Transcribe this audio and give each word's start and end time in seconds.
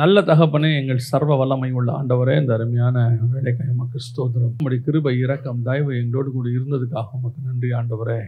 நல்ல 0.00 0.20
தகப்பனே 0.20 0.68
எங்கள் 0.78 1.00
சர்வ 1.08 1.36
வல்லமை 1.36 1.72
உள்ள 1.72 1.90
ஆண்டவரே 1.98 2.40
இந்த 2.40 2.52
அருமையான 2.54 3.18
வேலைக்காய் 3.34 3.68
உமக்கு 3.74 3.98
ஸ்தோத்திரம். 4.06 4.54
உடைய 4.64 4.78
கிருபை 4.86 5.12
இரக்கம் 5.18 5.60
தயவு 5.62 5.90
எங்களோடு 5.98 6.30
கூட 6.32 6.48
இருந்ததுக்காக 6.48 7.12
உமக்கு 7.18 7.40
நன்றி 7.44 7.70
ஆண்டவரே. 7.80 8.18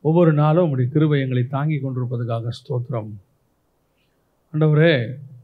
ஒவ்வொரு 0.00 0.32
நாளும் 0.32 0.70
உடைய 0.70 0.90
கிருபை 0.90 1.20
எங்களை 1.20 1.44
தாங்கி 1.56 1.78
கொண்டிருப்பதற்காக 1.78 2.52
ஸ்தோத்திரம். 2.60 3.10
ஆண்டவரே 4.54 4.94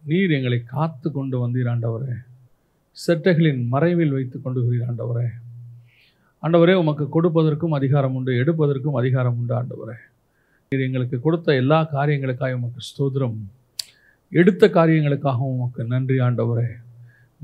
நீர் 0.04 0.36
எங்களை 0.38 0.60
காத்து 0.74 1.12
கொண்டு 1.18 1.36
வந்தீர் 1.46 1.72
ஆண்டவரே. 1.74 2.14
செட்டைகளின் 3.06 3.60
மறைவில் 3.74 4.16
வைத்து 4.18 4.38
கொண்டு 4.40 4.60
வருகிறீர் 4.62 4.88
ஆண்டவரே. 4.90 5.28
ஆண்டவரே 6.42 6.74
உமக்கு 6.84 7.04
கொடுப்பதற்கும் 7.16 7.78
அதிகாரம் 7.80 8.14
உண்டு 8.14 8.32
எடுப்பதற்கும் 8.44 8.98
அதிகாரம் 9.02 9.38
உண்டு 9.40 9.54
ஆண்டவரே. 9.60 9.98
நீர் 10.72 10.86
எங்களுக்கு 10.88 11.20
கொடுத்த 11.20 11.54
எல்லா 11.54 11.80
காரியங்களுக்காக 11.96 12.58
உமக்கு 12.62 12.90
ஸ்தோத்திரம். 12.90 13.38
எடுத்த 14.30 14.68
காரியங்களுக்காகவும் 14.68 15.54
உமக்கு 15.54 15.84
நன்றி 15.84 16.18
ஆண்டவரே. 16.18 16.68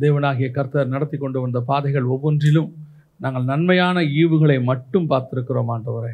தேவனாகிய 0.00 0.50
கர்த்தர் 0.50 0.86
நடத்தி 0.86 1.16
கொண்டு 1.16 1.40
வந்த 1.40 1.60
பாதைகள் 1.60 2.02
ஒவ்வொன்றிலும் 2.02 2.70
நாங்கள் 3.16 3.44
நன்மையான 3.44 4.00
ஈவுகளை 4.00 4.62
மட்டும் 4.62 5.08
பார்த்துருக்கிறோம் 5.10 5.70
ஆண்டவரே. 5.74 6.12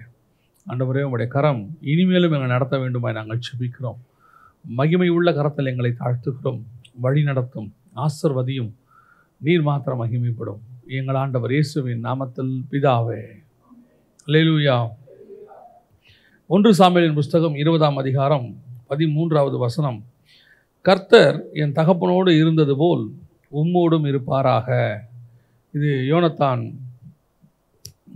ஆண்டவரே 0.67 1.03
உங்களுடைய 1.07 1.33
கரம் 1.33 1.77
இனிமேலும் 1.81 2.33
எங்களை 2.33 2.47
நடத்த 2.47 2.79
வேண்டுமாய் 2.79 3.12
நாங்கள் 3.12 3.39
செபிக்கிறோம் 3.47 4.01
மகிமை 4.65 5.09
உள்ள 5.09 5.33
கரத்தில் 5.33 5.67
எங்களை 5.67 5.95
தாழ்த்துகிறோம் 5.99 6.61
வழி 7.01 7.23
நடத்தும் 7.23 7.73
ஆசிர்வதியும் 7.97 8.73
நீர் 9.37 9.62
மாத்திரம் 9.62 10.03
மகிமைப்படும். 10.05 10.61
எங்கள் 10.87 11.15
ஆண்டவர் 11.15 11.51
இயேசுவின் 11.51 12.05
நாமத்தில் 12.05 12.62
பிதாவே. 12.71 13.23
லேலூயா 14.27 14.89
ஒன்று 16.47 16.71
சாமியலின் 16.75 17.15
புஸ்தகம் 17.15 17.55
இருபதாம் 17.55 17.97
அதிகாரம் 17.97 18.57
பதிமூன்றாவது 18.91 19.59
வசனம். 19.59 20.05
கர்த்தர் 20.86 21.39
என் 21.62 21.77
தகப்பனோடு 21.78 22.31
இருந்தது 22.42 22.75
போல் 22.77 23.05
உம்மோடும் 23.53 24.06
இருப்பாராக. 24.11 24.69
இது 25.75 25.91
யோனத்தான் 26.11 26.62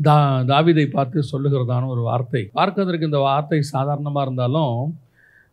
தா 0.06 0.16
தாவிதை 0.50 0.84
பார்த்து 0.88 1.18
சொல்லுகிறதான 1.32 1.88
ஒரு 1.88 2.02
வார்த்தை. 2.08 2.42
பார்க்கறதற்கு 2.58 3.08
இந்த 3.10 3.20
வார்த்தை 3.28 3.60
சாதாரணமாக 3.74 4.24
இருந்தாலும் 4.26 4.78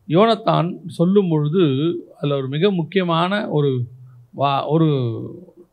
யோனத்தான் 0.08 0.70
சொல்லும் 0.98 1.30
பொழுது 1.30 1.64
அதில் 2.18 2.38
ஒரு 2.40 2.48
மிக 2.48 2.72
முக்கியமான 2.72 3.42
ஒரு 3.50 3.70
வா 4.34 4.52
ஒரு 4.66 4.88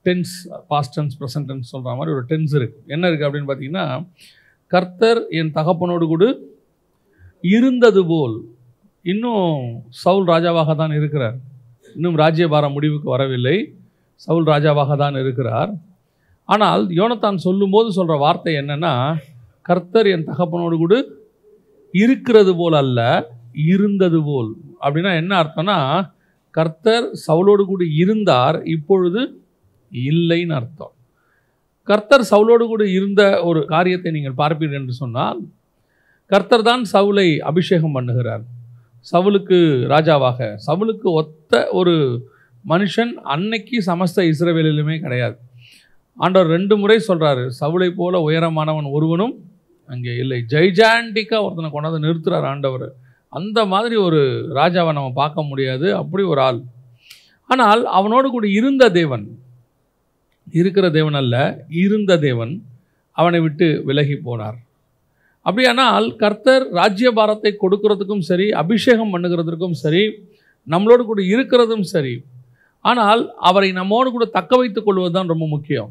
tense 0.06 0.34
past 0.68 0.94
tense 0.96 1.16
present 1.20 1.48
tense 1.50 1.72
சொல்கிற 1.72 1.94
மாதிரி 1.96 2.14
ஒரு 2.16 2.24
டென்ஸ் 2.28 2.52
இருக்குது 2.58 2.84
என்ன 2.86 3.08
இருக்குது 3.08 3.28
அப்படின்னு 3.28 3.48
பார்த்தீங்கன்னா 3.50 3.86
கர்த்தர் 4.70 5.20
என் 5.30 5.54
தகப்பனோடு 5.54 6.06
கூட 6.06 6.24
இருந்தது 7.44 8.02
போல் 8.06 8.36
இன்னும் 9.04 9.44
சவுல் 10.02 10.26
ராஜாவாக 10.32 10.74
தான் 10.82 10.94
இருக்கிறார். 10.98 11.36
இன்னும் 11.96 12.16
ராஜ்யபாரம் 12.22 12.74
முடிவுக்கு 12.76 13.08
வரவில்லை. 13.14 13.56
சவுல் 14.20 14.48
ராஜாவாக 14.52 14.96
தான் 15.02 15.16
இருக்கிறார். 15.22 15.70
ஆனால் 16.48 16.82
யோனத்தான் 16.98 17.38
சொல்லும்போது 17.46 17.88
சொல்கிற 17.98 18.14
வார்த்தை 18.24 18.52
என்னென்னா 18.60 18.92
கர்த்தர் 19.68 20.08
என் 20.12 20.28
தகப்பனோடு 20.28 20.76
கூட 20.82 20.94
இருக்கிறது 21.94 22.52
போல் 22.60 22.76
அல்ல 22.82 23.00
இருந்தது 23.72 24.18
போல். 24.28 24.50
அப்படின்னா 24.84 25.12
என்ன 25.20 25.32
அர்த்தம்னா 25.42 25.78
கர்த்தர் 26.54 27.06
சவுலோடு 27.26 27.62
கூட 27.72 27.82
இருந்தார் 28.02 28.58
இப்பொழுது 28.74 29.22
இல்லைன்னு 29.92 30.56
அர்த்தம். 30.60 30.92
கர்த்தர் 31.88 32.24
சவுலோடு 32.32 32.64
கூட 32.72 32.82
இருந்த 32.98 33.22
ஒரு 33.48 33.60
காரியத்தை 33.74 34.10
நீங்கள் 34.16 34.40
பார்ப்பீர்கள் 34.40 34.80
என்று 34.80 34.94
சொன்னால் 35.02 35.40
கர்த்தர் 36.30 36.68
தான் 36.70 36.82
சவுலை 36.94 37.28
அபிஷேகம் 37.50 37.96
பண்ணுகிறார். 37.96 38.44
சவுலுக்கு 39.10 39.58
ராஜாவாக. 39.94 40.38
சவுலுக்கு 40.66 41.08
ஒத்த 41.20 41.68
ஒரு 41.72 41.94
மனுஷன் 42.64 43.12
அன்னைக்கு 43.34 43.76
சமஸ்த 43.86 44.24
இஸ்ரவேலிலுமே 44.32 44.96
கிடையாது. 45.04 45.36
ஆண்டவர் 46.18 46.52
ரெண்டு 46.56 46.74
முறை 46.76 46.98
சொல்கிறாரு 47.08 47.44
சவுளை 47.60 47.88
போல 48.00 48.20
உயரமானவன் 48.28 48.88
ஒருவனும் 48.96 49.34
அங்கே 49.88 50.14
இல்லை. 50.22 50.38
ஜெய்ஜாண்டிக்காக 50.52 51.44
ஒருத்தனை 51.44 51.70
கொண்டாந்து 51.74 52.04
நிறுத்துறார் 52.06 52.48
ஆண்டவர். 52.52 52.88
அந்த 53.32 53.58
மாதிரி 53.66 53.96
ஒரு 54.06 54.20
ராஜாவை 54.58 54.92
நம்ம 54.92 55.10
பார்க்க 55.22 55.42
முடியாது. 55.42 55.86
அப்படி 56.00 56.22
ஒரு 56.32 56.40
ஆள். 56.40 56.60
ஆனால் 57.50 57.82
அவனோடு 57.98 58.28
கூட 58.30 58.46
இருந்த 58.58 58.84
தேவன் 58.90 59.26
இருக்கிற 60.58 60.86
தேவன் 60.90 61.18
அல்ல 61.20 61.36
இருந்த 61.84 62.12
தேவன் 62.18 62.52
அவனை 63.16 63.40
விட்டு 63.40 63.66
விலகி 63.88 64.16
போனார். 64.26 64.58
அப்படியானால் 65.48 66.06
கர்த்தர் 66.22 66.64
ராஜ்யபாரத்தை 66.78 67.52
கொடுக்கறதுக்கும் 67.62 68.24
சரி 68.30 68.46
அபிஷேகம் 68.62 69.12
பண்ணுகிறதுக்கும் 69.14 69.76
சரி 69.82 70.02
நம்மளோடு 70.66 71.02
கூட 71.10 71.20
இருக்கிறதும் 71.34 71.84
சரி. 71.92 72.14
ஆனால் 72.84 73.22
அவரை 73.48 73.68
நம்மோடு 73.78 74.08
கூட 74.16 74.24
தக்க 74.36 74.52
வைத்துக் 74.60 74.86
கொள்வது 74.86 75.12
தான் 75.16 75.30
ரொம்ப 75.32 75.46
முக்கியம். 75.54 75.90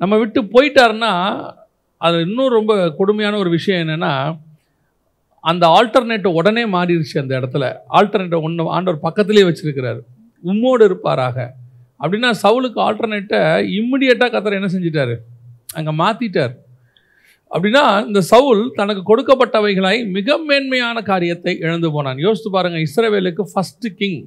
நம்ம 0.00 0.14
விட்டு 0.20 0.40
போயிட்டாருன்னா 0.54 1.12
அது 2.00 2.16
இன்னும் 2.26 2.54
ரொம்ப 2.58 2.72
கொடுமையான 2.98 3.38
ஒரு 3.42 3.50
விஷயம் 3.56 3.82
என்னென்னா 3.84 4.12
அந்த 5.44 5.64
ஆல்டர்னேட்டை 5.78 6.30
உடனே 6.38 6.64
மாறிடுச்சு 6.74 7.16
அந்த 7.22 7.32
இடத்துல. 7.40 7.64
ஆல்டர்னேட்டை 7.98 8.40
ஒன்று 8.46 8.72
ஆண்டவர் 8.76 9.04
பக்கத்துலேயே 9.06 9.46
வச்சுருக்கிறார். 9.48 10.00
உம்மோடு 10.44 10.84
இருப்பாராக. 10.88 11.38
அப்படின்னா 12.02 12.30
சவுலுக்கு 12.42 12.80
ஆல்டர்னேட்டை 12.86 13.40
இம்மிடியட்டாக 13.78 14.30
கத்தரை 14.34 14.56
என்ன 14.60 14.70
செஞ்சிட்டாரு? 14.74 15.16
அங்கே 15.78 15.92
மாற்றிட்டார் 16.02 16.54
அப்படின்னா 17.50 18.06
இந்த 18.06 18.20
சவுல் 18.20 18.62
தனக்கு 18.74 19.02
கொடுக்கப்பட்டவைகளாய் 19.10 20.00
மிக 20.16 20.38
மேன்மையான 20.38 21.02
காரியத்தை 21.02 21.52
இழந்து 21.58 21.90
போனான். 21.90 22.18
யோசித்து 22.18 22.50
பாருங்கள் 22.50 22.84
இஸ்ரவேலுக்கு 22.86 23.44
ஃபஸ்ட்டு 23.52 23.90
கிங் 23.98 24.20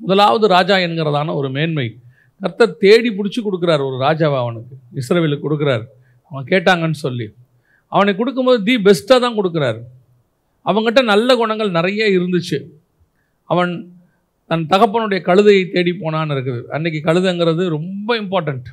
முதலாவது 0.00 0.46
ராஜா 0.46 0.76
என்கிறதான 0.76 1.34
ஒரு 1.34 1.50
மேன்மை. 1.50 1.86
கர்த்தர் 2.42 2.76
தேடி 2.76 3.10
பிடிச்சி 3.10 3.40
கொடுக்குறார் 3.42 3.82
ஒரு 3.88 3.96
ராஜாவை 4.06 4.38
அவனுக்கு. 4.44 4.74
இஸ்ரவேலுக்கு 5.00 5.46
கொடுக்குறார். 5.46 5.84
அவன் 6.30 6.46
கேட்டாங்கன்னு 6.52 6.98
சொல்லி. 7.06 7.26
அவனை 7.88 8.14
கொடுக்கும்போது 8.14 8.62
தி 8.62 8.74
பெஸ்ட்டாக 8.76 9.18
தான் 9.20 9.36
கொடுக்குறாரு. 9.38 9.80
அவங்ககிட்ட 10.66 11.02
நல்ல 11.02 11.36
குணங்கள் 11.36 11.70
நிறைய 11.70 12.04
இருந்துச்சு. 12.18 12.58
அவன் 13.44 13.72
தன் 14.50 14.66
தகப்பனுடைய 14.66 15.20
கழுதையை 15.28 15.70
தேடி 15.70 15.92
போனான்னு 15.92 16.34
இருக்குது. 16.36 16.60
அன்றைக்கி 16.76 17.00
கழுதைங்கிறது 17.08 17.68
ரொம்ப 17.68 18.16
இம்பார்ட்டண்ட் 18.22 18.68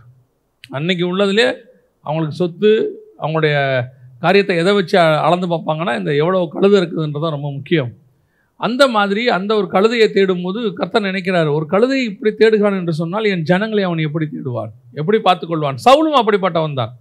அன்றைக்கி 0.77 1.03
உள்ளதுலே 1.11 1.47
அவங்களுக்கு 2.05 2.35
சொத்து 2.35 2.71
அவங்களுடைய 3.23 3.55
காரியத்தை 4.23 4.55
எதை 4.61 4.71
வச்சு 4.77 4.95
அளந்து 5.27 5.47
பார்ப்பாங்கன்னா 5.53 5.93
இந்த 5.99 6.11
எவ்வளோ 6.21 6.39
கழுதை 6.55 6.75
இருக்குதுன்றது 6.81 7.23
தான் 7.25 7.35
ரொம்ப 7.37 7.49
முக்கியம். 7.57 7.91
அந்த 8.65 8.83
மாதிரி 8.95 9.21
அந்த 9.35 9.51
ஒரு 9.59 9.67
கழுதையை 9.75 10.07
தேடும்போது 10.15 10.59
கர்த்தர் 10.79 11.07
நினைக்கிறார் 11.09 11.49
ஒரு 11.57 11.65
கழுதையை 11.73 12.03
இப்படி 12.09 12.31
தேடுகிறான் 12.41 12.77
என்று 12.79 12.93
சொன்னால் 12.99 13.29
என் 13.33 13.45
ஜனங்களை 13.51 13.83
அவன் 13.87 14.03
எப்படி 14.07 14.25
தேடுவான்? 14.33 14.71
எப்படி 14.99 15.19
பார்த்துக்கொள்வான்? 15.27 15.79
சவுலும் 15.85 16.19
அப்படிப்பட்டவன் 16.21 16.79
தான். 16.81 16.91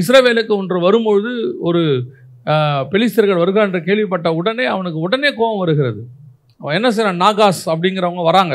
இஸ்ரவேலுக்கு 0.00 0.52
ஒன்று 0.60 0.80
வரும்பொழுது 0.86 1.32
ஒரு 1.68 1.82
பெலிஸ்தர்கள் 2.92 3.42
வருகிறான் 3.42 3.68
என்று 3.68 3.80
கேள்விப்பட்ட 3.88 4.28
உடனே 4.40 4.66
அவனுக்கு 4.74 4.98
உடனே 5.06 5.30
கோபம் 5.40 5.62
வருகிறது. 5.62 6.02
அவன் 6.60 6.76
என்ன 6.78 6.88
செய்கிறான் 6.96 7.20
நாகாஸ் 7.24 7.62
அப்படிங்கிறவங்க 7.72 8.24
வராங்க. 8.30 8.54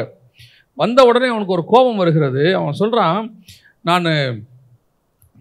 வந்த 0.81 0.99
உடனே 1.09 1.27
அவனுக்கு 1.33 1.55
ஒரு 1.57 1.65
கோபம் 1.73 2.01
வருகிறது. 2.03 2.43
அவன் 2.59 2.79
சொல்கிறான் 2.81 3.19
நான் 3.89 4.07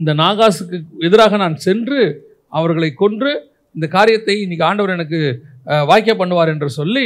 இந்த 0.00 0.12
நாகாஸுக்கு 0.20 0.76
எதிராக 1.06 1.36
நான் 1.42 1.56
சென்று 1.66 2.00
அவர்களை 2.58 2.90
கொன்று 3.02 3.32
இந்த 3.74 3.86
காரியத்தை 3.96 4.34
இன்னைக்கு 4.42 4.64
ஆண்டவர் 4.68 4.94
எனக்கு 4.96 5.20
வாய்க்க 5.90 6.10
பண்ணுவார் 6.20 6.52
என்று 6.54 6.68
சொல்லி 6.78 7.04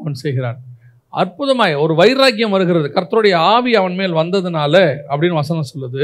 அவன் 0.00 0.16
செய்கிறான். 0.22 0.58
அற்புதமாய் 1.20 1.74
ஒரு 1.82 1.94
வைராக்கியம் 2.00 2.54
வருகிறது. 2.54 2.88
கர்த்தருடைய 2.96 3.34
ஆவி 3.54 3.72
அவன் 3.80 3.96
மேல் 4.00 4.18
வந்ததுனால 4.20 4.74
அப்படின்னு 5.10 5.40
வசனம் 5.42 5.70
சொல்லுது. 5.72 6.02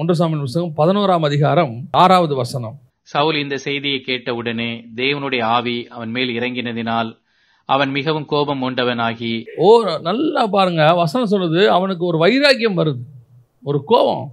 ஒன்று 0.00 0.14
சாமியின் 0.20 0.44
புஸ்தகம் 0.46 0.74
பதினோராம் 0.80 1.26
அதிகாரம் 1.28 1.74
ஆறாவது 2.02 2.34
வசனம். 2.42 2.76
சவுல் 3.12 3.38
இந்த 3.42 3.56
செய்தியை 3.66 4.00
கேட்டவுடனே 4.08 4.70
தேவனுடைய 5.02 5.42
ஆவி 5.56 5.78
அவன் 5.96 6.10
மேல் 6.16 6.30
இறங்கினதினால் 6.38 7.10
அவன் 7.68 7.90
மிகவும் 7.96 8.26
கோபம் 8.32 8.62
உண்டவனாகி 8.68 9.32
ஓ 9.64 9.68
நல்லா 10.08 10.42
பாருங்க. 10.56 10.82
வசனம் 11.02 11.32
சொல்லுது 11.32 11.62
அவனுக்கு 11.76 12.04
ஒரு 12.10 12.18
வைராக்கியம் 12.24 12.78
வருது. 12.80 13.02
ஒரு 13.68 13.80
கோபம். 13.90 14.24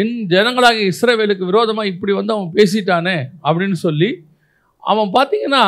என் 0.00 0.12
ஜனங்களாக 0.32 0.78
இஸ்ரேவேலுக்கு 0.90 1.44
விரோதமாக 1.50 1.90
இப்படி 1.92 2.12
வந்து 2.18 2.32
அவன் 2.34 2.52
பேசிட்டானே 2.56 3.16
அப்படின்னு 3.46 3.76
சொல்லி 3.86 4.10
அவன் 4.84 5.10
பார்த்தீங்கன்னா 5.16 5.64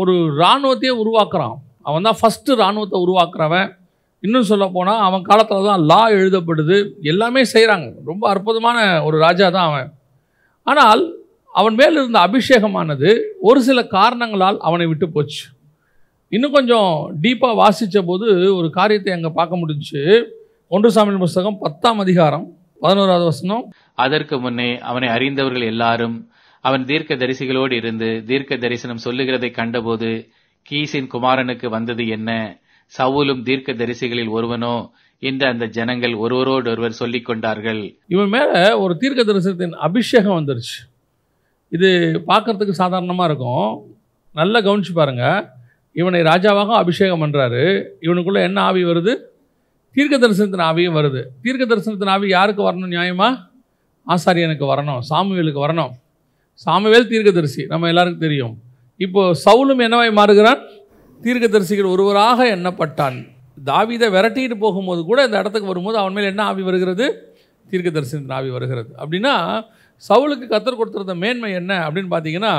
ஒரு 0.00 0.14
இராணுவத்தையே 0.38 0.92
உருவாக்குறான். 1.02 1.56
அவன் 1.88 2.06
தான் 2.06 2.18
ஃபஸ்ட்டு 2.20 2.56
இராணுவத்தை 2.60 2.98
உருவாக்குறவன். 3.04 3.68
இன்னும் 4.22 4.48
சொல்ல 4.50 4.64
போனால் 4.76 5.02
அவன் 5.06 5.26
காலத்தில் 5.28 5.68
தான் 5.70 5.84
லா 5.90 6.00
எழுதப்படுது. 6.18 6.76
எல்லாமே 7.12 7.42
செய்கிறாங்க 7.54 7.86
ரொம்ப 8.10 8.24
அற்புதமான 8.32 8.78
ஒரு 9.06 9.16
ராஜா 9.26 9.46
தான் 9.56 9.68
அவன். 9.70 9.88
ஆனால் 10.66 11.02
அவன் 11.54 11.76
மேல் 11.80 11.98
இருந்த 12.00 12.18
அபிஷேகமானது 12.28 13.10
ஒரு 13.48 13.60
சில 13.68 13.78
காரணங்களால் 13.96 14.58
அவனை 14.68 14.86
விட்டு 14.90 15.06
போச்சு. 15.14 15.42
இன்னும் 16.32 16.56
கொஞ்சம் 16.58 16.90
டீப்பாக 17.22 17.58
வாசித்த 17.62 18.02
போது 18.10 18.26
ஒரு 18.58 18.68
காரியத்தை 18.78 19.12
அங்கே 19.16 19.30
பார்க்க 19.38 19.62
முடிஞ்சுச்சு. 19.62 20.02
ஒன்று 20.72 20.94
சாமியின் 20.96 21.24
புஸ்தகம் 21.24 21.60
பத்தாம் 21.64 22.02
அதிகாரம் 22.04 22.46
பதினோராவது 22.80 23.24
வசனம். 23.24 23.72
அதற்கு 23.94 24.40
முன்னே 24.40 24.78
அவனை 24.78 25.08
அறிந்தவர்கள் 25.08 25.62
எல்லாரும் 25.62 26.30
அவன் 26.60 26.84
தீர்க்க 26.84 27.14
தரிசிகளோடு 27.14 27.72
இருந்து 27.72 28.22
தீர்க்க 28.26 28.56
தரிசனம் 28.56 28.96
சொல்லுகிறதை 28.96 29.50
கண்டபோது 29.50 30.28
கீசின் 30.70 31.06
குமாரனுக்கு 31.12 31.66
வந்தது 31.66 32.08
என்ன? 32.08 32.60
சவுலும் 32.98 33.42
தீர்க்க 33.42 33.72
தரிசிகளில் 33.72 34.28
ஒருவனோ? 34.28 34.90
என்று 35.18 35.46
அந்த 35.46 35.66
ஜனங்கள் 35.66 36.14
ஒருவரோடொருவர் 36.14 36.92
சொல்லிக் 36.92 37.24
கொண்டார்கள். 37.24 37.96
இவன் 38.06 38.28
மேலே 38.28 38.72
ஒரு 38.72 38.96
தீர்க்க 38.96 39.32
தரிசனத்தின் 39.32 39.70
அபிஷேகம் 39.70 40.38
வந்துருச்சு. 40.38 40.78
இது 41.70 41.88
பார்க்கறதுக்கு 42.26 42.70
சாதாரணமாக 42.70 43.32
இருக்கும். 43.32 43.94
நல்லா 44.34 44.58
கவனிச்சு 44.58 44.92
பாருங்க. 44.94 45.52
இவனை 45.92 46.20
ராஜாவாக 46.20 46.68
அபிஷேகம் 46.68 47.22
பண்ணுறாரு 47.22 47.86
இவனுக்குள்ளே 48.00 48.42
என்ன 48.42 48.60
ஆவி 48.60 48.84
வருது? 48.84 49.16
தீர்க்க 49.96 50.16
தரிசனத்தின் 50.16 50.66
ஆவியும் 50.70 50.96
வருது. 50.98 51.20
தீர்க்க 51.42 51.64
தரிசனத்தின் 51.74 52.12
ஆவி 52.14 52.28
யாருக்கு 52.28 52.62
வரணும் 52.68 52.92
நியாயமா? 52.96 53.28
ஆசாரியனுக்கு 54.06 54.66
வரணும் 54.72 55.00
சாமுவேலுக்கு 55.10 55.60
வரணும். 55.66 55.92
சாமுவேல் 56.54 57.08
தீர்க்கதரிசி 57.08 57.62
நம்ம 57.66 57.88
எல்லாருக்கும் 57.88 58.24
தெரியும். 58.26 58.54
இப்போ 58.96 59.22
சவுலும் 59.44 59.82
என்னவாய் 59.86 60.18
மாறுகிறான்? 60.20 60.60
தீர்க்கதரிசிகள் 61.24 61.92
ஒருவராக 61.94 62.46
எண்ணப்பட்டான். 62.56 63.18
தாவிதை 63.64 64.08
விரட்டிட்டு 64.16 64.56
போகும்போது 64.58 65.04
கூட 65.04 65.24
இந்த 65.24 65.38
இடத்துக்கு 65.38 65.68
வரும்போது 65.68 65.98
அவன் 65.98 66.12
மேல் 66.12 66.24
என்ன 66.24 66.42
ஆவி 66.42 66.62
வருகிறது? 66.62 67.06
தீர்க்கதரிசனத்தின் 67.70 68.36
ஆவி 68.38 68.50
வருகிறது. 68.50 68.90
அப்படின்னா 69.02 69.34
சவுலுக்கு 70.08 70.46
கத்தர் 70.48 70.78
கொடுத்துருந்த 70.80 71.14
மேன்மை 71.14 71.52
என்ன 71.52 71.72
அப்படின்னு 71.86 72.12
பார்த்தீங்கன்னா 72.14 72.52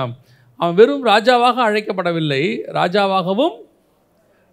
அவன் 0.59 0.75
வெறும் 0.75 1.05
ராஜாவாக 1.05 1.57
அழைக்கப்படவில்லை 1.67 2.43
ராஜாவாகவும் 2.71 3.55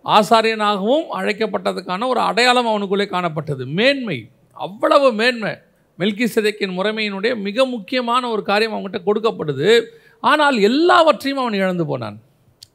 ஆசாரியனாகவும் 0.05 1.07
அழைக்கப்பட்டதுக்கான 1.19 2.07
ஒரு 2.07 2.21
அடையாளம் 2.21 2.67
அவனுக்குள்ளே 2.67 3.05
காணப்பட்டது. 3.05 3.67
மேன்மை. 3.67 4.19
அவ்வளவு 4.53 5.13
மேன்மை. 5.13 5.53
மெல்கி 5.99 6.27
சிதைக்கின் 6.35 6.77
முறைமையினுடைய 6.79 7.33
மிக 7.37 7.65
முக்கியமான 7.67 8.29
ஒரு 8.29 8.43
காரியம் 8.43 8.75
அவங்ககிட்ட 8.75 9.01
கொடுக்கப்படுது 9.07 9.71
ஆனால் 10.21 10.57
எல்லாவற்றையும் 10.59 11.41
அவன் 11.43 11.53
இழந்து 11.53 11.87
போனான். 11.87 12.17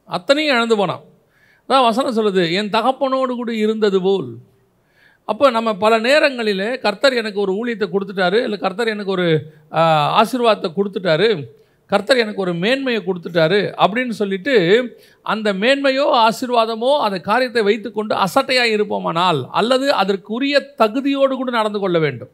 அத்தனையும் 0.04 0.56
இழந்து 0.56 0.76
போனான். 0.76 1.02
அதான் 1.68 1.86
வசனம் 1.88 2.16
சொல்லுது 2.16 2.52
என் 2.52 2.74
தகப்பனோடு 2.76 3.34
கூட 3.34 3.52
இருந்தது 3.54 3.98
போல். 4.02 4.28
அப்போ 5.28 5.50
நம்ம 5.50 5.70
பல 5.74 5.98
நேரங்களில் 5.98 6.66
கர்த்தர் 6.80 7.18
எனக்கு 7.20 7.38
ஒரு 7.40 7.52
ஊழியத்தை 7.60 7.86
கொடுத்துட்டாரு 7.92 8.38
இல்லை 8.42 8.58
கர்த்தர் 8.58 8.88
எனக்கு 8.88 9.10
ஒரு 9.10 9.26
ஆசீர்வாதத்தை 10.20 10.70
கொடுத்துட்டாரு. 10.78 11.28
கர்த்தர் 11.94 12.22
எனக்கு 12.24 12.44
ஒரு 12.44 12.52
மேன்மையை 12.62 13.00
கொடுத்துட்டாரு 13.06 13.60
அப்படின்னு 13.84 14.14
சொல்லிட்டு 14.20 14.54
அந்த 15.32 15.48
மேன்மையோ 15.62 16.06
ஆசீர்வாதமோ 16.26 16.92
அந்த 17.06 17.18
காரியத்தை 17.28 17.62
வைத்துக்கொண்டு 17.68 18.14
அசட்டையாக 18.26 18.74
இருப்போமானால் 18.76 19.40
அல்லது 19.60 19.86
அதற்குரிய 20.02 20.54
தகுதியோடு 20.82 21.34
கூட 21.40 21.50
நடந்து 21.58 21.80
கொள்ள 21.82 21.98
வேண்டும். 22.04 22.32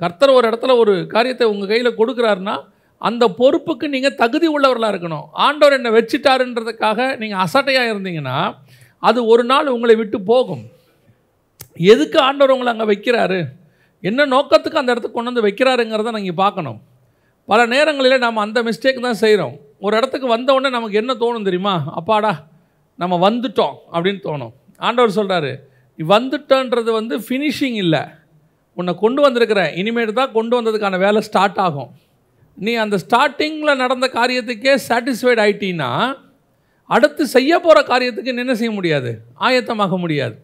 கர்த்தர் 0.00 0.36
ஒரு 0.38 0.46
இடத்துல 0.50 0.74
ஒரு 0.82 0.92
காரியத்தை 1.14 1.46
உங்கள் 1.52 1.70
கையில் 1.70 1.98
கொடுக்குறாருன்னா 2.00 2.56
அந்த 3.08 3.24
பொறுப்புக்கு 3.40 3.86
நீங்கள் 3.94 4.18
தகுதி 4.20 4.46
உள்ளவர்களாக 4.54 4.92
இருக்கணும். 4.92 5.26
ஆண்டவர் 5.46 5.76
என்னை 5.76 5.90
வச்சுட்டாருன்றதுக்காக 5.96 7.08
நீங்கள் 7.22 7.42
அசட்டையாக 7.44 7.92
இருந்தீங்கன்னா 7.92 8.38
அது 9.02 9.18
ஒரு 9.32 9.44
நாள் 9.50 9.72
உங்களை 9.74 9.94
விட்டு 10.00 10.18
போகும். 10.30 10.64
எதுக்கு 11.92 12.18
ஆண்டவர் 12.28 12.54
உங்களை 12.54 12.70
அங்கே 12.74 12.86
வைக்கிறாரு? 12.92 13.40
என்ன 14.04 14.26
நோக்கத்துக்கு 14.34 14.80
அந்த 14.80 14.92
இடத்துக்கு 14.92 15.16
கொண்டு 15.18 15.32
வந்து 15.32 15.46
வைக்கிறாருங்கிறத 15.46 16.14
நீங்கள் 16.18 16.40
பார்க்கணும். 16.44 16.78
பல 17.50 17.60
நேரங்களில் 17.72 18.22
நம்ம 18.24 18.40
அந்த 18.46 18.58
மிஸ்டேக் 18.68 19.06
தான் 19.06 19.20
செய்கிறோம் 19.24 19.54
ஒரு 19.84 19.94
இடத்துக்கு 19.98 20.28
வந்த 20.34 20.48
உடனே 20.56 20.70
நமக்கு 20.76 20.96
என்ன 21.00 21.12
தோணும் 21.22 21.46
தெரியுமா? 21.48 21.74
அப்பாடா 21.98 22.32
நம்ம 23.02 23.14
வந்துட்டோம் 23.24 23.76
அப்படின்னு 23.92 24.20
தோணும். 24.26 24.52
ஆண்டவர் 24.86 25.14
சொல்கிறாரு 25.18 25.52
நீ 25.98 26.04
வந்துட்டோன்றது 26.16 26.90
வந்து 26.98 27.14
ஃபினிஷிங் 27.26 27.78
இல்லை. 27.84 28.02
உன்னை 28.78 28.92
கொண்டு 29.04 29.20
வந்திருக்கிறேன். 29.26 29.70
இனிமேட்டு 29.80 30.14
தான் 30.18 30.34
கொண்டு 30.36 30.54
வந்ததுக்கான 30.58 30.98
வேலை 31.04 31.20
ஸ்டார்ட் 31.28 31.60
ஆகும். 31.66 31.90
நீ 32.58 32.74
அந்த 32.84 32.96
ஸ்டார்டிங்கில் 33.04 33.80
நடந்த 33.82 34.06
காரியத்துக்கே 34.18 34.74
சாட்டிஸ்ஃபைட் 34.88 35.42
ஆயிட்டீன்னா 35.44 35.90
அடுத்து 36.96 37.22
செய்ய 37.36 37.52
போகிற 37.64 37.78
காரியத்துக்கு 37.92 38.34
என்ன 38.44 38.54
செய்ய 38.60 38.72
முடியாது? 38.76 39.10
ஆயத்தமாக 39.46 39.96
முடியாது. 40.04 40.36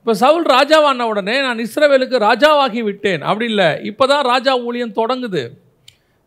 இப்போ 0.00 0.14
சவுல் 0.22 0.48
ராஜாவான 0.56 1.04
உடனே 1.10 1.36
நான் 1.48 1.60
இஸ்ரவேலுக்கு 1.66 2.16
ராஜாவாகி 2.28 2.80
விட்டேன். 2.88 3.22
அப்படி 3.28 3.46
இல்லை. 3.52 3.68
இப்போ 3.90 4.04
தான் 4.14 4.24
ராஜா 4.32 4.52
ஊழியம் 4.68 4.96
தொடங்குது. 5.02 5.44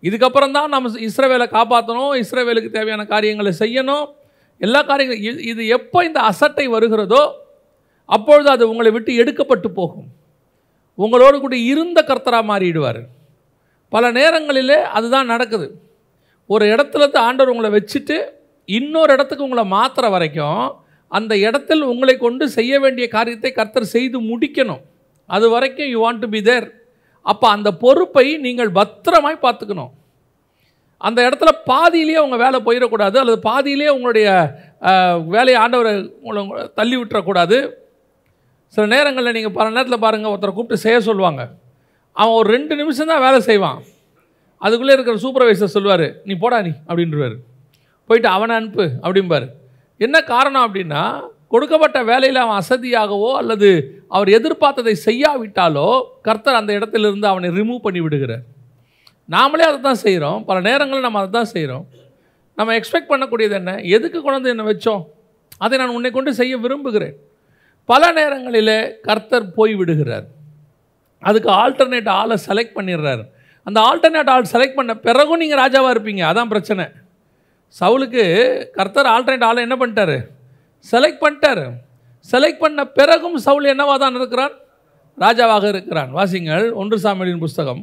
இதுக்கப்புறம் 0.02 0.52
தான் 0.52 0.70
நம்ம 0.70 1.00
இஸ்ரவேலை 1.00 1.48
காப்பாற்றணும் 1.48 2.24
இஸ்ரவேலுக்கு 2.24 2.70
தேவையான 2.70 3.06
காரியங்களை 3.06 3.54
செய்யணும். 3.60 4.14
எல்லா 4.60 4.82
காரியங்களும் 4.82 5.38
இது- 5.38 5.48
இது 5.48 5.68
எப்போ 5.68 6.06
இந்த 6.06 6.20
அசட்டை 6.20 6.68
வருகிறதோ 6.68 7.46
அப்பொழுது 8.06 8.50
அது 8.50 8.70
உங்களை 8.70 8.92
விட்டு 8.92 9.14
எடுக்கப்பட்டு 9.14 9.68
போகும். 9.68 10.08
உங்களோடு 10.96 11.40
கூட 11.40 11.58
இருந்த 11.58 12.04
கர்த்தராக 12.08 12.44
மாறிடுவார். 12.44 13.04
பல 13.90 14.12
நேரங்களிலே 14.12 14.76
அதுதான் 14.76 15.26
நடக்குது. 15.26 15.82
ஒரு 16.48 16.66
இடத்துல 16.66 16.98
இருந்து 16.98 17.20
ஆண்டவர் 17.20 17.56
உங்களை 17.56 17.84
வச்சுட்டு 17.84 18.24
இன்னொரு 18.66 19.14
இடத்துக்கு 19.14 19.44
உங்களை 19.44 19.72
மாற்றுற 19.72 20.10
வரைக்கும் 20.10 20.74
அந்த 21.08 21.38
இடத்தில் 21.38 21.82
உங்களை 21.82 22.18
கொண்டு 22.18 22.50
செய்ய 22.50 22.80
வேண்டிய 22.80 23.08
காரியத்தை 23.08 23.52
கர்த்தர் 23.52 23.86
செய்து 23.86 24.22
முடிக்கணும். 24.22 24.82
அது 25.28 25.50
வரைக்கும் 25.50 25.88
you 25.88 26.12
want 26.12 26.20
to 26.20 26.30
be 26.30 26.42
there 26.42 26.87
அப்போ 27.32 27.48
அந்த 27.56 27.70
பொறுப்பை 27.84 28.26
நீங்கள் 28.46 28.72
பத்திரமாய் 28.80 29.44
பார்த்துக்கணும். 29.46 29.92
அந்த 31.08 31.20
இடத்துல 31.28 31.52
பாதியிலேயே 31.72 32.20
உங்கள் 32.26 32.42
வேலை 32.44 32.60
போயிடக்கூடாது 32.68 33.18
அல்லது 33.22 33.40
பாதியிலேயே 33.50 33.92
உங்களுடைய 33.96 34.28
வேலையை 35.36 35.58
ஆண்டவரை 35.64 35.94
உங்களை 36.22 36.40
உங்களை 36.44 36.64
தள்ளி 36.80 36.96
விட்டுறக்கூடாது. 37.00 37.58
சில 38.76 38.86
நேரங்களில் 38.94 39.36
நீங்கள் 39.38 39.56
பல 39.58 39.68
நேரத்தில் 39.76 40.04
பாருங்கள் 40.06 40.32
ஒருத்தரை 40.34 40.54
கூப்பிட்டு 40.56 40.84
செய்ய 40.86 40.98
சொல்லுவாங்க. 41.10 41.42
அவன் 42.20 42.38
ஒரு 42.40 42.50
ரெண்டு 42.56 42.74
நிமிஷம் 42.82 43.12
தான் 43.12 43.24
வேலை 43.26 43.40
செய்வான். 43.50 43.80
அதுக்குள்ளே 44.66 44.94
இருக்கிற 44.96 45.18
சூப்பர்வைசர் 45.26 45.76
சொல்லுவார் 45.78 46.08
நீ 46.28 46.36
போடா 46.44 46.60
நீ 46.68 46.74
அப்படின்றவார். 46.90 47.36
போயிட்டு 48.10 48.30
அவனை 48.36 48.54
அனுப்பு 48.60 48.86
அப்படிம்பார். 49.06 49.48
என்ன 50.06 50.18
காரணம் 50.34 50.66
அப்படின்னா 50.68 51.04
கொடுக்கப்பட்ட 51.54 51.98
வேலையில் 52.10 52.40
அவன் 52.44 52.60
அசதியாகவோ 52.62 53.30
அல்லது 53.42 53.70
அவர் 54.16 54.30
எதிர்பார்த்ததை 54.38 54.94
செய்யாவிட்டாலோ 55.08 55.90
கர்த்தர் 56.28 56.60
அந்த 56.62 56.72
இடத்திலிருந்து 56.78 57.28
அவனை 57.32 57.50
ரிமூவ் 57.60 57.86
பண்ணி 57.86 58.02
விடுகிறார். 58.06 58.44
நாமளே 59.36 59.66
அதை 59.70 59.80
தான் 59.88 60.02
செய்கிறோம் 60.06 60.42
பல 60.50 60.58
நேரங்களில் 60.70 61.08
நம்ம 61.08 61.22
அதை 61.22 61.32
தான் 61.38 61.52
செய்கிறோம் 61.54 61.86
நம்ம 62.58 62.76
எக்ஸ்பெக்ட் 62.80 63.12
பண்ணக்கூடியது 63.14 63.56
என்ன? 63.62 63.72
எதுக்கு 63.96 64.20
கொண்டு 64.26 64.52
என்னை 64.54 64.66
வச்சோம்? 64.72 65.02
அதை 65.64 65.76
நான் 65.80 65.96
உன்னை 65.98 66.10
கொண்டு 66.18 66.32
செய்ய 66.40 66.54
விரும்புகிறேன். 66.66 67.16
பல 67.90 68.04
நேரங்களில் 68.20 68.76
கர்த்தர் 69.08 69.52
போய் 69.58 69.74
விடுகிறார். 69.80 70.26
அதுக்கு 71.28 71.50
ஆல்டர்னேட் 71.62 72.10
ஆளை 72.22 72.36
செலக்ட் 72.48 72.78
பண்ணிடுறாரு. 72.78 73.24
அந்த 73.68 73.80
ஆல்டர்னேட் 73.90 74.32
ஆள் 74.34 74.52
செலக்ட் 74.54 74.78
பண்ண 74.80 74.94
பிறகும் 75.06 75.42
நீங்கள் 75.44 75.62
ராஜாவாக 75.64 75.94
இருப்பீங்க. 75.96 76.24
அதான் 76.32 76.52
பிரச்சனை. 76.54 76.86
சவுலுக்கு 77.76 78.24
கர்த்தர் 78.78 79.10
ஆல்டர்னேட் 79.14 79.48
ஆளை 79.50 79.62
என்ன 79.68 79.78
பண்ணிட்டாரு? 79.82 80.18
செலக்ட் 80.86 81.22
பண்ணிட்டாரு. 81.24 81.66
செலக்ட் 82.32 82.64
பண்ண 82.64 82.86
பிறகும் 82.86 83.38
சவுல் 83.38 83.70
என்னவா 83.74 83.96
தான் 84.04 84.16
இருக்கிறான் 84.16 84.56
ராஜாவாக 85.18 85.68
இருக்கிறான். 85.68 86.12
வாசிங்கள் 86.12 86.72
ஒன்று 86.72 86.98
சாமியின் 86.98 87.44
புஸ்தகம் 87.46 87.82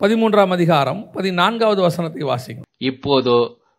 பதிமூன்றாம் 0.00 0.52
அதிகாரம் 0.56 1.10
பதினான்காவது 1.12 1.80
வசனத்தை 1.82 2.22
வாசிங்க 2.22 2.62
இப்போதோ 2.90 3.38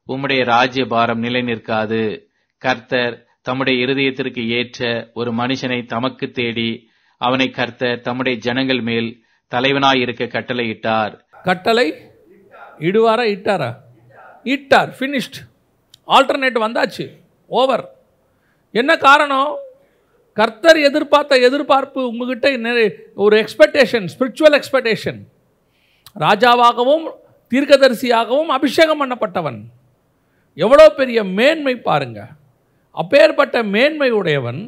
உம்முடைய 0.10 0.44
ராஜ்ய 0.44 0.86
பாரம் 0.86 1.20
நிலை 1.20 1.42
நிற்காது. 1.42 2.30
கர்த்தர் 2.58 3.16
தம்முடைய 3.42 3.86
இருதயத்திற்கு 3.86 4.48
ஏற்ற 4.58 5.10
ஒரு 5.14 5.32
மனுஷனை 5.32 5.86
தமக்கு 5.86 6.32
தேடி 6.32 6.70
அவனை 7.18 7.50
கர்த்தர் 7.50 8.02
தம்முடைய 8.02 8.38
ஜனங்கள் 8.40 8.82
மேல் 8.82 9.10
தலைவனாய் 9.52 10.02
இருக்க 10.02 10.24
கட்டளையிட்டார். 10.26 11.14
கட்டளை 11.44 11.88
இடுவாரா 12.80 13.26
இட்டாரா? 13.36 13.72
இட்டார். 14.44 14.92
ஃபினிஷ்ட் 15.00 15.40
ஆல்டர்னேட் 16.08 16.60
வந்தாச்சு. 16.66 17.06
ஓவர் 17.54 17.86
என்ன 18.72 18.98
காரணம்? 18.98 19.58
கர்த்தர் 20.34 20.78
எதிர்பார்த்த 20.78 21.38
எதிர்பார்ப்பு 21.38 22.08
உங்ககிட்ட 22.08 22.48
ஒரு 23.16 23.36
எக்ஸ்பெக்டேஷன் 23.42 24.08
ஸ்பிரிச்சுவல் 24.14 24.60
எக்ஸ்பெக்டேஷன் 24.60 25.20
ராஜாவாகவும் 26.20 27.06
தீர்க்கதரிசியாகவும் 27.50 28.52
அபிஷேகம் 28.58 29.02
பண்ணப்பட்டவன். 29.02 29.60
எவ்வளோ 30.56 30.90
பெரிய 30.90 31.24
மேன்மை 31.24 31.76
பாருங்க. 31.76 32.28
அப்பேற்பட்ட 32.92 33.64
மேன்மை 33.64 34.10
உடையவன் 34.12 34.62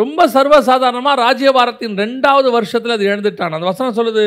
ரொம்ப 0.00 0.20
சர்வசாதாரணமாக 0.34 1.16
ராஜ்யபாரத்தின் 1.24 1.94
ரெண்டாவது 2.02 2.48
வருஷத்தில் 2.56 2.94
அது 2.94 3.04
எழுந்துட்டான். 3.12 3.54
அந்த 3.56 3.66
வசனம் 3.70 3.96
சொல்லுது 3.98 4.24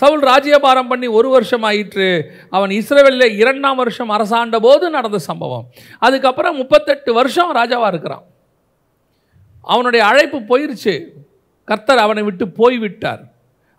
சவுல் 0.00 0.24
ராஜ்யபாரம் 0.30 0.90
பண்ணி 0.90 1.06
ஒரு 1.18 1.28
வருஷம் 1.34 1.62
ஆயிற்று. 1.62 2.08
அவன் 2.56 2.72
இஸ்ரேவேலில் 2.78 3.36
இரண்டாம் 3.42 3.80
வருஷம் 3.82 4.12
அரசாண்ட 4.16 4.58
போது 4.66 4.90
நடந்த 4.96 5.18
சம்பவம். 5.28 5.64
அதுக்கப்புறம் 5.98 6.58
முப்பத்தெட்டு 6.62 7.12
வருஷம் 7.20 7.54
ராஜாவாக 7.60 7.92
இருக்கிறான். 7.94 8.24
அவனுடைய 9.74 10.02
அழைப்பு 10.10 10.40
போயிருச்சு. 10.50 10.94
கர்த்தர் 11.64 12.04
அவனை 12.06 12.22
விட்டு 12.22 12.44
போய் 12.60 12.78
விட்டார் 12.84 13.22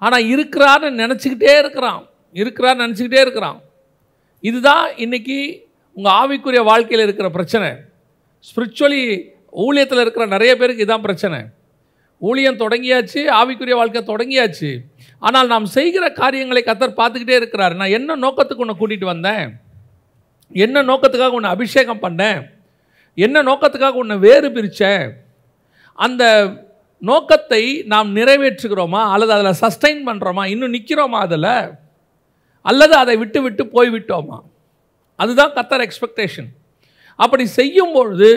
ஆனால் 0.02 0.26
இருக்கிறான்னு 0.34 0.90
நினச்சிக்கிட்டே 1.04 1.54
இருக்கிறான். 1.62 2.02
இருக்கிறான்னு 2.42 2.84
நினச்சிக்கிட்டே 2.86 3.22
இருக்கிறான். 3.26 3.60
இதுதான் 4.50 4.86
இன்னைக்கு 5.06 5.38
உங்கள் 5.98 6.16
ஆவிக்குரிய 6.22 6.64
வாழ்க்கையில் 6.72 7.06
இருக்கிற 7.06 7.30
பிரச்சனை. 7.38 7.70
ஸ்பிரிச்சுவலி 8.48 9.04
ஊழியத்தில் 9.66 10.02
இருக்கிற 10.04 10.26
நிறைய 10.26 10.52
பேருக்கு 10.58 10.86
இதான் 10.86 11.06
பிரச்சனை. 11.06 11.40
ஊழியம் 12.22 12.60
தொடங்கியாச்சு 12.62 13.22
ஆவிக்குரிய 13.40 13.76
வாழ்க்கை 13.80 14.02
தொடங்கியாச்சு. 14.08 14.70
ஆனால் 15.20 15.48
நாம் 15.48 15.66
செய்கிற 15.66 16.06
காரியங்களை 16.12 16.64
கத்தர் 16.66 17.00
பார்த்துக்கிட்டே 17.00 17.36
இருக்கிறார். 17.42 17.76
நான் 17.76 17.96
என்ன 17.98 18.16
நோக்கத்துக்கு 18.16 18.64
உன்னை 18.66 18.76
கூட்டிகிட்டு 18.80 19.06
வந்தேன்? 19.06 19.48
என்ன 20.52 20.84
நோக்கத்துக்காக 20.84 21.38
உன்னை 21.40 21.50
அபிஷேகம் 21.50 22.04
பண்ணேன்? 22.04 22.40
என்ன 23.14 23.44
நோக்கத்துக்காக 23.44 24.02
உன்னை 24.04 24.18
வேறு 24.18 24.50
பிரித்தேன் 24.50 25.12
அந்த 25.94 26.24
நோக்கத்தை 27.02 27.64
நாம் 27.86 28.16
நிறைவேற்றுகிறோமா? 28.16 29.02
அல்லது 29.14 29.32
அதில் 29.36 29.60
சஸ்டைன் 29.64 30.02
பண்ணுறோமா 30.08 30.44
இன்னும் 30.46 30.74
நிற்கிறோமா 30.74 31.20
அதில்? 31.26 31.52
அல்லது 32.62 32.94
அதை 32.94 33.18
விட்டு 33.18 33.42
விட்டு 33.42 33.64
போய்விட்டோமா? 33.64 34.38
அதுதான் 35.16 35.54
கத்தர் 35.54 35.84
எக்ஸ்பெக்டேஷன் 35.88 36.50
அப்படி 37.16 37.46
செய்யும் 37.46 37.94
பொழுது 37.94 38.32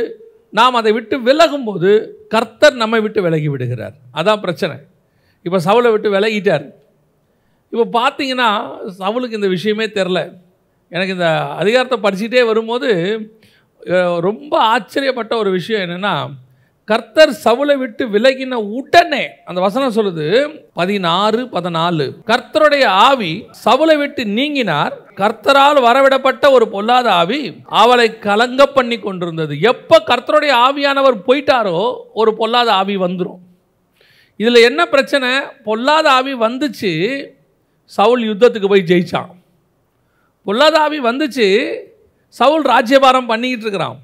நாம் 0.59 0.78
அதை 0.80 0.92
விட்டு 0.92 1.16
விலகும்போது 1.19 1.90
கர்த்தர் 2.28 2.80
நம்மை 2.83 3.00
விட்டு 3.00 3.21
விலகி 3.23 3.49
விடுகிறார். 3.49 3.95
அதான் 4.14 4.40
பிரச்சனை. 4.40 4.76
இப்போ 5.47 5.59
சவுளை 5.66 5.90
விட்டு 5.90 6.09
விலகிட்டார். 6.16 6.64
இப்போ 7.73 7.85
பார்த்தீங்கன்னா 7.99 8.49
சவுளுக்கு 8.99 9.38
இந்த 9.40 9.49
விஷயமே 9.49 9.87
தெரில. 9.99 10.21
எனக்கு 10.95 11.12
இந்த 11.12 11.28
அதிகாரத்தை 11.61 11.99
படிச்சுட்டே 12.02 12.42
வரும்போது 12.47 12.88
ரொம்ப 14.21 14.52
ஆச்சரியப்பட்ட 14.73 15.33
ஒரு 15.42 15.50
விஷயம் 15.50 15.85
என்னென்னா 15.88 16.14
கர்த்தர் 16.91 17.33
சவுலை 17.43 17.75
விட்டு 17.81 18.05
விலகின 18.15 18.55
உடனே 18.79 19.25
அந்த 19.49 19.59
வசனம் 19.65 19.95
சொல்லுது 19.97 20.27
பதினாறு 20.79 21.41
பதினாலு. 21.55 22.07
கர்த்தருடைய 22.31 22.85
ஆவி 23.09 23.33
சவுலை 23.65 23.97
விட்டு 24.01 24.23
நீங்கினார். 24.39 24.95
கர்த்தரால் 25.21 25.79
வரவிடப்பட்ட 25.87 26.45
ஒரு 26.57 26.67
பொல்லாத 26.75 27.09
ஆவி 27.23 27.41
அவளை 27.83 28.07
கலங்க 28.27 28.67
பண்ணி 28.77 28.97
கொண்டிருந்தது. 28.99 29.55
எப்போ 29.73 29.97
கர்த்தருடைய 30.11 30.55
ஆவியானவர் 30.67 31.19
போயிட்டாரோ 31.27 31.81
ஒரு 32.23 32.33
பொல்லாத 32.41 32.71
ஆவி 32.81 32.97
வந்துடும் 33.05 33.41
இதில் 34.41 34.67
என்ன 34.69 34.81
பிரச்சனை? 34.95 35.31
பொல்லாத 35.69 36.07
ஆவி 36.19 36.35
வந்துச்சு 36.47 36.93
சவுல் 37.99 38.25
யுத்தத்துக்கு 38.31 38.73
போய் 38.73 38.89
ஜெயிச்சான். 38.91 39.31
பொல்லாத 40.47 40.77
ஆவி 40.87 40.99
வந்துச்சு 41.09 41.47
சவுல் 42.41 42.67
ராஜ்யபாரம் 42.73 43.31
பண்ணிக்கிட்டு 43.31 43.67
இருக்கிறான். 43.67 43.99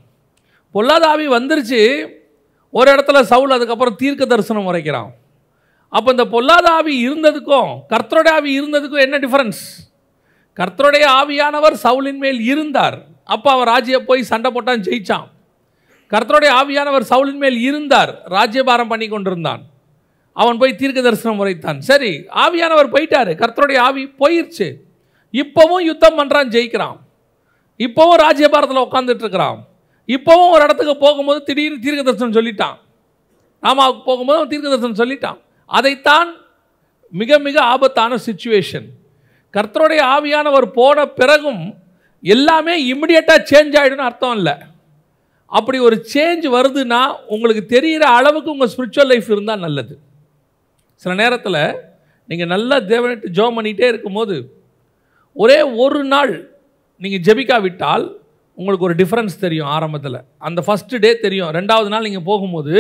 பொல்லாத 0.75 1.05
ஆவி 1.15 1.27
வந்துருச்சு 1.37 1.83
ஒரு 2.71 2.89
இடத்துல 2.95 3.21
சவுல் 3.33 3.55
அதுக்கப்புறம் 3.57 3.99
தீர்க்க 4.03 4.27
தரிசனம் 4.27 4.69
உரைக்கிறான். 4.73 5.11
அப்போ 5.89 6.09
இந்த 6.11 6.25
பொல்லாத 6.25 6.67
ஆவி 6.71 6.95
இருந்ததுக்கும் 7.09 7.71
கர்த்தருடைய 7.93 8.33
ஆவி 8.39 8.51
இருந்ததுக்கும் 8.61 9.05
என்ன 9.07 9.19
டிஃப்ரென்ஸ் 9.19 9.61
கர்த்தருடைய 10.59 11.05
ஆவியானவர் 11.21 11.77
சவுலின் 11.85 12.21
மேல் 12.25 12.41
இருந்தார். 12.41 12.99
அப்போ 13.25 13.49
அவன் 13.53 13.67
ராஜ்ய 13.67 14.05
போய் 14.05 14.23
சண்டை 14.23 14.51
போட்டான் 14.55 14.85
ஜெயிச்சான். 14.87 15.27
கர்த்தருடைய 16.13 16.51
ஆவியானவர் 16.61 17.07
சவுலின் 17.11 17.41
மேல் 17.45 17.59
இருந்தார் 17.69 18.13
ராஜ்யபாரம் 18.37 18.91
பண்ணி 18.93 19.09
கொண்டிருந்தான். 19.09 19.63
அவன் 20.33 20.59
போய் 20.61 20.79
தீர்க்க 20.81 21.01
தரிசனம் 21.03 21.41
உரைத்தான். 21.43 21.79
சரி 21.79 22.11
ஆவியானவர் 22.45 22.93
போயிட்டாரு 22.95 23.33
கர்த்தருடைய 23.43 23.79
ஆவி 23.79 24.05
போயிருச்சு. 24.21 24.69
இப்போவும் 25.33 25.87
யுத்தம் 25.91 26.19
பண்ணுறான் 26.19 26.53
ஜெயிக்கிறான். 26.57 26.97
இப்போவும் 27.79 28.21
ராஜ்யபாரத்தில் 28.25 28.87
உட்காந்துட்டு 28.87 29.25
இருக்கிறான். 29.25 29.59
இப்போவும் 30.15 30.53
ஒரு 30.55 30.63
இடத்துக்கு 30.67 30.95
போகும்போது 31.05 31.41
திடீர்னு 31.49 31.83
தீர்க்க 31.85 32.03
தரிசனம் 32.09 32.37
சொல்லிட்டான். 32.39 32.77
ராமாவுக்கு 33.63 34.03
போகும்போது 34.09 34.39
அவன் 34.39 34.53
தீர்க்க 34.53 34.75
தரிசனம் 34.75 35.01
சொல்லிட்டான். 35.03 35.39
அதைத்தான் 35.79 36.31
மிக 37.21 37.39
மிக 37.47 37.57
ஆபத்தான 37.73 38.19
சுச்சுவேஷன் 38.27 38.87
கர்த்தருடைய 39.55 40.01
ஆவியானவர் 40.15 40.67
போன 40.79 41.07
பிறகும் 41.19 41.63
எல்லாமே 42.35 42.75
இம்மிடியட்டாக 42.93 43.47
சேஞ்ச் 43.51 43.77
ஆகிடும்னு 43.81 44.09
அர்த்தம் 44.09 44.37
இல்லை. 44.39 44.55
அப்படி 45.59 45.79
ஒரு 45.89 45.97
சேஞ்ச் 46.13 46.47
வருதுன்னா 46.57 47.01
உங்களுக்கு 47.35 47.63
தெரிகிற 47.75 48.05
அளவுக்கு 48.19 48.55
உங்கள் 48.55 48.71
ஸ்பிரிச்சுவல் 48.73 49.11
லைஃப் 49.13 49.29
இருந்தால் 49.35 49.65
நல்லது. 49.67 49.95
சில 51.03 51.15
நேரத்தில் 51.23 51.61
நீங்கள் 52.31 52.51
நல்லா 52.55 52.77
தேவனிட்டு 52.93 53.29
ஜோம் 53.39 53.57
பண்ணிகிட்டே 53.57 53.87
இருக்கும்போது 53.93 54.37
ஒரே 55.43 55.59
ஒரு 55.85 56.01
நாள் 56.13 56.33
நீங்கள் 57.03 57.25
ஜெபிக்காவிட்டால் 57.27 58.07
உங்களுக்கு 58.59 58.87
ஒரு 58.89 58.95
டிஃப்ரென்ஸ் 59.01 59.43
தெரியும் 59.45 59.71
ஆரம்பத்தில். 59.77 60.19
அந்த 60.47 60.61
ஃபஸ்ட்டு 60.67 61.01
டே 61.05 61.11
தெரியும். 61.25 61.51
ரெண்டாவது 61.59 61.89
நாள் 61.95 62.07
நீங்கள் 62.09 62.29
போகும்போது 62.31 62.75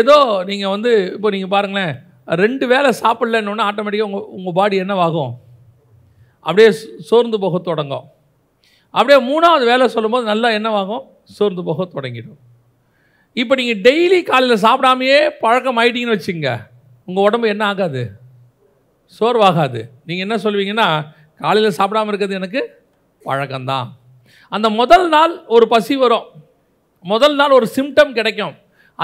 ஏதோ 0.00 0.16
நீங்கள் 0.50 0.72
வந்து 0.74 0.90
இப்போ 1.16 1.30
நீங்கள் 1.34 1.52
பாருங்களேன் 1.54 1.94
ரெண்டு 2.42 2.64
வேளை 2.72 2.90
சாப்பிட்லன்னு 3.02 3.66
ஆட்டோமேட்டிக்காக 3.68 4.10
உங்கள் 4.10 4.26
உங்கள் 4.38 4.56
பாடி 4.58 4.76
என்னவாகும்? 4.84 5.32
அப்படியே 6.46 6.70
சோர்ந்து 7.08 7.38
போக 7.44 7.58
தொடங்கும். 7.70 8.06
அப்படியே 8.94 9.18
மூணாவது 9.28 9.64
வேலை 9.72 9.84
சொல்லும்போது 9.94 10.24
நல்லா 10.32 10.48
என்னவாகும்? 10.58 11.04
சோர்ந்து 11.36 11.62
போக 11.68 11.84
தொடங்கிடும். 11.96 12.40
இப்போ 13.40 13.54
நீங்கள் 13.60 13.82
டெய்லி 13.88 14.18
காலையில் 14.30 14.62
சாப்பிடாமையே 14.66 15.20
பழக்கம் 15.42 15.78
ஆகிட்டீங்கன்னு 15.82 16.16
வச்சுங்க 16.16 16.50
உங்கள் 17.08 17.26
உடம்பு 17.28 17.46
என்ன 17.54 17.64
ஆகாது? 17.72 18.02
சோர்வாகாது. 19.18 19.80
நீங்கள் 20.08 20.26
என்ன 20.26 20.36
சொல்வீங்கன்னா 20.44 20.88
காலையில் 21.42 21.76
சாப்பிடாம 21.78 22.10
இருக்கிறது 22.10 22.38
எனக்கு 22.40 22.62
பழக்கம்தான். 23.22 23.88
அந்த 24.56 24.68
முதல் 24.80 25.06
நாள் 25.14 25.34
ஒரு 25.56 25.66
பசி 25.74 25.94
வரும். 26.02 26.26
முதல் 27.12 27.36
நாள் 27.40 27.56
ஒரு 27.58 27.66
சிம்டம் 27.76 28.12
கிடைக்கும். 28.18 28.54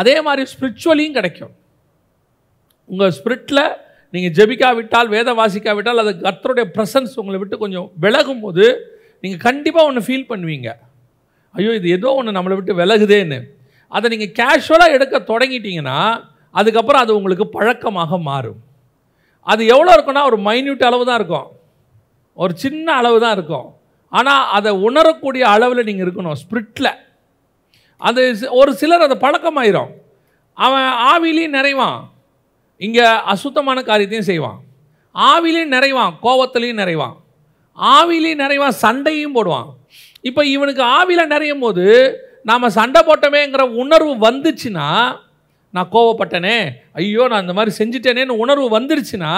அதே 0.00 0.14
மாதிரி 0.26 0.42
ஸ்பிரிச்சுவலியும் 0.52 1.16
கிடைக்கும். 1.18 1.52
உங்கள் 2.90 3.14
ஸ்பிரிட்டில் 3.18 3.64
நீங்கள் 4.14 4.34
ஜெபிக்காவிட்டால் 4.38 5.08
வேதம் 5.14 5.38
வாசிக்காவிட்டால் 5.40 6.02
அது 6.02 6.12
கர்த்தருடைய 6.26 6.66
ப்ரெசன்ஸ் 6.76 7.14
உங்களை 7.20 7.38
விட்டு 7.40 7.56
கொஞ்சம் 7.62 7.88
விலகும் 8.04 8.42
போது 8.44 8.66
நீங்கள் 9.22 9.42
கண்டிப்பாக 9.46 9.88
ஒன்று 9.88 10.06
ஃபீல் 10.06 10.28
பண்ணுவீங்க. 10.30 10.68
ஐயோ 11.54 11.70
இது 11.78 11.88
ஏதோ 11.96 12.08
ஒன்று 12.18 12.36
நம்மளை 12.38 12.56
விட்டு 12.58 12.78
விலகுதேன்னு. 12.80 13.38
அதை 13.92 14.06
நீங்கள் 14.12 14.34
கேஷுவலாக 14.40 14.94
எடுக்க 14.96 15.16
தொடங்கிட்டீங்கன்னா 15.32 15.98
அதுக்கப்புறம் 16.58 17.02
அது 17.04 17.12
உங்களுக்கு 17.18 17.46
பழக்கமாக 17.56 18.18
மாறும். 18.30 18.60
அது 19.46 19.62
எவ்வளோ 19.74 19.90
இருக்குன்னா 19.96 20.22
ஒரு 20.30 20.38
மைன்யூட் 20.48 20.88
அளவு 20.88 21.04
தான் 21.08 21.18
இருக்கும். 21.20 21.48
ஒரு 22.42 22.52
சின்ன 22.64 22.86
அளவு 23.00 23.18
தான் 23.24 23.34
இருக்கும். 23.36 23.68
ஆனால் 24.12 24.44
அதை 24.56 24.70
உணரக்கூடிய 24.88 25.42
அளவில் 25.54 25.86
நீங்கள் 25.88 26.04
இருக்கணும் 26.06 26.38
ஸ்பிரிட்டில் 26.42 26.92
அது 28.08 28.22
ஒரு 28.60 28.70
சிலர் 28.80 29.04
அது 29.06 29.16
பழக்கமாயிரும். 29.24 29.90
அவன் 30.58 30.88
ஆவிலையும் 31.12 31.56
நிறைவான். 31.58 31.98
இங்கே 32.80 33.06
அசுத்தமான 33.32 33.78
காரியத்தையும் 33.88 34.28
செய்வான். 34.30 34.58
ஆவிலையும் 35.14 35.74
நிறைவான் 35.76 36.12
கோவத்துலேயும் 36.24 36.80
நிறைவான். 36.82 37.16
ஆவிலையும் 37.78 38.42
நிறைவான் 38.44 38.80
சண்டையும் 38.82 39.36
போடுவான். 39.36 39.68
இப்போ 40.28 40.42
இவனுக்கு 40.54 40.82
ஆவியில் 40.98 41.32
நிறையும் 41.34 41.64
போது 41.64 41.86
நாம் 42.48 42.74
சண்டை 42.78 43.00
போட்டோமேங்கிற 43.08 43.64
உணர்வு 43.82 44.12
வந்துச்சுன்னா 44.26 44.88
நான் 45.74 45.92
கோவப்பட்டனே 45.94 46.58
ஐயோ 47.00 47.24
நான் 47.30 47.44
இந்த 47.44 47.54
மாதிரி 47.56 47.72
செஞ்சிட்டேனேன்னு 47.80 48.42
உணர்வு 48.44 48.66
வந்துருச்சுன்னா 48.76 49.32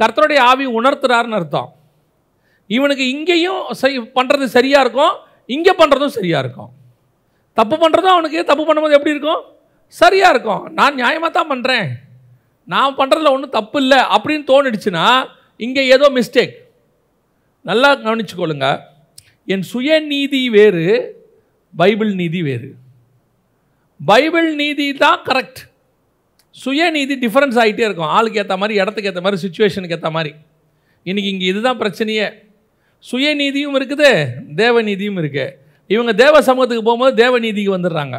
கர்த்தருடைய 0.00 0.40
ஆவி 0.50 0.66
உணர்த்துறாருன்னு 0.78 1.38
அர்த்தம். 1.38 1.70
இவனுக்கு 2.76 3.04
இங்கேயும் 3.14 3.62
செய் 3.80 3.98
பண்ணுறது 4.18 4.46
சரியாக 4.56 4.84
இருக்கும் 4.84 5.14
இங்கே 5.56 5.72
பண்ணுறதும் 5.80 6.16
சரியாக 6.18 6.42
இருக்கும். 6.44 6.70
தப்பு 7.58 7.76
பண்ணுறதும் 7.82 8.14
அவனுக்கு 8.14 8.38
தப்பு 8.50 8.64
பண்ணும்போது 8.68 8.96
எப்படி 8.98 9.14
இருக்கும்? 9.16 9.42
சரியாக 10.00 10.32
இருக்கும். 10.34 10.62
நான் 10.78 10.98
நியாயமாக 11.00 11.32
தான் 11.38 11.50
பண்ணுறேன் 11.52 11.88
நான் 12.72 12.96
பண்ணுறதுல 13.00 13.32
ஒன்றும் 13.34 13.56
தப்பு 13.58 13.78
இல்லை 13.84 13.98
அப்படின்னு 14.14 14.44
தோணிடுச்சுன்னா 14.52 15.06
இங்கே 15.64 15.82
ஏதோ 15.96 16.06
மிஸ்டேக் 16.18 16.54
நல்லா 17.70 17.90
கவனிச்சுக்கொள்ளுங்க. 18.06 18.68
என் 19.48 19.66
சுயநீதி 19.72 20.42
வேறு 20.56 20.86
பைபிள் 21.74 22.10
நீதி 22.22 22.40
வேறு. 22.48 22.70
பைபிள் 24.00 24.48
நீதி 24.62 24.86
தான் 25.04 25.20
கரெக்ட் 25.28 25.60
சுயநீதி 26.62 27.14
டிஃப்ரென்ஸ் 27.24 27.58
ஆகிட்டே 27.62 27.84
இருக்கும். 27.88 28.10
ஆளுக்கு 28.16 28.40
ஏற்ற 28.42 28.56
மாதிரி 28.62 28.74
இடத்துக்கு 28.82 29.10
ஏற்ற 29.10 29.22
மாதிரி 29.26 29.42
சுச்சுவேஷனுக்கு 29.44 29.96
ஏற்ற 29.98 30.10
மாதிரி. 30.16 30.32
இன்றைக்கி 31.08 31.30
இங்கே 31.34 31.46
இதுதான் 31.52 31.80
பிரச்சனையே. 31.82 32.26
சுயநீதியும் 33.10 33.76
இருக்குது 33.78 34.10
தேவநீதியும் 34.62 35.18
இருக்குது 35.22 35.52
இவங்க 35.94 36.12
தேவ 36.22 36.34
சமூகத்துக்கு 36.48 36.84
போகும்போது 36.86 37.14
தேவநீதிக்கு 37.22 37.72
வந்துடுறாங்க. 37.76 38.16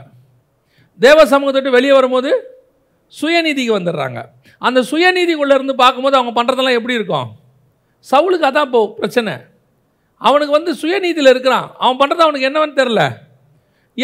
தேவ 1.06 1.20
சமூகத்தை 1.32 1.60
விட்டு 1.60 1.78
வெளியே 1.78 1.94
வரும்போது 1.98 2.32
சுயநீதிக்கு 3.14 3.74
வந்துடுறாங்க. 3.78 4.20
அந்த 4.62 4.80
சுயநீதிக்குள்ளே 4.92 5.56
இருந்து 5.58 5.76
பார்க்கும்போது 5.82 6.18
அவங்க 6.20 6.34
பண்ணுறதெல்லாம் 6.38 6.78
எப்படி 6.80 6.98
இருக்கும்? 7.00 7.28
சவுளுக்கு 8.12 8.48
அதான் 8.50 8.68
இப்போ 8.70 8.82
பிரச்சனை. 9.00 9.34
அவனுக்கு 10.22 10.54
வந்து 10.58 10.72
சுயநீதியில் 10.82 11.32
இருக்கிறான். 11.34 11.68
அவன் 11.82 12.00
பண்ணுறது 12.02 12.26
அவனுக்கு 12.26 12.50
என்னவன்னு 12.50 12.80
தெரில 12.82 13.02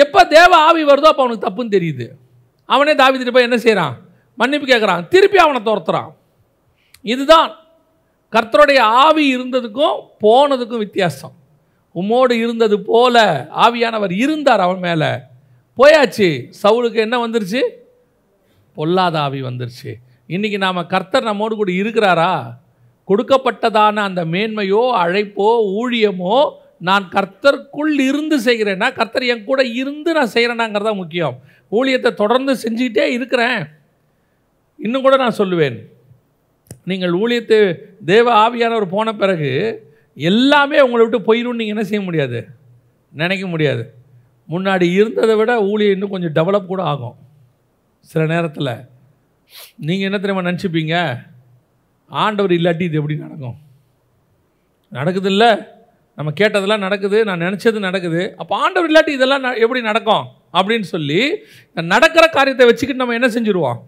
எப்போ 0.03 0.19
தேவ 0.37 0.51
ஆவி 0.67 0.83
வருதோ 0.89 1.09
அப்போ 1.11 1.23
அவனுக்கு 1.23 1.45
தப்புன்னு 1.47 1.75
தெரியுது. 1.77 2.05
அவனே 2.69 2.93
தாவிதிட்டு 3.01 3.35
போய் 3.35 3.47
என்ன 3.49 3.57
செய்கிறான் 3.65 3.95
மன்னிப்பு 4.37 4.67
கேட்குறான் 4.71 5.01
திருப்பி 5.13 5.37
அவனை 5.45 5.61
துரத்துறான். 5.69 6.11
இதுதான் 7.05 7.49
கர்த்தருடைய 8.31 8.79
ஆவி 8.79 9.37
இருந்ததுக்கும் 9.37 9.95
போனதுக்கும் 10.21 10.77
வித்தியாசம். 10.77 11.33
உம்மோடு 11.95 12.31
இருந்தது 12.31 12.81
போல 12.81 13.47
ஆவியானவர் 13.55 14.11
இருந்தார் 14.11 14.59
அவன் 14.59 14.79
மேலே. 14.79 15.09
போயாச்சு. 15.77 16.51
சவுலுக்கு 16.63 16.93
என்ன 16.93 17.27
வந்துருச்சு? 17.27 17.61
பொல்லாத 18.73 19.19
ஆவி 19.19 19.41
வந்துருச்சு. 19.41 19.93
இன்றைக்கி 20.27 20.57
நாம் 20.57 20.87
கர்த்தர் 20.87 21.23
நம்மோடு 21.23 21.55
கூட 21.55 21.71
இருக்கிறாரா? 21.71 22.53
கொடுக்கப்பட்டதான 23.07 23.93
அந்த 23.93 24.25
மேன்மையோ 24.25 24.83
அழைப்போ 25.03 25.67
ஊழியமோ 25.81 26.49
நான் 26.77 27.09
கர்த்தருக்குள் 27.11 27.99
இருந்து 27.99 28.39
செய்கிறேன்னா 28.39 28.93
கர்த்தர் 28.93 29.23
என் 29.23 29.43
கூட 29.43 29.63
இருந்து 29.63 30.13
நான் 30.13 30.31
செய்கிறேனாங்கிறதா 30.33 30.95
முக்கியம். 30.95 31.39
ஊழியத்தை 31.71 32.13
தொடர்ந்து 32.13 32.53
செஞ்சுக்கிட்டே 32.53 33.03
இருக்கிறேன். 33.03 33.67
இன்னும் 34.77 35.01
கூட 35.01 35.17
நான் 35.17 35.37
சொல்லுவேன். 35.37 35.77
நீங்கள் 36.85 37.11
ஊழியத்தை 37.11 37.79
தேவ 38.05 38.33
ஆவியானவர் 38.33 38.85
போன 38.85 39.13
பிறகு 39.13 39.81
எல்லாமே 40.15 40.81
உங்களை 40.81 41.07
விட்டு 41.07 41.33
போயிடும் 41.33 41.55
நீங்கள் 41.55 41.67
என்ன 41.67 41.83
செய்ய 41.83 42.01
முடியாது? 42.01 42.47
நினைக்க 43.11 43.47
முடியாது. 43.47 43.93
முன்னாடி 44.49 44.91
இருந்ததை 44.93 45.35
விட 45.35 45.61
ஊழியம் 45.61 45.93
இன்னும் 45.93 46.09
கொஞ்சம் 46.09 46.33
டெவலப் 46.33 46.65
கூட 46.65 46.83
ஆகும். 46.83 47.15
சில 47.99 48.25
நேரத்தில் 48.25 48.77
நீங்கள் 49.75 50.11
என்ன 50.11 50.19
தெரியுமா 50.19 50.49
நினச்சிப்பீங்க? 50.49 51.19
ஆண்டவர் 52.07 52.51
இல்லாட்டி 52.51 52.81
இது 52.81 52.95
எப்படி 52.95 53.15
நடக்கும்? 53.15 53.55
நடக்குது 54.89 55.29
இல்லை 55.29 55.57
நம்ம 56.15 56.31
கேட்டதெல்லாம் 56.31 56.77
நடக்குது 56.77 57.23
நான் 57.23 57.41
நினச்சது 57.41 57.79
நடக்குது. 57.79 58.33
அப்போ 58.37 58.57
ஆண்டவர் 58.57 58.91
இல்லாட்டி 58.91 59.09
இதெல்லாம் 59.09 59.43
ந- 59.43 59.57
எப்படி 59.57 59.81
நடக்கும்? 59.81 60.27
அப்படின்னு 60.53 60.81
சொல்லி 60.81 61.37
நடக்கிற 61.73 62.27
காரியத்தை 62.27 62.65
வச்சுக்கிட்டு 62.65 63.05
நம்ம 63.05 63.13
என்ன 63.13 63.27
செஞ்சுருவோம்? 63.27 63.79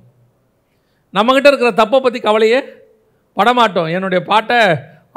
நம்மக்கிட்ட 1.13 1.47
இருக்கிற 1.47 1.71
தப்பை 1.71 2.01
பற்றி 2.01 2.19
கவலையே 2.19 2.63
படமாட்டோம். 3.37 3.89
என்னுடைய 3.95 4.21
பாட்டை 4.31 4.59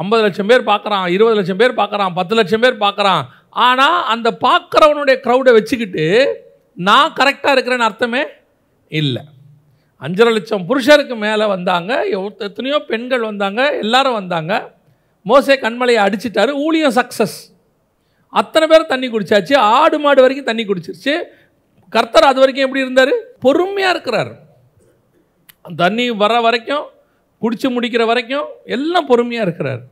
ஐம்பது 0.02 0.22
லட்சம் 0.26 0.50
பேர் 0.50 0.68
பார்க்குறான் 0.70 1.04
இருபது 1.16 1.36
லட்சம் 1.38 1.60
பேர் 1.62 1.78
பார்க்குறான் 1.80 2.14
பத்து 2.18 2.34
லட்சம் 2.38 2.62
பேர் 2.64 2.82
பார்க்குறான் 2.84 3.22
ஆனால் 3.66 3.98
அந்த 4.12 4.28
பார்க்குறவனுடைய 4.46 5.16
க்ரௌடை 5.26 5.52
வச்சுக்கிட்டு 5.58 6.06
நான் 6.88 7.14
கரெக்டாக 7.18 7.54
இருக்கிறேன்னு 7.54 7.88
அர்த்தமே 7.88 8.22
இல்லை. 8.90 9.22
அஞ்சரை 10.06 10.32
லட்சம் 10.36 10.64
புருஷருக்கு 10.70 11.16
மேலே 11.26 11.44
வந்தாங்க 11.52 11.92
எத்தனையோ 12.46 12.78
பெண்கள் 12.90 13.28
வந்தாங்க 13.30 13.60
எல்லாரும் 13.84 14.18
வந்தாங்க. 14.20 14.52
மோசே 15.30 15.54
கண்மலையை 15.62 16.00
அடிச்சிட்டாரு 16.06 16.52
ஊழியம் 16.64 16.96
சக்ஸஸ் 16.98 17.36
அத்தனை 18.40 18.66
பேர் 18.72 18.90
தண்ணி 18.90 19.06
குடிச்சாச்சு 19.10 19.54
ஆடு 19.76 19.96
மாடு 20.04 20.20
வரைக்கும் 20.24 20.48
தண்ணி 20.50 20.64
குடிச்சிருச்சு. 20.68 21.14
கர்த்தர் 21.92 22.28
அது 22.30 22.38
வரைக்கும் 22.42 22.66
எப்படி 22.66 22.84
இருந்தார்? 22.84 23.12
பொறுமையாக 23.44 23.94
இருக்கிறார். 23.94 24.32
தண்ணி 25.82 26.06
வர 26.22 26.34
வரைக்கும் 26.46 26.84
குடித்து 27.38 27.68
முடிக்கிற 27.70 28.06
வரைக்கும் 28.06 28.48
எல்லாம் 28.64 29.06
பொறுமையாக 29.06 29.46
இருக்கிறார். 29.46 29.82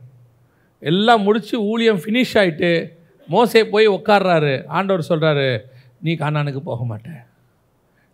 எல்லாம் 0.79 1.21
முடித்து 1.21 1.55
ஊழியம் 1.71 2.01
ஃபினிஷ் 2.03 2.35
ஆகிட்டு 2.41 2.69
மோசே 3.27 3.61
போய் 3.73 3.87
உட்கார்றாரு. 3.87 4.53
ஆண்டவர் 4.77 5.09
சொல்கிறாரு 5.09 5.49
நீ 6.01 6.13
கானானுக்கு 6.13 6.61
போக 6.69 6.81
மாட்ட 6.89 7.09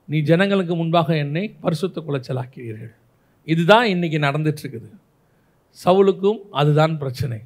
நீ 0.06 0.20
ஜனங்களுக்கு 0.20 0.76
முன்பாக 0.76 1.16
என்னை 1.16 1.44
பரிசுத்த 1.60 2.02
குலைச்சலாக்கிறீர்கள் 2.08 2.94
இதுதான் 3.46 3.86
இன்னைக்கு 3.86 4.18
நடந்துகிட்ருக்குது 4.18 4.90
சவுலுக்கும் 5.86 6.40
அதுதான் 6.52 6.98
பிரச்சனை. 6.98 7.40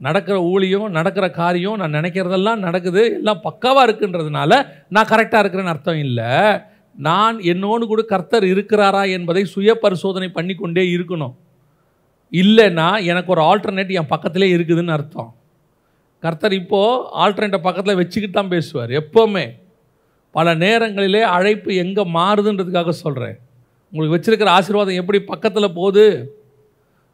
நடக்கிற 0.00 0.36
ஊழியம் 0.42 0.90
நடக்கிற 0.90 1.26
காரியம் 1.30 1.76
நான் 1.76 1.94
நினைக்கிறதெல்லாம் 1.94 2.64
நடக்குது 2.66 3.02
எல்லாம் 3.14 3.42
பக்காவாக 3.44 3.86
இருக்குன்றதுனால 3.86 4.52
நான் 4.88 5.10
கரெக்டாக 5.10 5.42
இருக்கிறேன்னு 5.42 5.72
அர்த்தம் 5.74 6.00
இல்லை. 6.06 6.30
நான் 6.96 7.40
என்னோடு 7.40 7.86
கூட 7.86 8.02
கர்த்தர் 8.02 8.44
இருக்கிறாரா 8.44 9.10
என்பதை 9.10 9.44
சுய 9.44 9.74
பரிசோதனை 9.74 10.28
பண்ணிக்கொண்டே 10.28 10.96
இருக்கணும். 10.96 11.34
இல்லைன்னா 12.32 13.04
எனக்கு 13.04 13.30
ஒரு 13.30 13.42
ஆல்டர்னேட் 13.42 13.92
என் 13.92 14.06
பக்கத்திலே 14.06 14.56
இருக்குதுன்னு 14.56 14.88
அர்த்தம். 14.88 15.34
கர்த்தர் 16.20 16.52
இப்போது 16.52 17.04
ஆல்டர்னேட்டை 17.24 17.58
பக்கத்தில் 17.58 17.96
வச்சுக்கிட்டு 17.96 18.40
தான் 18.40 18.48
பேசுவார். 18.48 18.90
எப்போவுமே 18.90 19.44
பல 20.30 20.54
நேரங்களிலே 20.54 21.22
அழைப்பு 21.22 21.74
எங்கே 21.74 22.02
மாறுதுன்றதுக்காக 22.02 22.88
சொல்கிறேன் 22.88 23.36
உங்களுக்கு 23.92 24.14
வச்சிருக்கிற 24.16 24.48
ஆசீர்வாதம் 24.48 24.94
எப்படி 24.94 25.22
பக்கத்தில் 25.22 25.72
போகுது? 25.72 26.36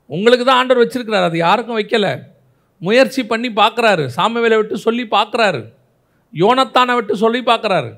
உங்களுக்கு 0.07 0.45
தான் 0.45 0.57
ஆண்டவர் 0.57 0.87
வச்சுருக்கிறார். 0.87 1.23
அது 1.23 1.38
யாருக்கும் 1.38 1.79
வைக்கலை. 1.79 2.23
முயற்சி 2.79 3.27
பண்ணி 3.27 3.49
பார்க்குறாரு. 3.49 4.09
சாமவேலை 4.16 4.57
விட்டு 4.57 4.77
சொல்லி 4.77 5.07
பார்க்குறாரு. 5.11 5.73
யோனத்தானை 6.35 6.95
விட்டு 6.95 7.16
சொல்லி 7.16 7.40
பார்க்குறாரு. 7.40 7.90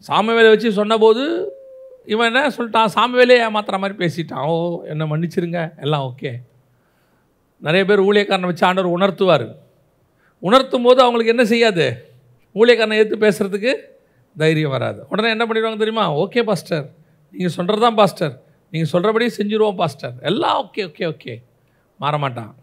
சாமவேலை 0.00 0.48
வச்சு 0.48 0.72
சொன்னபோது 0.72 1.52
இவன் 2.04 2.34
என்ன 2.34 2.48
சொல்லிட்டான் 2.48 2.92
சாமவேலே 2.94 3.36
ஏமாத்துற 3.46 3.78
மாதிரி 3.78 3.94
பேசிட்டான்? 4.02 4.44
ஓ 4.46 4.84
என்னை 4.84 5.10
மன்னிச்சிருங்க 5.10 5.80
எல்லாம் 5.80 6.02
ஓகே. 6.02 6.32
நிறைய 7.58 7.84
பேர் 7.84 8.00
ஊழியக்காரனை 8.00 8.40
வச்சு 8.40 8.66
ஆண்டவர் 8.66 8.98
உணர்த்துவார். 8.98 9.54
உணர்த்தும் 10.38 10.82
போது 10.82 11.00
அவங்களுக்கு 11.00 11.32
என்ன 11.32 11.44
செய்யாது? 11.44 12.14
ஊழியக்காரனை 12.54 12.96
எடுத்து 12.96 13.16
பேசுகிறதுக்கு 13.26 13.74
தைரியம் 14.36 14.70
வராது. 14.70 15.06
உடனே 15.08 15.28
என்ன 15.28 15.46
பண்ணிடுவாங்க 15.46 15.76
தெரியுமா? 15.76 16.14
Okay 16.14 16.42
pastor. 16.42 16.92
நீங்கள் 17.30 17.54
சொல்கிறது 17.54 17.82
தான் 17.82 17.94
பாஸ்டர். 17.94 18.42
நீங்கள் 18.70 18.90
சொல்கிறபடியே 18.92 19.30
செஞ்சுருவோம் 19.38 19.74
பாஸ்டர். 19.74 20.14
எல்லாம் 20.20 20.64
ஓகே 20.64 20.80
ஓகே 20.80 21.04
ஓகே. 21.12 21.42
மாற 21.98 22.18
மாட்டான் 22.18 22.54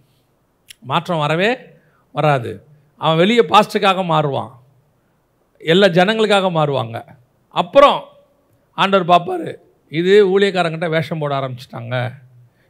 மாற்றம் 0.81 1.19
வரவே 1.19 1.57
வராது. 2.11 2.63
அவன் 2.97 3.17
வெளியே 3.17 3.39
பாஸ்டருக்காக 3.39 4.05
மாறுவான். 4.05 4.51
எல்லா 5.57 5.87
ஜனங்களுக்காக 5.87 6.51
மாறுவாங்க. 6.51 7.05
அப்புறம் 7.55 7.97
ஆண்டவர் 8.77 9.11
பார்ப்பாரு 9.13 9.49
இது 9.91 10.13
ஊழியக்காரங்கிட்ட 10.33 10.87
வேஷம் 10.95 11.21
போட 11.21 11.33
ஆரம்பிச்சிட்டாங்க. 11.39 11.95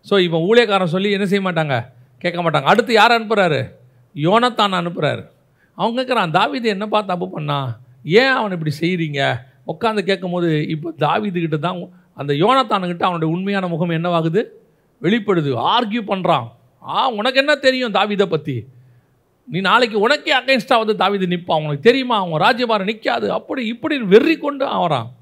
ஸோ 0.08 0.14
இப்போ 0.26 0.40
ஊழியக்காரன் 0.50 0.94
சொல்லி 0.96 1.10
என்ன 1.18 1.26
செய்ய 1.32 1.44
மாட்டாங்க? 1.48 1.76
கேட்க 2.24 2.40
மாட்டாங்க. 2.44 2.68
அடுத்து 2.72 2.92
யார் 3.00 3.16
அனுப்புகிறாரு 3.18 3.62
யோனத்தான் 4.16 4.80
அனுப்புகிறாரு 4.82 5.24
அவங்க 5.78 5.96
கேட்குறான் 6.00 6.34
தாவீது 6.38 6.68
என்னப்பா 6.76 7.00
தப்பு 7.12 7.28
பண்ணா? 7.36 7.60
ஏன் 8.22 8.34
அவனை 8.38 8.54
இப்படி 8.58 8.74
செய்கிறீங்க 8.82 9.22
உட்காந்து 9.72 10.02
கேட்கும்போது 10.10 10.50
இப்போ 10.74 10.90
தாவிதுக்கிட்ட 11.06 11.58
தான் 11.68 11.78
அந்த 12.22 12.32
யோனத்தானுக்கிட்ட 12.44 13.04
அவனுடைய 13.10 13.30
உண்மையான 13.36 13.68
முகம் 13.74 13.96
என்னவாகுது? 13.98 14.42
வெளிப்படுது. 15.02 15.52
ஆர்கியூ 15.76 16.02
பண்ணுறான் 16.12 16.46
ஆ 16.84 17.08
உனக்கு 17.20 17.40
என்ன 17.44 17.54
தெரியும் 17.66 17.96
தாவீதை 17.98 18.26
பற்றி 18.36 18.56
நீ 19.48 19.60
நாளைக்கு 19.60 20.00
உனக்கே 20.00 20.38
அகைன்ஸ்டாக 20.38 20.86
வந்து 20.86 20.94
தாவிது 20.94 21.26
நிற்பான் 21.28 21.62
அவனுக்கு 21.62 21.80
தெரியுமா? 21.80 22.20
அவன் 22.20 22.42
ராஜ்யபாரம் 22.42 22.86
நிற்காது 22.86 23.32
அப்படி 23.32 23.66
இப்படி 23.66 23.98
வெறி 23.98 24.38
கொண்டு 24.38 24.66
ஆகிறான் 24.66 25.16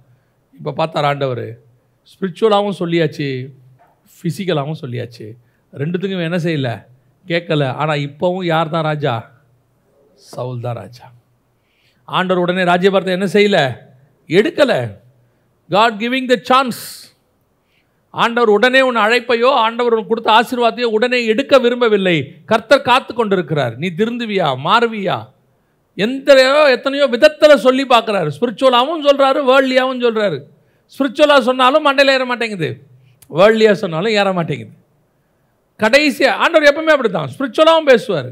இப்போ 0.53 0.71
பார்த்தார் 0.71 1.05
ஆண்டவர். 1.05 1.57
ஸ்பிரிச்சுவலாகவும் 2.12 2.79
சொல்லியாச்சு 2.79 3.53
ஃபிசிக்கலாகவும் 4.23 4.81
சொல்லியாச்சு. 4.81 5.38
ரெண்டுத்துக்கும் 5.73 6.23
என்ன 6.23 6.38
செய்யல? 6.38 6.86
கேட்கல. 7.27 7.75
ஆனால் 7.75 7.97
இப்போவும் 7.97 8.43
யார் 8.43 8.69
தான் 8.69 8.84
ராஜா? 8.84 9.31
சவுல் 10.13 10.60
தான் 10.60 10.75
ராஜா. 10.75 11.12
ஆண்டவர் 12.03 12.43
உடனே 12.43 12.63
ராஜ்யபாரத்தை 12.63 13.07
என்ன 13.07 13.25
செய்யலை? 13.25 13.77
எடுக்கலை. 14.27 14.97
காட் 15.69 15.93
கிவிங் 15.93 16.25
த 16.25 16.36
சான்ஸ் 16.41 17.00
ஆண்டவர் 18.13 18.52
உடனே 18.56 18.80
உன் 18.88 19.04
அழைப்பையோ 19.04 19.50
ஆண்டவர் 19.65 19.93
உனக்கு 19.95 20.12
கொடுத்த 20.12 20.30
ஆசீர்வாதத்தையோ 20.38 20.88
உடனே 20.97 21.19
எடுக்க 21.34 21.60
விரும்பவில்லை. 21.65 22.15
கர்த்தர் 22.52 22.88
காத்து 22.89 23.12
கொண்டிருக்கிறார். 23.13 23.74
நீ 23.82 23.88
திருந்துவியா? 24.00 24.47
மாறுவியா? 24.65 25.17
எந்த 25.97 26.30
எத்தனையோ 26.76 27.06
விதத்தில் 27.15 27.63
சொல்லி 27.65 27.84
பார்க்குறாரு. 27.93 28.30
ஸ்பிரிச்சுவலாகவும் 28.36 29.06
சொல்கிறாரு 29.08 29.39
வேர்ல்லியாகவும் 29.52 30.04
சொல்கிறாரு 30.06 30.38
ஸ்பிரிச்சுவலாக 30.95 31.41
சொன்னாலும் 31.50 31.86
மண்டையில் 31.88 32.15
ஏற 32.17 32.26
மாட்டேங்குது. 32.32 32.69
வேர்ல்லியாக 33.39 33.78
சொன்னாலும் 33.84 34.15
ஏற 34.21 34.30
மாட்டேங்குது. 34.38 34.74
கடைசியாக 35.84 36.39
ஆண்டவர் 36.43 36.69
எப்பவுமே 36.71 36.93
அப்படி 36.95 37.12
தான் 37.12 37.32
ஸ்பிரிச்சுவலாகவும் 37.34 37.89
பேசுவார் 37.91 38.30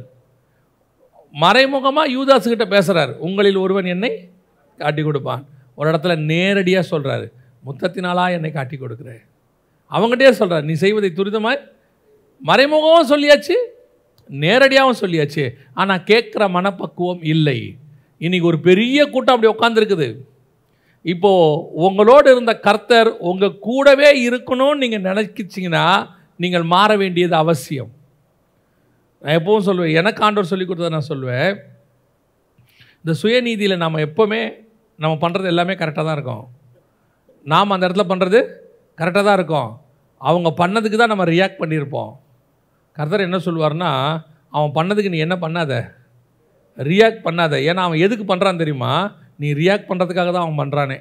மறைமுகமாக 1.34 2.14
யூதாஸுக்கிட்ட 2.18 2.66
பேசுகிறார் 2.76 3.12
உங்களில் 3.28 3.64
ஒருவன் 3.64 3.92
என்னை 3.94 4.12
காட்டி 4.80 5.02
கொடுப்பான். 5.08 5.44
ஒரு 5.78 5.88
இடத்துல 5.92 6.14
நேரடியாக 6.32 6.90
சொல்கிறாரு 6.94 7.26
முத்தத்தினாலாக 7.68 8.36
என்னை 8.38 8.52
காட்டி 8.52 8.76
கொடுக்குறேன். 8.78 9.22
அவங்ககிட்டயே 9.92 10.32
சொல்கிறார் 10.40 10.68
நீ 10.70 10.74
செய்வதை 10.84 11.10
துரிதமாய். 11.20 11.62
மறைமுகமும் 12.42 13.12
சொல்லியாச்சு 13.12 13.56
நேரடியாகவும் 14.30 15.02
சொல்லியாச்சு. 15.04 15.44
ஆனால் 15.82 16.04
கேட்குற 16.10 16.44
மனப்பக்குவம் 16.58 17.24
இல்லை. 17.34 17.60
இன்னைக்கு 18.26 18.50
ஒரு 18.52 18.60
பெரிய 18.68 19.00
கூட்டம் 19.14 19.36
அப்படி 19.36 19.54
உட்காந்துருக்குது 19.54 20.10
இப்போது 21.06 21.60
உங்களோடு 21.88 22.28
இருந்த 22.34 22.54
கர்த்தர் 22.66 23.10
உங்கள் 23.30 23.60
கூடவே 23.68 24.10
இருக்கணும்னு 24.28 24.82
நீங்கள் 24.84 25.06
நினைக்கிச்சிங்கன்னா 25.10 25.86
நீங்கள் 26.44 26.66
மாற 26.74 26.90
வேண்டியது 27.02 27.36
அவசியம். 27.44 27.92
நான் 29.24 29.38
எப்பவும் 29.40 29.68
சொல்லுவேன் 29.68 29.98
எனக்கு 30.00 30.24
ஆண்டவர் 30.26 30.52
சொல்லி 30.52 30.66
கொடுத்ததை 30.66 30.92
நான் 30.96 31.12
சொல்லுவேன். 31.12 31.52
இந்த 33.04 33.14
சுயநீதியில் 33.22 33.82
நம்ம 33.84 34.02
எப்போவுமே 34.08 34.42
நம்ம 35.04 35.14
பண்ணுறது 35.24 35.52
எல்லாமே 35.54 35.74
கரெக்டாக 35.82 36.06
தான் 36.08 36.18
இருக்கும். 36.18 36.46
நாம் 37.54 37.74
அந்த 37.76 37.84
இடத்துல 37.88 38.06
பண்ணுறது 38.12 38.40
கரெக்டாக 39.00 39.24
தான் 39.28 39.38
இருக்கும். 39.40 39.70
அவங்க 40.22 40.50
பண்ணதுக்கு 40.62 40.98
தான் 41.02 41.14
நம்ம 41.14 41.26
ரியாக்ட் 41.34 41.62
பண்ணியிருப்போம். 41.62 42.12
கர்த்தர் 42.98 43.28
என்ன 43.28 43.38
சொல்லுவார்னா 43.48 43.92
அவன் 44.56 44.74
பண்ணதுக்கு 44.78 45.14
நீ 45.14 45.20
என்ன 45.26 45.36
பண்ணாத? 45.44 45.74
ரியாக்ட் 46.78 47.22
பண்ணாத. 47.28 47.54
ஏன்னா 47.70 47.82
அவன் 47.88 48.04
எதுக்கு 48.06 48.26
பண்ணுறான் 48.32 48.62
தெரியுமா? 48.64 48.92
நீ 49.42 49.48
ரியாக்ட் 49.62 49.90
பண்ணுறதுக்காக 49.90 50.30
தான் 50.36 50.46
அவன் 50.46 50.60
பண்ணுறானே 50.62 50.98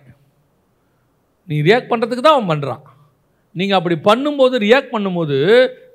நீ 1.48 1.56
ரியாக்ட் 1.68 1.90
பண்ணுறதுக்கு 1.92 2.24
தான் 2.26 2.36
அவன் 2.36 2.50
பண்ணுறான் 2.52 2.82
நீங்கள் 3.58 3.78
அப்படி 3.78 3.96
பண்ணும்போது 4.08 4.54
ரியாக்ட் 4.66 4.94
பண்ணும்போது 4.94 5.36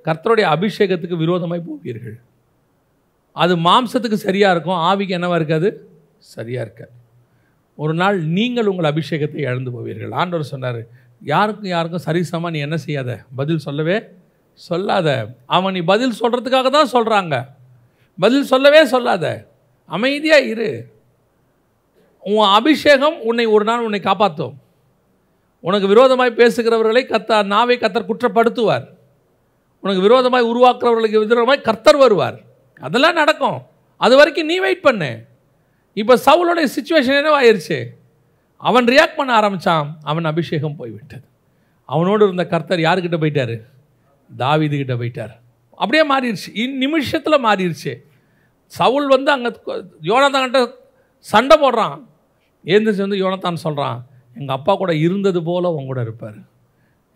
கர்த்தருடைய 0.08 0.46
அபிஷேகத்துக்கு 0.56 1.18
விரோதமாய் 1.24 1.68
போவீர்கள். 1.68 2.18
அது 3.44 3.54
மாம்சத்துக்கு 3.68 4.18
சரியாக 4.28 4.54
இருக்கும். 4.56 4.80
ஆவிக்கு 4.89 5.18
என்னவாக 5.18 5.39
இருக்காது? 5.42 5.70
சரியாக 6.36 6.66
இருக்காது. 6.66 6.94
ஒரு 7.84 7.94
நாள் 8.02 8.18
நீங்கள் 8.38 8.70
உங்கள் 8.72 8.89
அபிஷேகத்தை 8.92 9.39
இழந்து 9.48 9.72
போவீர்கள். 9.76 10.12
ஆண்டவர் 10.22 10.52
சொன்னார் 10.54 10.82
யாருக்கும் 11.23 11.71
யாருக்கும் 11.75 12.05
சரிசமாக 12.05 12.49
நீ 12.49 12.59
என்ன 12.59 12.77
செய்யாத? 12.77 13.12
பதில் 13.36 13.57
சொல்லவே 13.57 13.97
சொல்லாத. 14.53 15.09
அவன் 15.45 15.73
நீ 15.73 15.79
பதில் 15.79 16.19
சொல்கிறதுக்காக 16.19 16.69
தான் 16.69 16.93
சொல்கிறாங்க 16.93 17.36
பதில் 18.19 18.49
சொல்லவே 18.53 18.86
சொல்லாத. 18.86 19.25
அமைதியாக 19.86 20.49
இரு. 20.53 20.91
உன் 22.19 22.47
அபிஷேகம் 22.47 23.21
உன்னை 23.21 23.45
ஒரு 23.45 23.63
நாள் 23.63 23.79
உன்னை 23.79 23.99
காப்பாற்றும் 23.99 24.55
உனக்கு 25.59 25.88
விரோதமாய் 25.88 26.38
பேசுகிறவர்களை 26.38 27.03
கத்தார் 27.07 27.45
நாவை 27.45 27.77
கத்தர் 27.77 28.09
குற்றப்படுத்துவார். 28.09 28.86
உனக்கு 29.79 30.01
விரோதமாய் 30.01 30.49
உருவாக்குறவர்களுக்கு 30.51 31.21
விரோதமாய் 31.25 31.67
கர்த்தர் 31.67 31.97
வருவார். 31.97 32.38
அதெல்லாம் 32.81 33.13
நடக்கும். 33.13 33.59
அது 33.97 34.15
வரைக்கும் 34.15 34.45
நீ 34.45 34.59
வெயிட் 34.59 34.81
பண்ணு. 34.81 35.12
இப்போ 35.93 36.13
சவுலோடைய 36.25 36.67
சுச்சுவேஷன் 36.75 37.19
என்னவாயிருச்சு? 37.21 37.79
அவன் 38.69 38.86
ரியாக்ட் 38.86 39.19
பண்ண 39.19 39.32
ஆரம்பித்தான் 39.34 39.88
அவன் 40.02 40.26
அபிஷேகம் 40.32 40.78
போய்விட்டது. 40.80 41.26
அவனோடு 41.89 42.23
இருந்த 42.26 42.43
கர்த்தர் 42.54 42.86
யாருக்கிட்ட 42.88 43.17
போயிட்டார்? 43.23 43.56
தாவிதுகிட்ட 44.32 44.93
போயிட்டார். 45.02 45.34
அப்படியே 45.82 46.04
மாறிடுச்சு. 46.12 46.49
இந்நிமிஷத்தில் 46.63 47.45
மாறிடுச்சு. 47.45 47.93
சவுல் 48.71 49.08
வந்து 49.08 49.32
அங்கே 49.32 49.49
யோனத்தான்கிட்ட 50.12 50.62
சண்டை 51.17 51.56
போடுறான். 51.63 51.97
ஏந்திரிச்சு 52.65 53.06
வந்து 53.06 53.21
யோனத்தான் 53.23 53.63
சொல்கிறான் 53.65 53.97
எங்கள் 54.39 54.56
அப்பா 54.56 54.73
கூட 54.76 54.91
இருந்தது 55.06 55.39
போல் 55.43 55.73
உன் 55.78 55.89
கூட 55.91 56.02
இருப்பார். 56.02 56.39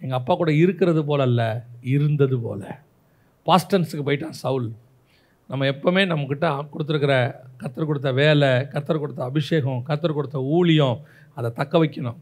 எங்கள் 0.02 0.18
அப்பா 0.18 0.34
கூட 0.36 0.52
இருக்கிறது 0.64 1.02
போல 1.06 1.24
அல்ல 1.24 1.42
இருந்தது 1.94 2.38
போல. 2.40 2.62
பாஸ்டன்ஸுக்கு 3.48 4.06
போயிட்டான் 4.08 4.40
சவுல். 4.44 4.68
நம்ம 5.50 5.66
எப்போவுமே 5.66 6.02
நம்மக்கிட்ட 6.12 6.48
கொடுத்துருக்கிற 6.72 7.14
கத்தர் 7.62 7.90
கொடுத்த 7.90 8.12
வேலை 8.12 8.50
கத்தர் 8.74 9.02
கொடுத்த 9.04 9.22
அபிஷேகம் 9.24 9.82
கத்தர் 9.90 10.18
கொடுத்த 10.18 10.40
ஊழியம் 10.56 10.98
அதை 11.38 11.50
தக்க 11.60 11.74
வைக்கணும். 11.84 12.18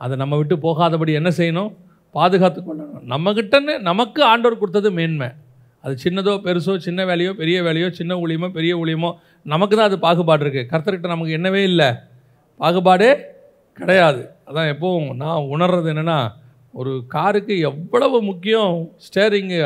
அதை 0.00 0.14
நம்ம 0.22 0.34
விட்டு 0.40 0.56
போகாதபடி 0.66 1.12
என்ன 1.20 1.30
செய்யணும்? 1.38 1.70
பாதுகாத்து 2.14 2.60
கொள்ளணும். 2.66 3.04
நம்மக்கிட்டன்னு 3.12 3.74
நமக்கு 3.88 4.20
ஆண்டவர் 4.32 4.60
கொடுத்தது 4.62 4.90
மேன்மை. 4.98 5.28
அது 5.84 5.94
சின்னதோ 6.04 6.32
பெருசோ 6.44 6.74
சின்ன 6.86 7.00
வேலையோ 7.10 7.32
பெரிய 7.40 7.56
வேலையோ 7.66 7.88
சின்ன 7.98 8.12
ஊழியமோ 8.22 8.48
பெரிய 8.58 8.72
ஊழியமோ 8.82 9.10
நமக்கு 9.52 9.74
தான் 9.76 9.88
அது 9.90 9.98
பாகுபாடு 10.04 10.42
இருக்குது 10.44 10.68
கர்த்தர்கிட்ட 10.70 11.08
நமக்கு 11.14 11.36
என்னவே 11.38 11.62
இல்லை. 11.70 11.88
பாகுபாடே 12.60 13.10
கிடையாது. 13.78 14.22
அதான் 14.48 14.70
எப்போவும் 14.72 15.10
நான் 15.22 15.48
உணர்றது 15.54 15.90
என்னென்னா 15.92 16.18
ஒரு 16.74 16.92
காருக்கு 17.14 17.54
எவ்வளவு 17.70 18.18
முக்கியம் 18.30 18.72
ஸ்டேரிங்கு 19.06 19.60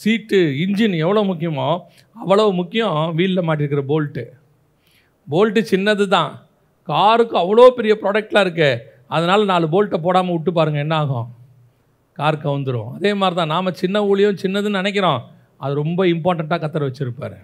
சீட்டு 0.00 0.40
இன்ஜின் 0.64 0.96
எவ்வளோ 1.04 1.22
முக்கியமோ 1.30 1.68
அவ்வளவு 2.16 2.50
முக்கியம் 2.60 2.98
வீலில் 3.18 3.46
மாட்டிருக்கிற 3.48 3.82
போல்ட்டு. 3.92 4.24
போல்ட்டு 5.28 5.60
சின்னது 5.72 6.04
தான் 6.16 6.30
காருக்கு 6.90 7.36
அவ்வளோ 7.42 7.66
பெரிய 7.78 7.94
ப்ராடக்ட்லாம் 8.02 8.46
இருக்கு. 8.46 8.70
அதனால் 9.14 9.50
நாலு 9.52 9.66
போல்ட்டை 9.74 9.98
போடாமல் 10.06 10.34
விட்டு 10.36 10.50
பாருங்கள் 10.58 10.84
என்ன 10.86 10.96
ஆகும்? 11.02 11.28
கார் 12.18 12.44
கவுந்துரும். 12.46 12.90
அதே 12.96 13.10
மாதிரி 13.20 13.36
தான் 13.38 13.52
நாம் 13.54 13.78
சின்ன 13.82 14.02
ஊழியம் 14.10 14.40
சின்னதுன்னு 14.42 14.80
நினைக்கிறோம். 14.80 15.20
அது 15.64 15.72
ரொம்ப 15.82 16.00
இம்பார்ட்டண்ட்டாக 16.14 16.60
கத்தர் 16.62 16.86
வச்சுருப்பார். 16.86 17.38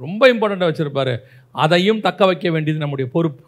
ரொம்ப 0.00 0.22
இம்பார்ட்டண்ட்டாக 0.32 0.70
வச்சுருப்பார். 0.70 1.12
அதையும் 1.64 2.04
தக்க 2.06 2.26
வைக்க 2.30 2.46
வேண்டியது 2.54 2.82
நம்முடைய 2.84 3.06
பொறுப்பு. 3.16 3.44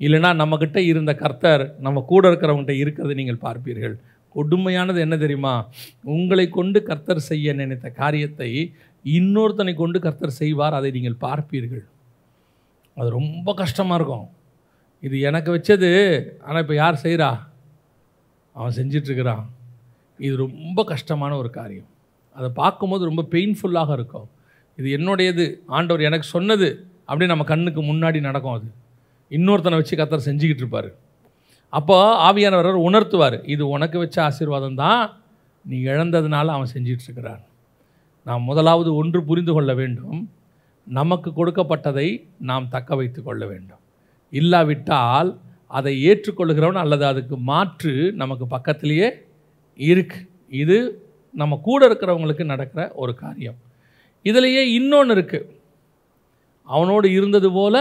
இல்லைனா 0.00 0.30
நம்மக்கிட்ட 0.40 0.78
இருந்த 0.90 1.12
கர்த்தர் 1.22 1.62
நம்ம 1.86 2.02
கூட 2.12 2.22
இருக்கிறவங்ககிட்ட 2.30 2.74
இருக்கிறத 2.82 3.16
நீங்கள் 3.20 3.44
பார்ப்பீர்கள். 3.46 3.94
கொடுமையானது 4.34 4.98
என்ன 5.06 5.16
தெரியுமா? 5.24 5.54
உங்களை 6.14 6.46
கொண்டு 6.58 6.78
கர்த்தர் 6.88 7.26
செய்ய 7.30 7.54
நினைத்த 7.60 7.88
காரியத்தை 8.00 8.50
இன்னொருத்தனை 9.04 9.74
கொண்டு 9.82 9.98
கர்த்தர் 10.06 10.38
செய்வார் 10.40 10.78
அதை 10.78 10.90
நீங்கள் 10.96 11.18
பார்ப்பீர்கள். 11.26 11.84
அது 12.98 13.08
ரொம்ப 13.18 13.48
கஷ்டமாக 13.62 13.98
இருக்கும். 13.98 14.26
இது 15.06 15.16
எனக்கு 15.28 15.50
வச்சது 15.56 15.90
ஆனால் 16.46 16.62
இப்போ 16.64 16.74
யார் 16.82 17.02
செய்கிறா 17.04 17.30
அவன் 18.56 18.76
செஞ்சிட்ருக்கிறான். 18.78 19.44
இது 20.26 20.34
ரொம்ப 20.46 20.78
கஷ்டமான 20.92 21.32
ஒரு 21.42 21.50
காரியம். 21.58 21.88
அதை 22.36 22.48
பார்க்கும்போது 22.62 23.02
ரொம்ப 23.10 23.22
பெயின்ஃபுல்லாக 23.34 23.90
இருக்கும். 23.98 24.28
இது 24.78 24.88
என்னுடையது 24.98 25.44
ஆண்டவர் 25.76 26.08
எனக்கு 26.08 26.26
சொன்னது 26.34 26.68
அப்படியே 27.08 27.30
நம்ம 27.32 27.44
கண்ணுக்கு 27.52 27.80
முன்னாடி 27.88 28.18
நடக்கும் 28.28 28.56
அது. 28.58 28.68
இன்னொருத்தனை 29.30 29.78
வச்சு 29.80 29.98
கத்தர் 30.00 30.28
செஞ்சுக்கிட்டு 30.28 30.62
இருப்பார் 30.64 30.90
அப்போ 31.78 31.96
ஆவியானவர் 32.28 32.78
உணர்த்துவார். 32.88 33.36
இது 33.54 33.62
உனக்கு 33.74 33.96
வச்ச 34.02 34.16
ஆசீர்வாதம் 34.28 34.78
தான் 34.82 35.02
நீ 35.64 35.76
இழந்ததுனால 35.90 36.52
அவன் 36.56 36.72
செஞ்சிட்ருக்கிறான். 36.74 37.42
நான் 38.26 38.32
நாம் 38.32 38.48
முதலாவது 38.50 38.90
ஒன்று 39.00 39.20
புரிந்து 39.28 39.52
கொள்ள 39.56 39.70
வேண்டும். 39.80 40.20
நமக்கு 40.86 41.30
கொடுக்கப்பட்டதை 41.30 42.08
நாம் 42.38 42.68
தக்க 42.68 42.94
வைத்து 42.94 43.22
கொள்ள 43.22 43.46
வேண்டும். 43.46 43.80
இல்லாவிட்டால் 44.30 45.30
அதை 45.66 45.92
ஏற்றுக்கொள்கிறவன் 46.08 46.82
அல்லது 46.84 47.04
அதுக்கு 47.06 47.36
மாற்று 47.36 47.92
நமக்கு 48.12 48.46
பக்கத்திலேயே 48.46 49.08
இருக்கு. 49.78 50.18
இது 50.48 50.78
நம்ம 51.34 51.58
கூட 51.68 51.88
இருக்கிறவங்களுக்கு 51.88 52.44
நடக்கிற 52.44 52.92
ஒரு 52.94 53.14
காரியம். 53.14 53.58
இதிலேயே 54.24 54.62
இன்னொன்று 54.78 55.14
இருக்குது 55.16 55.48
அவனோடு 56.68 57.12
இருந்தது 57.12 57.52
போல 57.52 57.76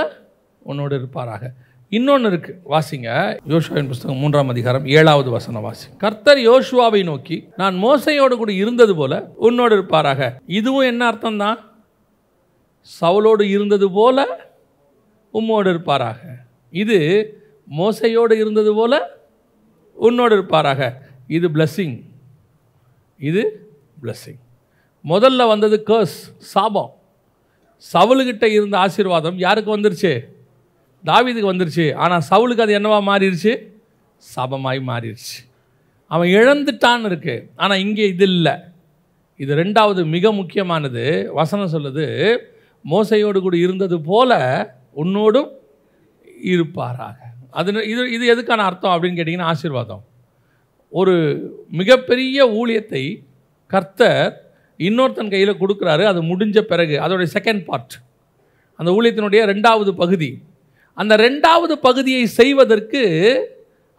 உன்னோடு 0.62 0.96
இருப்பாராக. 1.00 1.44
இன்னொன்று 1.90 2.30
இருக்குது 2.30 2.60
வாசிங்க. 2.74 3.10
யோசுவாவின் 3.52 3.88
புஸ்தகம் 3.88 4.18
மூன்றாம் 4.18 4.52
அதிகாரம் 4.54 4.86
ஏழாவது 4.86 5.30
வசனம் 5.30 5.62
வாசி 5.62 5.88
கர்த்தர் 5.98 6.38
யோசுவாவை 6.38 7.04
நோக்கி 7.04 7.38
நான் 7.56 7.76
மோசையோடு 7.84 8.36
கூட 8.38 8.52
இருந்தது 8.52 8.96
போல 8.96 9.34
உன்னோடு 9.48 9.76
இருப்பாராக. 9.78 10.30
இதுவும் 10.46 10.90
என்ன 10.92 11.06
அர்த்தம் 11.06 11.38
தான் 11.38 11.60
சவுலோடு 12.90 13.44
இருந்தது 13.56 13.88
போல 13.98 14.18
உம்மோடு 15.34 15.68
இருப்பாராக. 15.74 16.20
இது 16.84 16.98
மோசையோடு 17.80 18.34
இருந்தது 18.44 18.72
போல 18.80 18.94
உன்னோடு 19.98 20.34
இருப்பாராக. 20.38 20.82
இது 21.38 21.48
பிளஸ்ஸிங் 21.56 21.98
இது 23.20 23.44
பிளஸ்ஸிங் 24.04 24.42
முதல்ல 25.06 25.48
வந்தது 25.52 25.78
கர்ஸ் 25.90 26.20
சாபம். 26.54 26.92
சவுலுக்கிட்ட 27.94 28.46
இருந்த 28.56 28.76
ஆசீர்வாதம் 28.78 29.38
யாருக்கு 29.46 29.76
வந்துருச்சு? 29.76 30.14
தாவிதுக்கு 31.04 31.52
வந்துருச்சு. 31.54 31.86
ஆனால் 32.04 32.26
சவுலுக்கு 32.30 32.66
அது 32.66 32.78
என்னவா 32.80 33.00
மாறிடுச்சு 33.10 33.54
சாபமாய் 34.24 34.82
மாறிடுச்சு 34.90 35.38
அவன் 36.12 36.30
இழந்துட்டான்னு 36.38 37.10
இருக்கு. 37.12 37.36
ஆனால் 37.56 37.82
இங்கே 37.86 38.06
இது 38.14 38.26
இல்லை. 38.34 38.54
இது 39.40 39.52
ரெண்டாவது 39.62 40.02
மிக 40.16 40.32
முக்கியமானது. 40.40 41.04
வசனம் 41.40 41.74
சொல்லுது 41.76 42.06
மோசையோடு 42.86 43.40
கூட 43.42 43.56
இருந்தது 43.58 43.98
போல 44.02 44.32
உன்னோடும் 45.04 45.50
இருப்பாராக. 46.52 47.18
அது 47.60 47.70
இது 47.92 48.02
இது 48.16 48.24
எதுக்கான 48.34 48.66
அர்த்தம் 48.70 48.94
அப்படின்னு 48.94 49.18
கேட்டிங்கன்னா 49.20 49.52
ஆசீர்வாதம். 49.54 50.04
ஒரு 50.94 51.16
மிகப்பெரிய 51.80 52.46
ஊழியத்தை 52.60 53.04
கர்த்தர் 53.72 54.32
இன்னொருத்தன் 54.80 55.32
கையில் 55.34 55.60
கொடுக்குறாரு 55.62 56.04
அது 56.12 56.20
முடிஞ்ச 56.22 56.60
பிறகு 56.62 56.96
அதோடைய 57.04 57.30
செகண்ட் 57.38 57.64
பார்ட் 57.66 57.96
அந்த 58.80 58.90
ஊழியத்தினுடைய 58.98 59.42
ரெண்டாவது 59.52 59.92
பகுதி. 60.02 60.30
அந்த 60.98 61.14
ரெண்டாவது 61.18 61.74
பகுதியை 61.88 62.24
செய்வதற்கு 62.40 63.02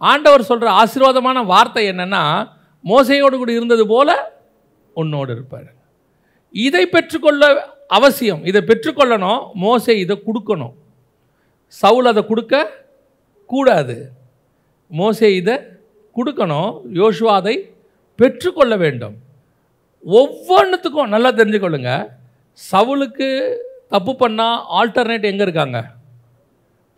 ஆண்டவர் 0.01 0.49
சொல்கிற 0.51 0.69
ஆசீர்வாதமான 0.81 1.39
வார்த்தை 1.53 1.85
என்னென்னா 1.93 2.23
மோசையோடு 2.85 3.37
கூட 3.37 3.53
இருந்தது 3.53 3.85
போல 3.87 4.11
உன்னோடு 4.95 5.31
இருப்பார். 5.37 5.71
இதை 6.55 6.85
பெற்றுக்கொள்ள 6.87 7.43
அவசியம். 7.97 8.43
இதை 8.51 8.61
பெற்றுக்கொள்ளணும். 8.71 9.41
மோசை 9.65 9.95
இதை 10.05 10.17
கொடுக்கணும். 10.27 10.75
சவுல் 11.81 12.11
அதை 12.13 12.23
கொடுக்க 12.31 12.55
கூடாது. 13.53 13.97
மோசே 15.01 15.29
இதை 15.41 15.57
கொடுக்கணும். 16.17 16.71
யோசுவா 17.01 17.35
அதை 17.41 17.55
பெற்றுக்கொள்ள 18.19 18.75
வேண்டும். 18.85 19.17
ஒவ்வொன்றுத்துக்கும் 20.05 21.13
நல்லா 21.15 21.31
தெரிஞ்சுக்கொள்ளுங்க. 21.41 21.93
சவுலுக்கு 22.71 23.29
தப்பு 23.95 24.13
பண்ணால் 24.23 24.59
ஆல்டர்னேட் 24.79 25.31
எங்கே 25.31 25.45
இருக்காங்க? 25.47 25.79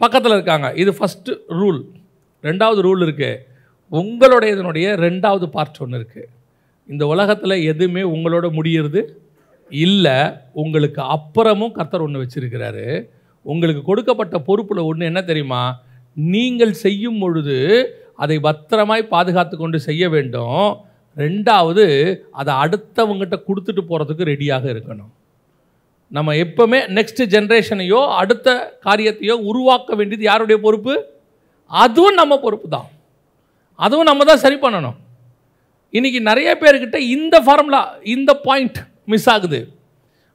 பக்கத்தில் 0.00 0.37
இருக்காங்க. 0.37 0.68
இது 0.83 0.90
ஃபஸ்ட்டு 0.98 1.33
ரூல் 1.61 1.80
ரெண்டாவது 2.48 2.80
ரூல் 2.87 3.02
இருக்குது 3.07 3.42
உங்களுடையதனுடைய 4.00 4.87
ரெண்டாவது 5.07 5.46
பார்ட் 5.54 5.83
ஒன்று 5.85 5.98
இருக்குது 6.00 6.30
இந்த 6.92 7.04
உலகத்தில் 7.12 7.64
எதுவுமே 7.72 8.02
உங்களோட 8.14 8.46
முடியிறது 8.57 9.00
இல்லை 9.70 10.16
உங்களுக்கு 10.53 11.00
அப்புறமும் 11.16 11.72
கர்த்தர் 11.72 12.05
ஒன்று 12.07 12.22
வச்சிருக்கிறாரு. 12.22 12.87
உங்களுக்கு 13.42 13.83
கொடுக்கப்பட்ட 13.83 14.38
பொறுப்பில் 14.38 14.88
ஒன்று 14.90 15.09
என்ன 15.11 15.22
தெரியுமா? 15.22 15.62
நீங்கள் 16.16 16.72
செய்யும் 16.72 17.18
பொழுது 17.18 17.59
அதை 18.16 18.37
பத்திரமாய் 18.38 19.12
பாதுகாத்து 19.14 19.57
கொண்டு 19.57 19.79
செய்ய 19.81 20.09
வேண்டும். 20.09 20.66
ரெண்டாவது 21.16 21.85
அதை 22.31 22.55
அடுத்தவங்ககிட்ட 22.55 23.37
கொடுத்துட்டு 23.48 23.83
போகிறதுக்கு 23.90 24.29
ரெடியாக 24.31 24.64
இருக்கணும். 24.74 25.12
நம்ம 26.09 26.35
எப்பவுமே 26.44 26.79
நெக்ஸ்ட் 26.96 27.22
ஜென்ரேஷனையோ 27.35 28.00
அடுத்த 28.20 28.48
காரியத்தையோ 28.87 29.37
உருவாக்க 29.50 29.94
வேண்டியது 29.94 30.24
யாருடைய 30.31 30.61
பொறுப்பு? 30.61 30.94
அதுவும் 31.70 32.18
நம்ம 32.20 32.38
பொறுப்பு 32.38 32.68
தான். 32.68 32.88
அதுவும் 33.74 34.09
நம்ம 34.11 34.24
தான் 34.24 34.42
சரி 34.44 34.55
பண்ணணும். 34.55 34.96
இன்னைக்கு 35.90 36.20
நிறைய 36.31 36.50
பேர்கிட்ட 36.61 36.98
இந்த 37.16 37.37
ஃபார்முலா 37.46 37.83
இந்த 38.14 38.40
பாயிண்ட் 38.46 38.81
மிஸ் 39.04 39.28
ஆகுது. 39.34 39.60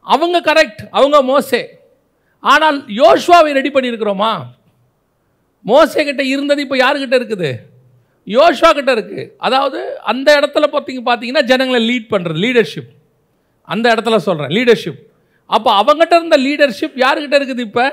அவங்க 0.06 0.38
கரெக்ட் 0.50 0.82
அவங்க 0.98 1.18
மோசே. 1.32 1.62
ஆனால் 2.44 2.78
யோஷுவாவை 3.02 3.52
ரெடி 3.60 3.72
பண்ணியிருக்கிறோமா? 3.76 4.32
மோசே 5.66 6.04
கிட்ட 6.10 6.24
இருந்தது 6.24 6.62
இப்போ 6.66 6.78
யாருக்கிட்ட 6.78 7.16
இருக்குது? 7.20 7.52
யோஷுவா 8.28 8.70
கிட்ட 8.78 8.92
இருக்குது 8.96 9.32
அதாவது 9.48 9.80
அந்த 10.12 10.30
இடத்துல 10.40 10.66
பார்த்தீங்க 10.74 11.02
பார்த்தீங்கன்னா 11.10 11.44
ஜனங்களை 11.52 11.80
லீட் 11.90 12.12
பண்ணுறது 12.14 12.40
லீடர்ஷிப் 12.46 12.92
அந்த 13.74 13.86
இடத்துல 13.94 14.18
சொல்கிறேன் 14.28 14.54
லீடர்ஷிப் 14.58 15.02
அப்போ 15.56 15.70
அவங்ககிட்ட 15.82 16.16
இருந்த 16.20 16.38
லீடர்ஷிப் 16.38 16.98
யாருக்கிட்ட 17.04 17.38
இருக்குது 17.40 17.64
இப்போ? 17.68 17.86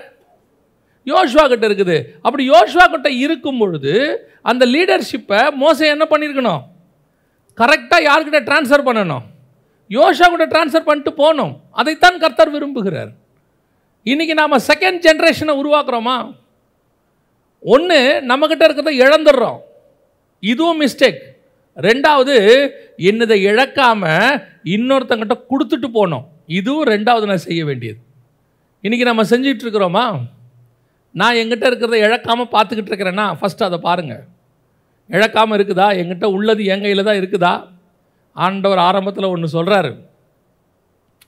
யோஷுவா 1.06 1.44
கிட்ட 1.50 1.64
இருக்குது. 1.68 1.96
அப்படி 2.22 2.42
யோஷுவா 2.50 2.84
கிட்ட 2.94 3.08
இருக்கும் 3.24 3.58
பொழுது 3.58 3.92
அந்த 4.50 4.66
லீடர்ஷிப்பை 4.66 5.40
மோசை 5.62 5.86
என்ன 5.94 6.04
பண்ணியிருக்கணும்? 6.10 6.62
கரெக்டாக 7.60 8.06
யார்கிட்ட 8.08 8.40
ட்ரான்ஸ்ஃபர் 8.48 8.86
பண்ணணும்? 8.88 9.24
யோஷா 9.90 10.26
கூட 10.32 10.44
ட்ரான்ஸ்ஃபர் 10.52 10.88
பண்ணிட்டு 10.88 11.12
போகணும் 11.20 11.52
அதைத்தான் 11.80 12.20
கர்த்தர் 12.22 12.54
விரும்புகிறார். 12.54 13.10
இன்றைக்கி 14.06 14.34
நாம் 14.40 14.64
செகண்ட் 14.70 15.00
ஜென்ரேஷனை 15.06 15.54
உருவாக்குறோமா? 15.62 16.16
ஒன்று 17.74 17.98
நம்மக்கிட்ட 18.30 18.64
இருக்கிறத 18.66 18.92
இழந்துடுறோம். 19.04 19.58
இதுவும் 20.52 20.80
மிஸ்டேக் 20.84 21.20
ரெண்டாவது 21.76 22.34
என்னதை 23.10 23.36
இழக்காமல் 23.50 24.40
இன்னொருத்தங்கிட்ட 24.74 25.36
கொடுத்துட்டு 25.50 25.88
போனோம். 25.98 26.26
இதுவும் 26.58 26.88
ரெண்டாவது 26.94 27.24
நான் 27.30 27.46
செய்ய 27.48 27.62
வேண்டியது. 27.68 28.00
இன்றைக்கி 28.84 29.06
நம்ம 29.10 29.22
செஞ்சிட்ருக்குறோமா 29.32 30.04
நான் 31.20 31.38
எங்கிட்ட 31.40 31.64
இருக்கிறத 31.70 31.98
இழக்காமல் 32.06 32.52
பார்த்துக்கிட்டு 32.54 32.90
இருக்கிறேன்னா 32.92 33.26
ஃபஸ்ட்டு 33.38 33.66
அதை 33.68 33.78
பாருங்கள் 33.88 34.24
இழக்காமல் 35.10 35.56
இருக்குதா? 35.58 35.88
எங்கிட்ட 36.00 36.26
உள்ளது 36.36 36.62
என் 36.72 36.84
கையில் 36.84 37.08
தான் 37.08 37.18
இருக்குதா? 37.20 37.54
ஆண்டவர் 38.44 38.78
ஆரம்பத்தில் 38.78 39.32
ஒன்று 39.34 39.54
சொல்கிறாரு 39.56 39.92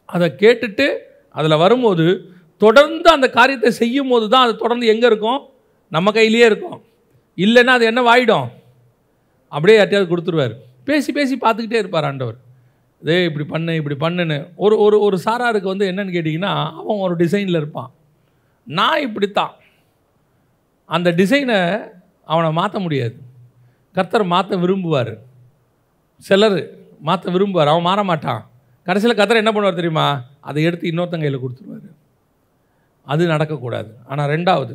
அதை 0.06 0.26
கேட்டுட்டு 0.42 0.86
அதில் 1.30 1.62
வரும்போது 1.64 2.36
தொடர்ந்து 2.56 3.10
அந்த 3.10 3.30
காரியத்தை 3.30 3.70
செய்யும் 3.70 4.08
போது 4.08 4.28
தான் 4.28 4.44
அது 4.44 4.56
தொடர்ந்து 4.56 4.86
எங்கே 4.86 5.06
இருக்கும்? 5.06 5.40
நம்ம 5.88 6.10
கையிலேயே 6.10 6.46
இருக்கும். 6.46 6.78
இல்லைன்னா 7.36 7.72
அது 7.78 7.84
என்ன 7.84 8.00
வாயிடும்? 8.02 8.48
அப்படியே 9.48 9.76
யார்ட்டையாவது 9.78 10.10
கொடுத்துருவார். 10.10 10.54
பேசி 10.84 11.12
பேசி 11.12 11.38
பார்த்துக்கிட்டே 11.40 11.82
இருப்பார் 11.82 12.04
ஆண்டவர். 12.04 12.38
இதே 13.02 13.24
இப்படி 13.24 13.44
பண்ணு 13.44 13.74
இப்படி 13.74 13.96
பண்ணுன்னு. 14.04 14.38
ஒரு 14.56 14.78
ஒரு 14.78 15.00
ஒரு 15.00 15.16
சாராருக்கு 15.24 15.72
வந்து 15.72 15.90
என்னன்னு 15.90 16.16
கேட்டிங்கன்னா 16.16 16.52
அவன் 16.80 17.02
ஒரு 17.06 17.16
டிசைனில் 17.16 17.60
இருப்பான். 17.60 17.90
நான் 18.66 19.00
இப்படித்தான். 19.00 19.54
அந்த 20.84 21.10
டிசைனை 21.10 21.58
அவனை 22.24 22.52
மாற்ற 22.52 22.78
முடியாது. 22.78 23.16
கர்த்தர் 23.92 24.24
மாற்ற 24.24 24.56
விரும்புவார். 24.56 25.14
சிலர் 26.18 26.58
மாற்ற 27.06 27.32
விரும்புவார். 27.32 27.70
அவன் 27.72 27.86
மாற 27.88 28.02
மாட்டான். 28.02 28.42
கடைசியில் 28.86 29.16
கர்த்தர் 29.16 29.42
என்ன 29.42 29.52
பண்ணுவார் 29.54 29.80
தெரியுமா? 29.80 30.06
அதை 30.40 30.64
எடுத்து 30.68 30.90
இன்னொருத்தங்க 30.90 31.26
கையில் 31.26 31.42
கொடுத்துருவார். 31.44 31.88
அது 33.06 33.26
நடக்கக்கூடாது. 33.26 33.90
ஆனால் 34.10 34.30
ரெண்டாவது 34.34 34.74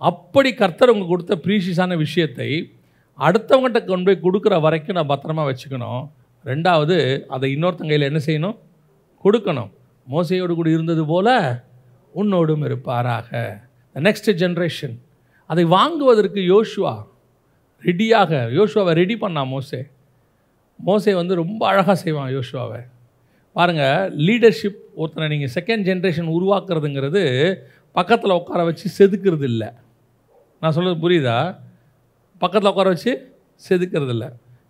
அப்படி 0.00 0.54
கர்த்தர் 0.54 0.92
உங்களுக்கு 0.92 1.14
கொடுத்த 1.14 1.34
ப்ரீஷியஸான 1.44 1.96
விஷயத்தை 1.96 2.48
அடுத்தவங்ககிட்ட 3.18 3.80
கொண்டு 3.84 4.06
போய் 4.08 4.24
கொடுக்குற 4.24 4.60
வரைக்கும் 4.60 4.96
நான் 4.98 5.10
பத்திரமா 5.12 5.42
வச்சுக்கணும். 5.48 6.02
ரெண்டாவது 6.44 6.96
அதை 7.34 7.48
இன்னொருத்தன் 7.56 7.90
கையில் 7.90 8.08
என்ன 8.10 8.20
செய்யணும்? 8.26 8.56
கொடுக்கணும். 9.24 9.70
மோசையோடு 10.12 10.54
கூட 10.54 10.68
இருந்தது 10.70 11.06
போல 11.06 11.28
உன்னோடும் 12.14 12.64
இருப்பாராக. 12.68 13.30
நெக்ஸ்ட் 13.94 14.30
ஜென்ரேஷன் 14.42 14.96
அதை 15.46 15.64
வாங்குவதற்கு 15.76 16.40
யோசுவா 16.54 16.94
ரெடியாக 17.84 18.30
யோசுவாவை 18.58 18.92
ரெடி 19.02 19.14
பண்ணான் 19.14 19.50
மோசே. 19.54 19.80
மோசே 20.88 21.12
வந்து 21.20 21.34
ரொம்ப 21.42 21.62
அழகாக 21.70 21.96
செய்வான் 22.02 22.34
யோசுவாவை. 22.36 22.80
பாருங்கள் 23.56 24.16
லீடர்ஷிப் 24.26 24.78
ஒருத்தனை 25.00 25.26
நீங்கள் 25.32 25.54
செகண்ட் 25.56 25.86
ஜென்ரேஷன் 25.88 26.30
உருவாக்குறதுங்கிறது 26.36 27.22
பக்கத்தில் 27.96 28.38
உட்கார 28.38 28.60
வச்சு 28.68 28.86
செதுக்கிறது 28.98 29.46
இல்லை 29.52 29.68
நான் 30.62 30.74
சொல்கிறது 30.76 31.02
புரியுதா? 31.04 31.38
பக்கத்தில் 32.42 32.70
உட்கார 32.70 32.88
வச்சு 32.94 33.12
செதுக்கிறது 33.68 34.12
இல்லை 34.16 34.28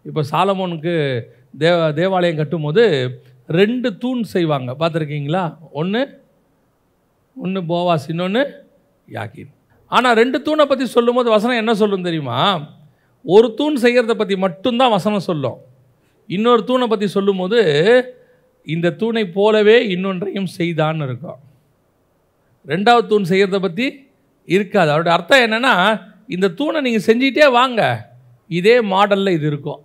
இப்போ 0.09 0.21
சாலமோனுக்கு 0.31 0.95
தேவ 1.59 1.79
தேவாலயம் 1.93 2.41
கட்டும்போது 2.41 2.85
ரெண்டு 3.61 3.89
தூண் 4.03 4.23
செய்வாங்க. 4.35 4.71
பார்த்துருக்கீங்களா? 4.79 5.45
ஒன்று 5.81 6.03
ஒன்று 7.43 7.61
போவாஸ் 7.73 8.07
இன்னொன்று 8.09 8.43
யாக்கின். 9.17 9.53
ஆனால் 9.87 10.17
ரெண்டு 10.21 10.39
தூணை 10.43 10.65
பற்றி 10.67 10.85
சொல்லும்போது 10.97 11.29
வசனம் 11.31 11.61
என்ன 11.63 11.73
சொல்லும் 11.75 12.07
தெரியுமா? 12.09 12.39
ஒரு 13.35 13.49
தூண் 13.59 13.77
செய்கிறத 13.85 14.15
பற்றி 14.21 14.37
மட்டும்தான் 14.37 14.95
வசனம் 14.97 15.27
சொல்லும். 15.31 15.59
இன்னொரு 16.27 16.65
தூணை 16.65 16.87
பற்றி 16.87 17.07
சொல்லும்போது 17.07 17.61
இந்த 18.63 18.91
தூணை 18.91 19.27
போலவே 19.27 19.89
இன்னொன்றையும் 19.89 20.47
செய்தான்னு 20.59 21.05
இருக்கும். 21.05 21.41
ரெண்டாவது 22.67 23.07
தூண் 23.07 23.31
செய்கிறத 23.31 23.59
பற்றி 23.59 24.11
இருக்காது. 24.47 24.91
அவருடைய 24.91 25.19
அர்த்தம் 25.19 25.51
என்னென்னா 25.51 26.03
இந்த 26.27 26.49
தூணை 26.49 26.81
நீங்கள் 26.81 27.07
செஞ்சிட்டே 27.07 27.51
வாங்க. 27.51 28.11
இதே 28.49 28.81
மாடலில் 28.81 29.31
இது 29.31 29.47
இருக்கும். 29.47 29.81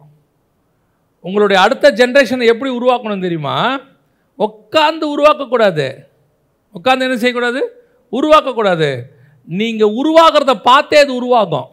உங்களுடைய 1.21 1.61
அடுத்த 1.61 1.91
ஜென்ரேஷனை 1.91 2.45
எப்படி 2.45 2.71
உருவாக்கணும் 2.77 3.19
தெரியுமா? 3.19 3.79
உட்காந்து 4.39 5.05
உருவாக்கக்கூடாது. 5.15 5.87
உட்காந்து 6.73 7.05
என்ன 7.07 7.17
செய்யக்கூடாது? 7.17 7.85
உருவாக்கக்கூடாது. 8.11 9.01
நீங்கள் 9.45 9.89
உருவாகிறத 9.89 10.53
பார்த்தே 10.53 10.99
அது 10.99 11.15
உருவாகும். 11.15 11.65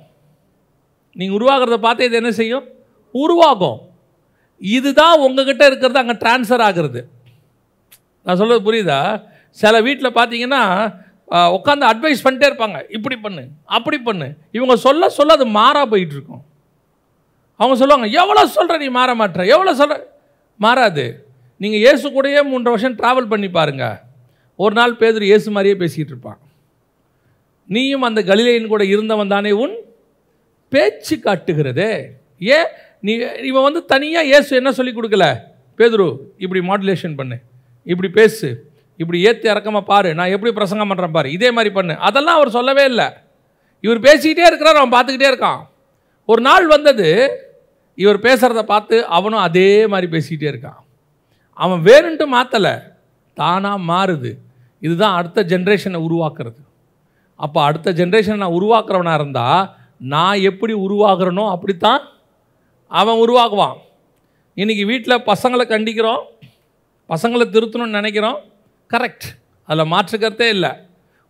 நீங்கள் 1.13 1.37
உருவாகிறத 1.39 1.77
பார்த்தே 1.77 2.05
இது 2.05 2.17
என்ன 2.17 2.31
செய்யும்? 2.31 2.69
உருவாகும். 3.11 3.93
இதுதான் 4.61 5.17
உங்ககிட்ட 5.27 5.63
இருக்கிறது 5.71 6.03
அங்கே 6.03 6.17
ட்ரான்ஸ்ஃபர் 6.23 6.65
ஆகுறது. 6.69 7.01
நான் 8.27 8.39
சொல்கிறது 8.41 8.67
புரியுதா? 8.69 9.01
சில 9.63 9.81
வீட்டில் 9.87 10.17
பார்த்தீங்கன்னா 10.19 10.63
உட்காந்து 11.57 11.85
அட்வைஸ் 11.91 12.25
பண்ணிட்டே 12.25 12.49
இருப்பாங்க. 12.51 12.79
இப்படி 12.97 13.17
பண்ணு 13.27 13.43
அப்படி 13.77 13.99
பண்ணு. 14.09 14.27
இவங்க 14.57 14.75
சொல்ல 14.87 15.09
சொல்ல 15.19 15.37
அது 15.39 15.47
மாறா 15.61 15.83
போயிட்டு 15.93 16.17
இருக்கும் 16.19 16.43
அவங்க 17.61 17.75
சொல்லுவாங்க 17.81 18.09
எவ்வளோ 18.21 18.43
சொல்கிற 18.57 18.77
நீ 18.85 18.89
மாற 18.99 19.11
மாட்ற? 19.21 19.41
எவ்வளோ 19.55 19.75
சொல்கிற 19.81 19.99
மாறாது. 20.65 21.05
நீங்கள் 21.63 21.83
இயேசு 21.85 22.07
கூடயே 22.15 22.41
மூன்று 22.51 22.73
வருஷம் 22.73 22.97
ட்ராவல் 23.01 23.31
பண்ணி 23.33 23.49
பாருங்க. 23.59 23.85
ஒரு 24.59 24.75
நாள் 24.79 24.99
பேதர் 25.03 25.31
இயேசு 25.31 25.49
மாதிரியே 25.55 25.77
பேசிக்கிட்டு 25.83 26.13
இருப்பான். 26.15 26.41
நீயும் 27.75 28.07
அந்த 28.09 28.21
கலிலேயன் 28.31 28.73
கூட 28.73 28.85
இருந்தவன் 28.95 29.33
தானே 29.35 29.53
உன் 29.65 29.77
பேச்சு 30.73 31.15
காட்டுகிறதே. 31.27 31.93
ஏன்? 32.57 32.69
நீ 33.05 33.13
இவன் 33.51 33.67
வந்து 33.69 33.81
தனியாக 33.85 34.29
இயேசு 34.31 34.51
என்ன 34.61 34.73
சொல்லி 34.73 34.93
கொடுக்கல? 34.93 35.27
பேதுரு 35.79 36.07
இப்படி 36.45 36.61
மாடுலேஷன் 36.69 37.17
பண்ணு. 37.19 37.37
இப்படி 37.83 38.09
பேசு. 38.19 38.49
இப்படி 39.01 39.19
ஏற்றி 39.29 39.47
இறக்கமாக 39.53 39.85
பாரு. 39.85 40.11
நான் 40.19 40.33
எப்படி 40.35 40.53
பிரசங்கம் 40.53 40.91
பண்ணுறேன் 40.91 41.15
பாரு. 41.17 41.29
இதே 41.37 41.49
மாதிரி 41.51 41.71
பண்ணு. 41.75 41.95
அதெல்லாம் 42.09 42.39
அவர் 42.39 42.57
சொல்லவே 42.59 42.85
இல்லை. 42.85 43.09
இவர் 43.81 44.01
பேசிக்கிட்டே 44.07 44.47
இருக்கிறார் 44.51 44.81
அவன் 44.81 44.95
பார்த்துக்கிட்டே 44.95 45.31
இருக்கான். 45.33 45.61
ஒரு 46.29 46.41
நாள் 46.41 46.67
வந்தது 46.67 47.09
இவர் 47.95 48.19
பேசுகிறத 48.27 48.63
பார்த்து 48.63 48.97
அவனும் 49.17 49.45
அதே 49.49 49.69
மாதிரி 49.87 50.07
பேசிக்கிட்டே 50.15 50.49
இருக்கான். 50.53 50.79
அவன் 51.53 51.83
வேணுன்ட்டு 51.89 52.27
மாற்றலை 52.27 52.75
தானாக 53.35 53.87
மாறுது. 53.93 54.33
இதுதான் 54.79 55.17
அடுத்த 55.19 55.43
ஜென்ரேஷனை 55.43 55.99
உருவாக்குறது. 56.07 56.61
அப்போ 57.41 57.59
அடுத்த 57.63 57.93
ஜென்ரேஷனை 57.93 58.37
நான் 58.37 58.59
உருவாக்குறவனாக 58.61 59.21
இருந்தால் 59.21 59.63
நான் 60.15 60.45
எப்படி 60.51 60.75
உருவாகிறனோ 60.87 61.45
அப்படித்தான் 61.51 62.03
அவன் 63.01 63.21
உருவாக்குவான். 63.25 63.77
இன்றைக்கி 64.57 64.85
வீட்டில் 64.91 65.25
பசங்களை 65.31 65.65
கண்டிக்கிறோம் 65.75 66.23
பசங்களை 67.13 67.45
திருத்தணும்னு 67.55 67.99
நினைக்கிறோம் 68.01 68.39
கரெக்ட் 68.93 69.27
அதில் 69.69 69.91
மாற்றுக்கிறதே 69.93 70.49
இல்லை. 70.57 70.73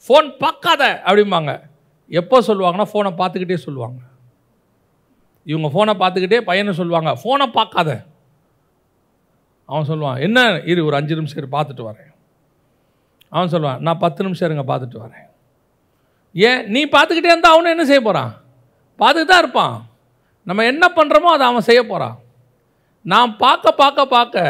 ஃபோன் 0.06 0.26
பார்க்காத 0.42 0.82
அப்படிம்பாங்க. 1.06 1.52
எப்போ 2.20 2.36
சொல்லுவாங்கன்னா 2.48 2.86
ஃபோனை 2.92 3.10
பார்த்துக்கிட்டே 3.20 3.58
சொல்லுவாங்க. 3.66 4.00
இவங்க 5.50 5.68
ஃபோனை 5.74 5.94
பார்த்துக்கிட்டே 6.02 6.40
பையனை 6.48 6.72
சொல்லுவாங்க. 6.80 7.10
ஃபோனை 7.22 7.46
பார்க்காத. 7.58 7.90
அவன் 9.68 9.88
சொல்லுவான் 9.90 10.20
என்ன? 10.26 10.38
இரு 10.70 10.80
ஒரு 10.88 10.96
அஞ்சு 10.96 11.14
நிமிஷம் 11.18 11.40
இரு 11.42 11.48
பார்த்துட்டு 11.56 11.88
வரேன். 11.90 12.10
அவன் 13.28 13.52
சொல்லுவான் 13.54 13.82
நான் 13.86 14.02
பத்து 14.04 14.24
நிமிஷம் 14.24 14.48
இருங்க 14.48 14.64
பார்த்துட்டு 14.70 14.98
வரேன். 15.04 15.26
ஏன்? 16.34 16.62
நீ 16.74 16.80
பார்த்துக்கிட்டே 16.94 17.32
இருந்தால் 17.32 17.54
அவனும் 17.54 17.74
என்ன 17.74 17.84
செய்ய 17.90 18.02
போகிறான் 18.02 18.32
பார்த்துட்டு 19.00 19.30
தான் 19.32 19.42
இருப்பான். 19.44 19.76
நம்ம 20.46 20.64
என்ன 20.64 20.84
பண்ணுறோமோ 20.96 21.28
அதை 21.34 21.44
அவன் 21.50 21.68
செய்ய 21.68 21.82
போகிறான் 21.86 22.16
நான் 23.12 23.36
பார்க்க 23.36 23.72
பார்க்க 23.82 24.06
பார்க்க 24.06 24.42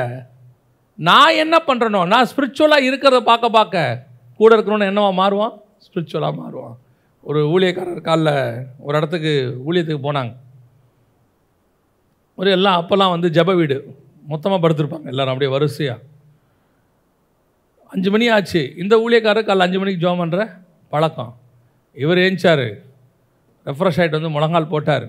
நான் 0.99 1.39
என்ன 1.43 1.57
பண்ணுறனோ 1.69 2.01
நான் 2.13 2.29
ஸ்பிரிச்சுவலாக 2.31 2.87
இருக்கிறத 2.89 3.21
பார்க்க 3.31 3.57
பார்க்க 3.59 4.07
கூட 4.41 4.51
இருக்கணும்னு 4.57 4.91
என்னவா 4.91 5.11
மாறுவான்? 5.21 5.55
ஸ்பிரிச்சுவலாக 5.87 6.35
மாறுவான். 6.41 6.75
ஒரு 7.27 7.41
ஊழியக்காரர் 7.55 8.07
காலில் 8.09 8.35
ஒரு 8.87 8.95
இடத்துக்கு 8.99 9.33
ஊழியத்துக்கு 9.67 10.07
போனாங்க. 10.07 10.33
ஒரு 12.39 12.51
எல்லாம் 12.57 12.79
அப்போல்லாம் 12.81 13.15
வந்து 13.15 13.29
ஜப 13.37 13.55
வீடு. 13.61 13.77
மொத்தமாக 14.33 14.61
படுத்திருப்பாங்க 14.63 15.11
எல்லோரும் 15.13 15.33
அப்படியே 15.33 15.53
வரிசையாக 15.55 16.01
அஞ்சு 17.93 18.11
மணி 18.15 18.27
ஆச்சு. 18.37 18.63
இந்த 18.83 18.95
ஊழியக்காரர் 19.05 19.49
காலைல 19.49 19.67
அஞ்சு 19.67 19.81
மணிக்கு 19.81 20.05
ஜோம் 20.05 20.23
பண்ணுற 20.23 20.47
பழக்கம். 20.93 21.33
இவர் 21.97 22.21
ஏஞ்சார். 22.27 22.67
ரெஃப்ரெஷ் 23.67 23.99
ஆகிட்டு 24.01 24.19
வந்து 24.19 24.35
முழங்கால் 24.37 24.73
போட்டார். 24.73 25.07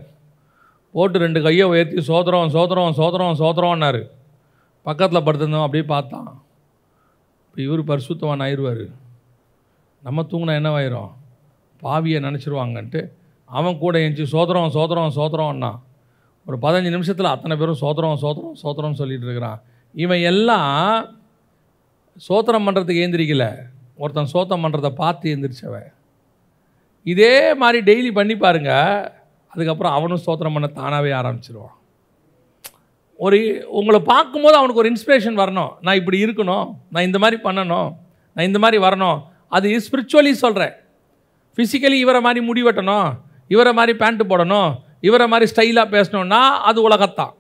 போட்டு 0.95 1.17
ரெண்டு 1.25 1.39
கையை 1.45 1.65
உயர்த்தி 1.71 2.01
சோதரம் 2.09 2.51
சோதரம் 2.55 2.95
சோதரம் 2.99 3.39
சோதரம்னாரு. 3.41 4.01
பக்கத்தில் 4.87 5.25
படுத்திருந்தோம் 5.25 5.65
அப்படியே 5.65 5.85
பார்த்தான். 5.93 6.29
இப்போ 7.47 7.59
இவர் 7.65 7.81
பரிசுத்தவான் 7.91 8.43
ஆயிடுவார் 8.45 8.85
நம்ம 10.03 10.25
தூங்கினா 10.31 10.55
என்னவாயிரும் 10.59 11.11
பாவியை 11.81 12.19
நினச்சிருவாங்கன்ட்டு 12.27 13.01
அவன் 13.49 13.81
கூட 13.83 13.95
எஞ்சி 14.05 14.25
சோதரம் 14.35 14.73
சோதரம் 14.77 15.15
சோதரம்னா 15.17 15.71
ஒரு 16.47 16.57
பதினஞ்சு 16.63 16.91
நிமிஷத்தில் 16.95 17.33
அத்தனை 17.33 17.55
பேரும் 17.59 17.81
சோதரம் 17.83 18.19
சோதரம் 18.23 18.57
சோதரம்னு 18.63 18.99
சொல்லிகிட்டு 19.01 19.27
இருக்கிறான். 19.27 19.59
இவன் 19.95 20.23
எல்லாம் 20.31 20.73
சோத்திரம் 22.27 22.65
பண்ணுறதுக்கு 22.67 23.03
ஏந்திரிக்கல. 23.05 23.45
ஒருத்தன் 24.01 24.33
சோத்தம் 24.33 24.63
பண்ணுறத 24.63 24.89
பார்த்து 25.01 25.33
எந்திரிச்சவன் 25.35 25.91
இதே 27.05 27.35
மாதிரி 27.61 27.79
டெய்லி 27.89 28.11
பண்ணி 28.17 28.35
பாருங்கள் 28.43 29.09
அதுக்கப்புறம் 29.55 29.93
அவனும் 29.93 30.21
ஸ்தோத்திரம் 30.25 30.53
பண்ண 30.53 30.67
தானாகவே 30.67 31.11
ஆரம்பிச்சிருவான். 31.11 31.75
ஒரு 33.17 33.65
உங்களை 33.69 33.99
பார்க்கும்போது 33.99 34.55
அவனுக்கு 34.55 34.81
ஒரு 34.81 34.91
இன்ஸ்பிரேஷன் 34.91 35.39
வரணும். 35.41 35.71
நான் 35.81 35.95
இப்படி 35.95 36.23
இருக்கணும். 36.23 36.65
நான் 36.89 37.03
இந்த 37.03 37.19
மாதிரி 37.19 37.41
பண்ணணும். 37.41 37.89
நான் 38.33 38.45
இந்த 38.45 38.59
மாதிரி 38.59 38.83
வரணும். 38.83 39.21
அது 39.49 39.69
ஸ்பிரிச்சுவலி 39.69 40.31
சொல்கிறேன் 40.31 40.73
ஃபிசிக்கலி 41.55 41.99
இவரை 41.99 42.21
மாதிரி 42.21 42.45
முடி 42.45 42.63
வெட்டணும். 42.63 43.09
இவரை 43.47 43.73
மாதிரி 43.73 43.97
பேண்ட்டு 43.97 44.29
போடணும். 44.29 44.75
இவரை 45.01 45.27
மாதிரி 45.27 45.51
ஸ்டைலாக 45.51 45.91
பேசணும்னா 45.95 46.43
அது 46.69 46.81
உலகத்தான். 46.81 47.33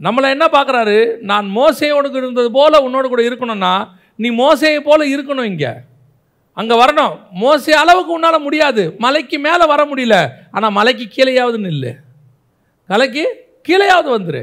நம்மளை 0.00 0.28
என்ன 0.28 0.46
பார்க்குறாரு? 0.52 1.18
நான் 1.18 1.46
மோசையோடு 1.56 2.16
இருந்தது 2.16 2.50
போல் 2.50 2.82
உன்னோடு 2.82 3.08
கூட 3.08 3.22
இருக்கணும்னா 3.22 3.88
நீ 4.16 4.30
மோசையை 4.30 4.80
போல் 4.80 5.04
இருக்கணும் 5.06 5.44
இங்கே. 5.44 5.72
அங்கே 6.58 6.74
வரணும். 6.82 7.14
மோசை 7.40 7.72
அளவுக்கு 7.82 8.12
உன்னால் 8.16 8.44
முடியாது. 8.46 8.82
மலைக்கு 9.04 9.38
மேலே 9.46 9.64
வர 9.72 9.80
முடியல. 9.90 10.16
ஆனால் 10.56 10.74
மலைக்கு 10.78 11.06
கீழேயாவது 11.16 11.58
நில்லு. 11.66 11.92
கலைக்கு 12.90 13.24
கீழேயாவது 13.68 14.08
வந்துரு. 14.16 14.42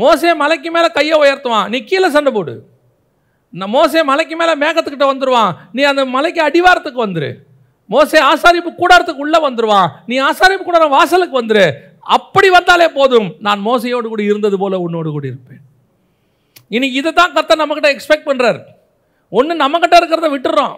மோசே 0.00 0.30
மலைக்கு 0.42 0.70
மேலே 0.76 0.88
கையை 0.96 1.16
உயர்த்துவான். 1.22 1.68
நீ 1.68 1.78
கீழே 1.90 2.08
சண்டை 2.16 2.32
போடு. 2.32 2.54
நான் 3.52 3.72
மோசே 3.76 4.00
மலைக்கு 4.10 4.36
மேலே 4.36 4.54
மேகத்துக்கிட்ட 4.62 5.06
வந்துடுவான் 5.12 5.52
நீ 5.72 5.82
அந்த 5.90 6.04
மலைக்கு 6.14 6.40
அடிவாரத்துக்கு 6.46 7.00
வந்துரு. 7.06 7.30
மோசே 7.94 8.18
ஆசாரிப்பு 8.30 8.70
கூடாரத்துக்கு 8.80 9.24
உள்ளே 9.26 9.38
வந்துடுவான் 9.46 9.88
நீ 10.06 10.16
ஆசாரிப்பு 10.28 10.64
கூடாரம் 10.68 10.94
வாசலுக்கு 10.96 11.40
வந்துரு. 11.42 11.66
அப்படி 12.16 12.48
வந்தாலே 12.56 12.88
போதும். 12.98 13.28
நான் 13.46 13.60
மோசையோடு 13.66 14.08
கூட 14.12 14.22
இருந்தது 14.22 14.58
போல் 14.58 14.82
உன்னோடு 14.86 15.10
கூட 15.10 15.26
இருப்பேன். 15.26 15.62
இன்னைக்கு 16.68 16.98
இதை 16.98 17.12
தான் 17.12 17.32
கத்தை 17.36 17.54
நம்மக்கிட்ட 17.60 17.90
எக்ஸ்பெக்ட் 17.94 18.28
பண்ணுறார் 18.30 18.60
ஒன்று 19.38 19.62
நம்மக்கிட்ட 19.62 19.96
இருக்கிறத 20.00 20.28
விட்டுறோம். 20.34 20.76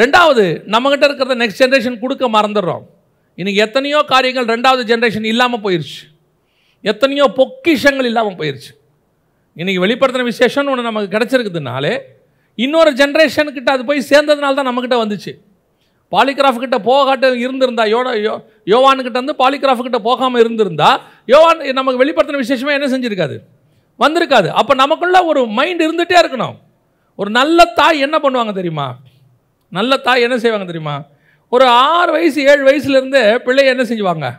ரெண்டாவது 0.00 0.44
நம்மக்கிட்ட 0.72 1.04
இருக்கிறத 1.08 1.36
நெக்ஸ்ட் 1.42 1.60
ஜென்ரேஷன் 1.62 2.00
கொடுக்க 2.02 2.24
மறந்துடுறோம். 2.36 2.84
இன்றைக்கி 3.40 3.60
எத்தனையோ 3.66 3.98
காரியங்கள் 4.12 4.46
ரெண்டாவது 4.54 4.82
ஜென்ரேஷன் 4.90 5.26
இல்லாமல் 5.32 5.62
போயிடுச்சு 5.64 6.02
எத்தனையோ 6.90 7.24
பொக்கிஷங்கள் 7.38 8.08
இல்லாமல் 8.10 8.38
போயிடுச்சு 8.40 8.72
இன்றைக்கி 9.60 9.80
வெளிப்படுத்தின 9.84 10.26
விசேஷம்னு 10.32 10.70
ஒன்று 10.72 10.88
நமக்கு 10.88 11.10
கிடச்சிருக்குதுனாலே 11.14 11.92
இன்னொரு 12.58 12.90
ஜென்ரேஷனுக்கிட்ட 13.00 13.70
அது 13.76 13.84
போய் 13.88 14.08
சேர்ந்ததுனால 14.10 14.56
தான் 14.58 14.68
நம்மக்கிட்ட 14.68 14.98
வந்துச்சு. 15.02 15.32
பாலிகிராஃப் 16.12 16.60
கிட்ட 16.64 16.76
போகாட்ட 16.90 17.26
இருந்திருந்தா 17.44 17.84
யோட 17.94 18.08
யோ 18.26 18.34
யோவானுக்கிட்ட 18.72 19.18
வந்து 19.22 19.36
பாலிகிராஃப் 19.42 19.82
கிட்ட 19.86 19.98
போகாமல் 20.08 20.42
இருந்திருந்தா 20.42 20.90
யோவான் 21.32 21.64
நமக்கு 21.78 22.02
வெளிப்படுத்தின 22.02 22.40
விசேஷமே 22.44 22.76
என்ன 22.78 22.88
செஞ்சுருக்காது? 22.92 23.36
வந்திருக்காது. 24.00 24.48
அப்போ 24.60 24.72
நமக்குள்ள 24.82 25.18
ஒரு 25.30 25.40
மைண்ட் 25.58 25.84
இருந்துகிட்டே 25.86 26.16
இருக்கணும். 26.22 26.56
ஒரு 27.20 27.30
நல்ல 27.40 27.64
தாய் 27.80 28.04
என்ன 28.06 28.16
பண்ணுவாங்க 28.24 28.52
தெரியுமா? 28.60 28.86
நல்ல 29.68 29.96
தாய் 29.96 30.22
என்ன 30.22 30.38
செய்வாங்க 30.38 30.66
தெரியுமா? 30.66 31.02
ஒரு 31.48 31.66
ஆறு 31.66 32.12
வயசு 32.12 32.42
ஏழு 32.42 32.70
வயசுலேருந்து 32.70 33.38
பிள்ளைய 33.46 33.64
என்ன 33.64 33.82
செஞ்சுவாங்க? 33.82 34.38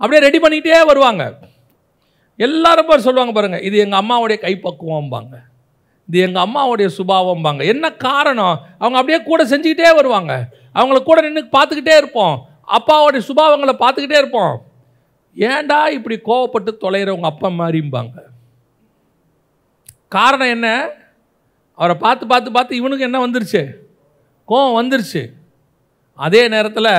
அப்படியே 0.00 0.30
ரெடி 0.30 0.38
பண்ணிக்கிட்டே 0.38 0.86
வருவாங்க. 0.86 1.38
எல்லாரும் 2.36 2.86
பேர் 2.86 2.98
சொல்லுவாங்க 2.98 3.32
பாருங்கள் 3.32 3.60
இது 3.60 3.76
எங்கள் 3.78 4.00
அம்மாவுடைய 4.00 4.38
கைப்பக்குவம்பாங்க. 4.42 5.34
இது 6.08 6.18
எங்கள் 6.20 6.42
அம்மாவுடைய 6.42 6.88
சுபாவம்பாங்க. 6.98 7.66
என்ன 7.66 7.92
காரணம்? 7.92 8.60
அவங்க 8.78 8.98
அப்படியே 8.98 9.22
கூட 9.22 9.44
செஞ்சுக்கிட்டே 9.44 9.94
வருவாங்க. 9.94 10.48
அவங்கள 10.74 11.02
கூட 11.02 11.20
நின்று 11.20 11.42
பார்த்துக்கிட்டே 11.42 11.96
இருப்போம். 11.96 12.46
அப்பாவுடைய 12.68 13.20
சுபாவங்களை 13.28 13.74
பார்த்துக்கிட்டே 13.78 14.18
இருப்போம். 14.18 14.62
ஏன்டா 15.36 15.88
இப்படி 15.88 16.16
கோவப்பட்டு 16.24 16.70
தொலைகிறவங்க 16.80 17.20
அப்பா 17.20 17.48
மாதிரிம்பாங்க 17.48 18.24
காரணம் 20.08 20.48
என்ன? 20.48 20.90
அவரை 21.74 21.96
பார்த்து 21.96 22.26
பார்த்து 22.26 22.52
பார்த்து 22.52 22.76
இவனுக்கு 22.76 23.04
என்ன 23.04 23.26
வந்துருச்சு? 23.26 23.62
கோவம் 24.48 24.78
வந்துருச்சு. 24.78 25.22
அதே 26.18 26.42
நேரத்தில் 26.54 26.92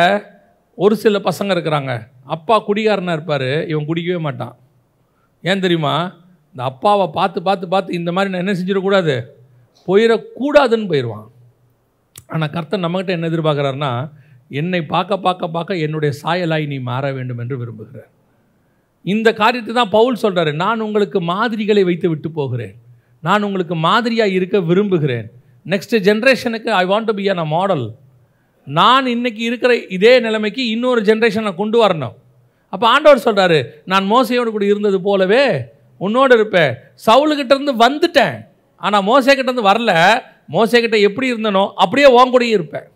ஒரு 0.77 0.95
சில 1.03 1.19
பசங்க 1.27 1.51
இருக்கிறாங்க. 1.55 1.91
அப்பா 2.35 2.55
குடிகாரனாக 2.67 3.17
இருப்பார் 3.17 3.49
இவன் 3.71 3.87
குடிக்கவே 3.89 4.19
மாட்டான். 4.25 4.55
ஏன் 5.43 5.63
தெரியுமா? 5.65 5.93
இந்த 6.51 6.61
அப்பாவை 6.71 7.05
பார்த்து 7.17 7.39
பார்த்து 7.47 7.65
பார்த்து 7.73 7.97
இந்த 7.99 8.09
மாதிரி 8.15 8.31
நான் 8.33 8.43
என்ன 8.43 8.55
செஞ்சிடக்கூடாது? 8.59 9.15
போயிடக்கூடாதுன்னு 9.87 10.89
போயிடுவான் 10.91 11.27
ஆனால் 12.33 12.53
கர்த்தன் 12.55 12.85
நம்மகிட்ட 12.85 13.15
என்ன 13.15 13.29
எதிர்பார்க்குறாருன்னா 13.31 13.91
என்னை 14.59 14.81
பார்க்க 14.93 15.23
பார்க்க 15.25 15.55
பார்க்க 15.55 15.83
என்னுடைய 15.85 16.11
சாயலாய் 16.21 16.65
நீ 16.71 16.77
மாற 16.89 17.05
வேண்டும் 17.17 17.41
என்று 17.43 17.55
விரும்புகிறார். 17.61 18.09
இந்த 19.05 19.29
காரியத்தை 19.33 19.73
தான் 19.73 19.95
பவுல் 19.97 20.21
சொல்கிறாரு 20.23 20.51
நான் 20.63 20.83
உங்களுக்கு 20.85 21.19
மாதிரிகளை 21.33 21.83
வைத்து 21.89 22.07
விட்டு 22.09 22.29
போகிறேன். 22.31 22.75
நான் 23.27 23.45
உங்களுக்கு 23.47 23.75
மாதிரியாக 23.87 24.35
இருக்க 24.37 24.57
விரும்புகிறேன். 24.69 25.27
நெக்ஸ்ட் 25.71 25.95
ஜென்ரேஷனுக்கு 26.07 26.69
I 26.81 26.83
want 26.91 27.09
to 27.09 27.13
be 27.19 27.25
a 27.33 27.45
model 27.55 27.85
நான் 28.67 29.05
இன்னைக்கு 29.15 29.41
இருக்கிற 29.49 29.71
இதே 29.95 30.13
நிலைமைக்கு 30.25 30.61
இன்னொரு 30.73 31.01
ஜென்ரேஷனை 31.09 31.51
கொண்டு 31.59 31.77
வரணும். 31.83 32.15
அப்போ 32.73 32.85
ஆண்டவர் 32.93 33.25
சொல்கிறாரு 33.25 33.59
நான் 33.91 34.05
மோசையோடு 34.13 34.49
கூட 34.55 34.65
இருந்தது 34.65 34.97
போலவே 35.01 35.43
உன்னோடு 36.01 36.33
இருப்பேன். 36.37 36.71
சவுலுக்கிட்டேருந்து 37.05 37.73
வந்துட்டேன். 37.83 38.35
ஆனால் 38.81 39.05
மோசைக்கிட்டேருந்து 39.11 39.69
வரல. 39.71 39.91
மோசைக்கிட்ட 40.55 40.97
எப்படி 41.07 41.27
இருந்தனோ 41.33 41.63
அப்படியே 41.83 42.07
உன் 42.17 42.33
கூடயும் 42.33 42.57
இருப்பேன். 42.57 42.87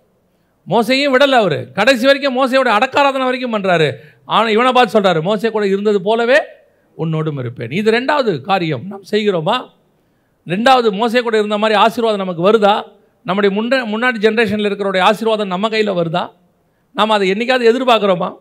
மோசையும் 0.67 1.13
விடலை 1.15 1.37
அவர். 1.43 1.59
கடைசி 1.77 2.05
வரைக்கும் 2.09 2.37
மோசையோட 2.39 2.69
அடக்காராதனை 2.77 3.27
வரைக்கும் 3.29 3.55
பண்ணுறாரு 3.55 3.87
ஆனால் 4.35 4.53
இவனை 4.55 4.71
பார்த்து 4.77 4.95
சொல்கிறாரு 4.97 5.21
மோசை 5.29 5.51
கூட 5.51 5.65
இருந்தது 5.67 6.01
போலவே 6.09 6.39
உன்னோடும் 6.97 7.39
இருப்பேன். 7.43 7.71
இது 7.79 7.91
ரெண்டாவது 7.91 8.31
காரியம். 8.49 8.83
நாம் 8.91 9.05
செய்கிறோமா? 9.11 9.57
ரெண்டாவது 10.47 10.89
மோசை 10.91 11.21
கூட 11.21 11.37
இருந்த 11.37 11.57
மாதிரி 11.57 11.79
ஆசீர்வாதம் 11.79 12.17
நமக்கு 12.17 12.51
வருதா? 12.51 12.83
நம்முடைய 13.23 13.61
முன்ன 13.61 13.65
முன்னாடி 13.65 14.17
ஜென்ரேஷனில் 14.17 14.69
இருக்கிறோடைய 14.69 14.99
ஆசீர்வாதம் 14.99 15.47
நம்ம 15.47 15.69
கையில் 15.69 15.91
வருதா? 15.91 16.31
நாம் 16.93 17.09
அதை 17.09 17.29
என்றைக்காவது 17.29 17.65
எதிர்பார்க்குறோமா? 17.71 18.35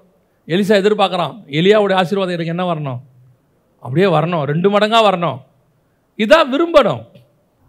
எலிசா 0.47 0.75
எதிர்பார்க்குறான். 0.83 1.35
எலியாவுடைய 1.47 1.95
ஆசீர்வாதம் 1.95 2.39
எனக்கு 2.39 2.55
என்ன 2.57 2.75
வரணும்? 2.75 2.99
அப்படியே 3.81 4.07
வரணும். 4.07 4.43
ரெண்டு 4.43 4.79
மடங்காக 4.79 5.09
வரணும். 5.11 5.39
இதான் 6.17 6.49
விரும்பணும். 6.53 7.03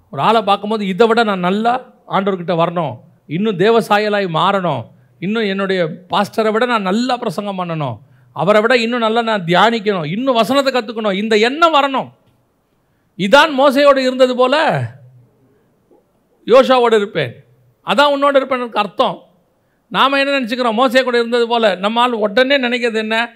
ஒரு 0.09 0.21
ஆளை 0.21 0.41
பார்க்கும்போது 0.41 0.87
இதை 0.87 1.07
விட 1.07 1.23
நான் 1.23 1.39
நல்லா 1.39 1.93
ஆண்டவர்கிட்ட 2.09 2.53
வரணும். 2.63 2.97
இன்னும் 3.27 3.55
தேவ 3.55 3.79
சாயலாய் 3.79 4.27
மாறணும். 4.33 4.85
இன்னும் 5.19 5.43
என்னுடைய 5.43 5.89
பாஸ்டரை 6.09 6.51
விட 6.51 6.65
நான் 6.65 6.81
நல்லா 6.81 7.17
பிரசங்கம் 7.17 7.59
பண்ணணும். 7.59 7.97
அவரை 8.33 8.61
விட 8.61 8.77
இன்னும் 8.77 8.99
நல்லா 8.99 9.21
நான் 9.21 9.43
தியானிக்கணும். 9.43 10.05
இன்னும் 10.05 10.33
வசனத்தை 10.33 10.73
கற்றுக்கணும் 10.73 11.13
இந்த 11.13 11.37
எண்ணம் 11.37 11.73
வரணும். 11.73 12.11
இதான் 13.25 13.51
மோசையோடு 13.60 13.97
இருந்தது 13.97 14.36
போல 14.36 14.55
யோஷாவோடு 16.47 16.93
இருப்பேன். 16.93 17.34
அதான் 17.88 18.13
உன்னோடு 18.13 18.39
இருப்பேனுக்கு 18.39 18.81
அர்த்தம். 18.84 19.17
நாம் 19.88 20.19
என்ன 20.19 20.39
நினச்சிக்கிறோம்? 20.39 20.79
மோசையை 20.79 21.03
கூட 21.03 21.17
இருந்தது 21.17 21.47
போல். 21.47 21.79
நம்மால் 21.79 22.13
உடனே 22.13 22.57
நினைக்கிறது 22.57 22.93
என்ன? 22.93 23.34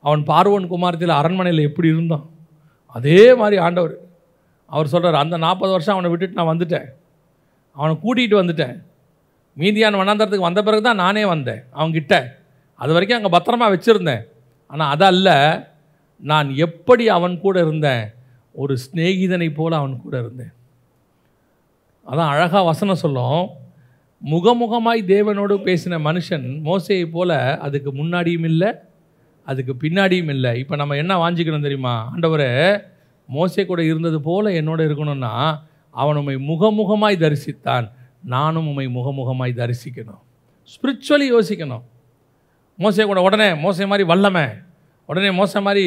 அவன் 0.00 0.22
பார்வன் 0.22 0.66
குமாரத்தில் 0.66 1.18
அரண்மனையில் 1.20 1.68
எப்படி 1.68 1.88
இருந்தான்? 1.88 2.26
அதே 2.86 3.34
மாதிரி 3.34 3.56
ஆண்டவர். 3.56 3.94
அவர் 4.66 4.86
சொல்கிறார் 4.86 5.22
அந்த 5.22 5.36
நாற்பது 5.36 5.72
வருஷம் 5.72 5.94
அவனை 5.94 6.10
விட்டுட்டு 6.10 6.38
நான் 6.38 6.52
வந்துட்டேன். 6.52 6.86
அவனை 7.72 7.94
கூட்டிகிட்டு 8.04 8.40
வந்துட்டேன். 8.42 8.76
மீதியான 9.56 9.98
வண்ணாந்தரத்துக்கு 10.00 10.48
வந்த 10.48 10.62
பிறகு 10.62 10.82
தான் 10.82 11.02
நானே 11.04 11.24
வந்தேன் 11.24 11.62
அவன்கிட்ட. 11.78 12.14
அது 12.74 12.92
வரைக்கும் 12.92 13.18
அங்கே 13.18 13.32
பத்திரமா 13.36 13.66
வச்சுருந்தேன். 13.74 14.22
ஆனால் 14.66 14.90
அதல்ல 14.94 15.28
நான் 16.16 16.48
எப்படி 16.66 17.08
அவன் 17.08 17.40
கூட 17.40 17.56
இருந்தேன்? 17.60 18.04
ஒரு 18.62 18.74
சிநேகிதனை 18.84 19.48
போல் 19.58 19.78
அவன் 19.78 19.94
கூட 20.04 20.14
இருந்தேன். 20.22 20.52
அதான் 22.10 22.32
அழகாக 22.32 22.64
வசனம் 22.70 23.02
சொல்லும். 23.04 23.44
முகமுகமாய் 24.32 25.00
தேவனோடு 25.12 25.54
பேசின 25.66 25.98
மனுஷன் 26.08 26.46
மோசையை 26.68 27.06
போல் 27.14 27.36
அதுக்கு 27.66 27.90
முன்னாடியும் 28.00 28.46
இல்லை 28.50 28.70
அதுக்கு 29.46 29.72
பின்னாடியும் 29.82 30.30
இல்லை. 30.34 30.52
இப்போ 30.62 30.74
நம்ம 30.80 30.96
என்ன 31.02 31.14
வாஞ்சிக்கணும் 31.22 31.66
தெரியுமா? 31.66 31.94
ஆண்டவரே 32.12 32.50
மோசை 33.28 33.62
கூட 33.66 33.80
இருந்தது 33.90 34.18
போல் 34.28 34.48
என்னோட 34.60 34.80
இருக்கணும்னா 34.88 35.32
அவன் 36.00 36.18
உம்மை 36.20 36.36
முகமுகமாய் 36.50 37.22
தரிசித்தான். 37.24 37.86
நானும் 38.34 38.68
உம்மை 38.70 38.86
முகமுகமாய் 38.96 39.58
தரிசிக்கணும். 39.60 40.22
ஸ்பிரிச்சுவலி 40.72 41.26
யோசிக்கணும். 41.34 41.84
மோசை 42.78 43.04
கூட 43.10 43.20
உடனே 43.26 43.48
மோசை 43.64 43.86
மாதிரி 43.90 44.06
வல்லமை. 44.12 44.46
உடனே 45.08 45.30
மோசை 45.38 45.60
மாதிரி 45.66 45.84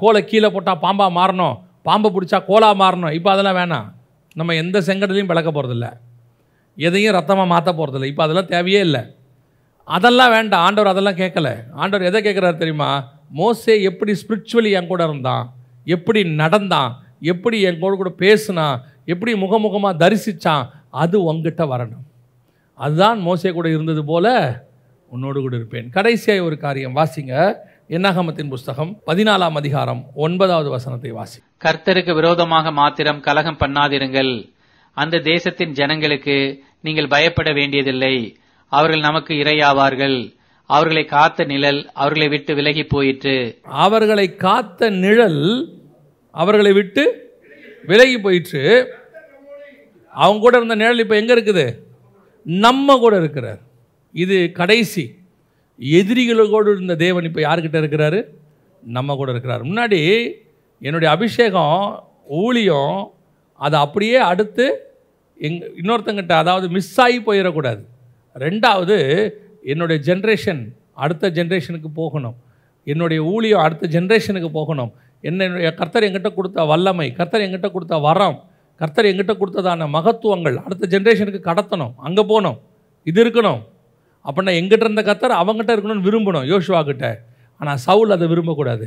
கோலை 0.00 0.20
கீழே 0.30 0.48
போட்டால் 0.54 0.82
பாம்பாக 0.84 1.16
மாறணும். 1.18 1.56
பாம்பை 1.82 2.10
பிடிச்சா 2.14 2.44
கோலா 2.44 2.74
மாறணும். 2.74 3.12
இப்போ 3.12 3.30
அதெல்லாம் 3.30 3.56
வேணாம். 3.56 3.92
நம்ம 4.34 4.54
எந்த 4.54 4.80
செங்கடலையும் 4.80 5.26
பிளக்க 5.26 5.50
போகிறதில்ல 5.52 5.92
எதையும் 6.76 7.12
ரத்தமாக 7.12 7.48
மாற்ற 7.48 7.72
போகிறதில்ல 7.72 8.04
இப்போ 8.04 8.22
அதெல்லாம் 8.22 8.46
தேவையே 8.46 8.80
இல்லை. 8.80 9.00
அதெல்லாம் 9.84 10.30
வேண்டாம். 10.30 10.64
ஆண்டவர் 10.64 10.90
அதெல்லாம் 10.90 11.16
கேட்கல. 11.16 11.62
ஆண்டவர் 11.72 12.14
எதை 12.14 12.22
கேட்குறாரு 12.22 12.52
தெரியுமா? 12.52 13.12
மோசே 13.30 13.82
எப்படி 13.82 14.12
ஸ்பிரிச்சுவலி 14.12 14.70
என் 14.70 14.86
கூட 14.86 15.04
இருந்தான்? 15.04 15.54
எப்படி 15.84 16.24
நடந்தான்? 16.24 17.02
எப்படி 17.20 17.60
என் 17.60 17.78
கூட 17.78 17.96
கூட 17.96 18.12
பேசுனான்? 18.18 18.80
எப்படி 19.04 19.32
முகமுகமாக 19.32 19.96
தரிசித்தான் 19.96 20.68
அது 20.90 21.22
உங்ககிட்ட 21.22 21.64
வரணும். 21.64 22.06
அதுதான் 22.74 23.20
மோசே 23.20 23.50
கூட 23.50 23.68
இருந்தது 23.68 24.04
போல 24.04 24.28
உன்னோடு 25.08 25.40
கூட 25.40 25.56
இருப்பேன். 25.56 25.90
கடைசியாக 25.90 26.44
ஒரு 26.44 26.58
காரியம். 26.58 26.96
வாசிங்க. 26.96 27.54
என்னாகமத்தின் 27.94 28.48
புஸ்தகம் 28.48 29.00
பதினாலாம் 29.06 29.56
அதிகாரம் 29.60 30.06
ஒன்பதாவது 30.14 30.70
வசனத்தை 30.70 31.10
வாசி. 31.10 31.40
கர்த்தருக்கு 31.64 32.14
விரோதமாக 32.14 32.70
மாத்திரம் 32.70 33.20
கலகம் 33.20 33.56
பண்ணாதிருங்கள். 33.60 34.52
அந்த 34.92 35.18
தேசத்தின் 35.18 35.72
ஜனங்களுக்கு 35.72 36.62
நீங்கள் 36.82 37.08
பயப்பட 37.08 37.52
வேண்டியதில்லை. 37.52 38.36
அவர்கள் 38.66 39.00
நமக்கு 39.00 39.34
இரையாவார்கள். 39.34 40.36
அவர்களை 40.66 41.04
காத்த 41.04 41.44
நிழல் 41.44 41.90
அவர்களை 41.92 42.28
விட்டு 42.28 42.54
விலகி 42.54 42.84
போயிற்று. 42.84 43.58
அவர்களை 43.64 44.36
காத்த 44.36 44.90
நிழல் 44.90 45.42
அவர்களை 46.30 46.72
விட்டு 46.72 47.32
விலகி 47.84 48.18
போயிற்று. 48.18 48.92
அவங்க 50.08 50.40
கூட 50.40 50.56
இருந்த 50.56 50.74
நிழல் 50.74 50.98
இப்போ 50.98 51.16
எங்கே 51.16 51.34
இருக்குது? 51.34 51.74
நம்ம 52.42 52.98
கூட 52.98 53.16
இருக்கிறார். 53.16 53.58
இது 54.12 54.52
கடைசி. 54.52 55.18
எதிரிகளோடு 55.80 56.68
இருந்த 56.74 56.94
தேவன் 56.96 57.24
இப்போ 57.24 57.40
யார்கிட்ட 57.40 57.78
இருக்கிறாரு? 57.82 58.20
நம்ம 58.82 59.14
கூட 59.14 59.30
இருக்கிறார். 59.30 59.62
முன்னாடி 59.64 60.00
என்னுடைய 60.78 61.14
அபிஷேகம் 61.14 62.04
ஊழியம் 62.26 63.12
அதை 63.54 63.80
அப்படியே 63.80 64.16
அடுத்து 64.16 64.66
எங் 65.46 65.58
இன்னொருத்தங்கிட்ட 65.80 66.32
அதாவது 66.42 66.68
மிஸ் 66.68 67.00
ஆகி 67.00 67.18
போயிடக்கூடாது. 67.20 67.82
ரெண்டாவது 68.36 68.96
என்னுடைய 69.62 69.98
ஜென்ரேஷன் 70.08 70.60
அடுத்த 70.94 71.30
ஜென்ரேஷனுக்கு 71.30 71.90
போகணும். 71.94 72.36
என்னுடைய 72.84 73.22
ஊழியம் 73.22 73.60
அடுத்த 73.60 74.00
ஜென்ரேஷனுக்கு 74.00 74.50
போகணும். 74.58 74.92
என்னுடைய 75.20 75.74
கர்த்தர் 75.74 76.06
எங்கிட்ட 76.08 76.34
கொடுத்த 76.34 76.64
வல்லமை 76.64 77.12
கர்த்தர் 77.12 77.44
எங்கிட்ட 77.46 77.70
கொடுத்த 77.72 77.96
வரம் 77.98 78.38
கர்த்தர் 78.80 79.04
எங்கிட்ட 79.04 79.32
கொடுத்ததான 79.40 79.88
மகத்துவங்கள் 79.88 80.56
அடுத்த 80.56 80.98
ஜென்ரேஷனுக்கு 80.98 81.40
கடத்தணும் 81.48 81.92
அங்கே 81.96 82.22
போகணும். 82.22 82.60
இது 83.02 83.18
இருக்கணும். 83.24 83.60
அப்படின்னா 84.26 84.54
எங்கிட்ட 84.60 84.86
இருந்த 84.88 85.02
கத்தர் 85.08 85.40
அவங்ககிட்ட 85.42 85.74
இருக்கணும்னு 85.74 86.06
விரும்பணும் 86.08 86.48
யோசுவா 86.52 86.80
கிட்ட 86.90 87.06
ஆனால் 87.60 87.80
சவுல் 87.86 88.14
அதை 88.16 88.26
விரும்பக்கூடாது. 88.32 88.86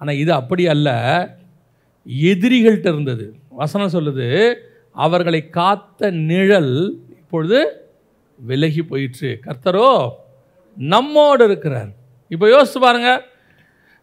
ஆனால் 0.00 0.18
இது 0.22 0.32
அப்படி 0.40 0.64
அல்ல. 0.74 0.90
எதிரிகள்கிட்ட 2.30 2.88
இருந்தது. 2.94 3.24
வசனம் 3.60 3.94
சொல்லுது 3.96 4.26
அவர்களை 5.04 5.40
காத்த 5.58 6.10
நிழல் 6.30 6.74
இப்பொழுது 7.18 7.58
விலகி 8.38 8.82
போயிற்று. 8.90 9.30
கர்த்தரோ 9.46 9.90
நம்மோடு 10.76 11.44
இருக்கிறார். 11.48 11.90
இப்போ 12.30 12.46
யோசிச்சு 12.54 12.80
பாருங்க 12.86 13.10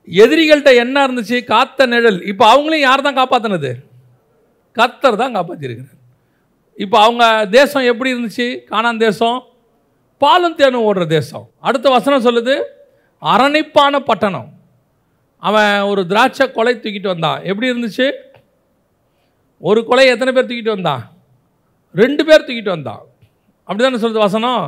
எதிரிகள்கிட்ட 0.08 0.72
என்ன 0.84 0.98
இருந்துச்சு? 1.08 1.38
காத்த 1.54 1.88
நிழல். 1.94 2.20
இப்போ 2.32 2.44
அவங்களையும் 2.54 2.88
யார் 2.88 3.06
தான் 3.08 3.20
காப்பாற்றினது 3.20 3.72
கர்த்தர் 4.78 5.22
தான் 5.22 5.36
காப்பாற்றிருக்கிறார் 5.38 5.98
இப்போ 6.84 6.98
அவங்க 7.06 7.24
தேசம் 7.58 7.88
எப்படி 7.92 8.10
இருந்துச்சு? 8.14 8.48
காணான் 8.72 9.04
தேசம் 9.06 9.38
பாலும் 10.22 10.58
தேனும் 10.60 10.86
ஓடுற 10.88 11.04
தேசம். 11.18 11.46
அடுத்த 11.68 11.88
வசனம் 11.96 12.26
சொல்லுது 12.28 12.56
அரணிப்பான 13.34 14.00
பட்டணம். 14.10 14.50
அவன் 15.44 15.76
ஒரு 15.92 16.02
திராட்சை 16.12 16.46
கொலை 16.52 16.74
தூக்கிட்டு 16.76 17.14
வந்தான். 17.14 17.40
எப்படி 17.50 17.70
இருந்துச்சு? 17.72 18.08
ஒரு 19.70 19.80
கொலை 19.90 20.06
எத்தனை 20.14 20.32
பேர் 20.34 20.50
தூக்கிட்டு 20.50 20.76
வந்தான்? 20.76 21.04
ரெண்டு 21.96 22.22
பேர் 22.28 22.46
தூக்கிட்டு 22.48 22.76
வந்தான். 22.76 23.02
அப்படி 23.68 23.84
தானே 23.84 24.02
சொல்லுது 24.04 24.26
வசனம்? 24.28 24.62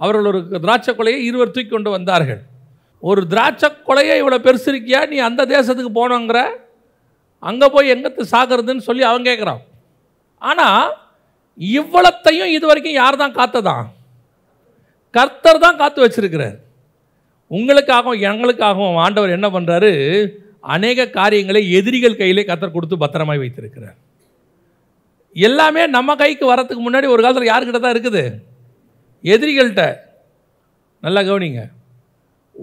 அவர்கள் 0.00 0.28
ஒரு 0.30 0.40
திராட்சை 0.64 0.92
கொலையை 0.94 1.20
இருவர் 1.28 1.54
தூக்கி 1.54 1.70
கொண்டு 1.70 1.90
வந்தார்கள். 1.96 2.40
ஒரு 3.02 3.22
திராட்சை 3.32 3.68
கொலையை 3.88 4.14
இவ்வளோ 4.20 4.38
பெருசு 4.46 4.68
இருக்கியா 4.72 5.00
நீ 5.12 5.16
அந்த 5.28 5.42
தேசத்துக்கு 5.54 5.92
போனோங்கிற? 6.00 6.40
அங்கே 7.42 7.66
போய் 7.74 7.92
எங்கத்து 7.94 8.22
சாகிறதுன்னு 8.34 8.86
சொல்லி 8.88 9.04
அவன் 9.10 9.26
கேட்குறான் 9.28 9.62
ஆனால் 10.42 10.86
இவ்வளத்தையும் 11.80 12.54
இது 12.56 12.64
வரைக்கும் 12.66 12.98
யார் 13.02 13.22
தான் 13.22 13.36
காத்ததான்? 13.36 13.84
கர்த்தர் 15.16 15.62
தான் 15.64 15.80
காத்து 15.82 16.00
வச்சிருக்கிறார். 16.04 16.56
உங்களுக்காகவும் 17.50 18.22
எங்களுக்காகவும் 18.30 18.98
ஆண்டவர் 19.04 19.36
என்ன 19.36 19.48
பண்ணுறாரு 19.56 19.92
அநேக 20.74 21.08
காரியங்களை 21.18 21.60
எதிரிகள் 21.78 22.18
கையிலே 22.20 22.42
கத்தர் 22.48 22.74
கொடுத்து 22.76 22.96
பத்திரமாய் 23.02 23.42
வைத்திருக்கிறார். 23.42 23.96
எல்லாமே 25.46 25.82
நம்ம 25.96 26.10
கைக்கு 26.22 26.44
வரத்துக்கு 26.50 26.82
முன்னாடி 26.84 27.06
ஒரு 27.14 27.22
காலத்தில் 27.24 27.50
யாருக்கிட்ட 27.50 27.80
தான் 27.82 27.94
இருக்குது? 27.94 28.22
எதிரிகள்கிட்ட. 29.34 29.84
நல்லா 31.04 31.20
கவனிங்க. 31.28 31.62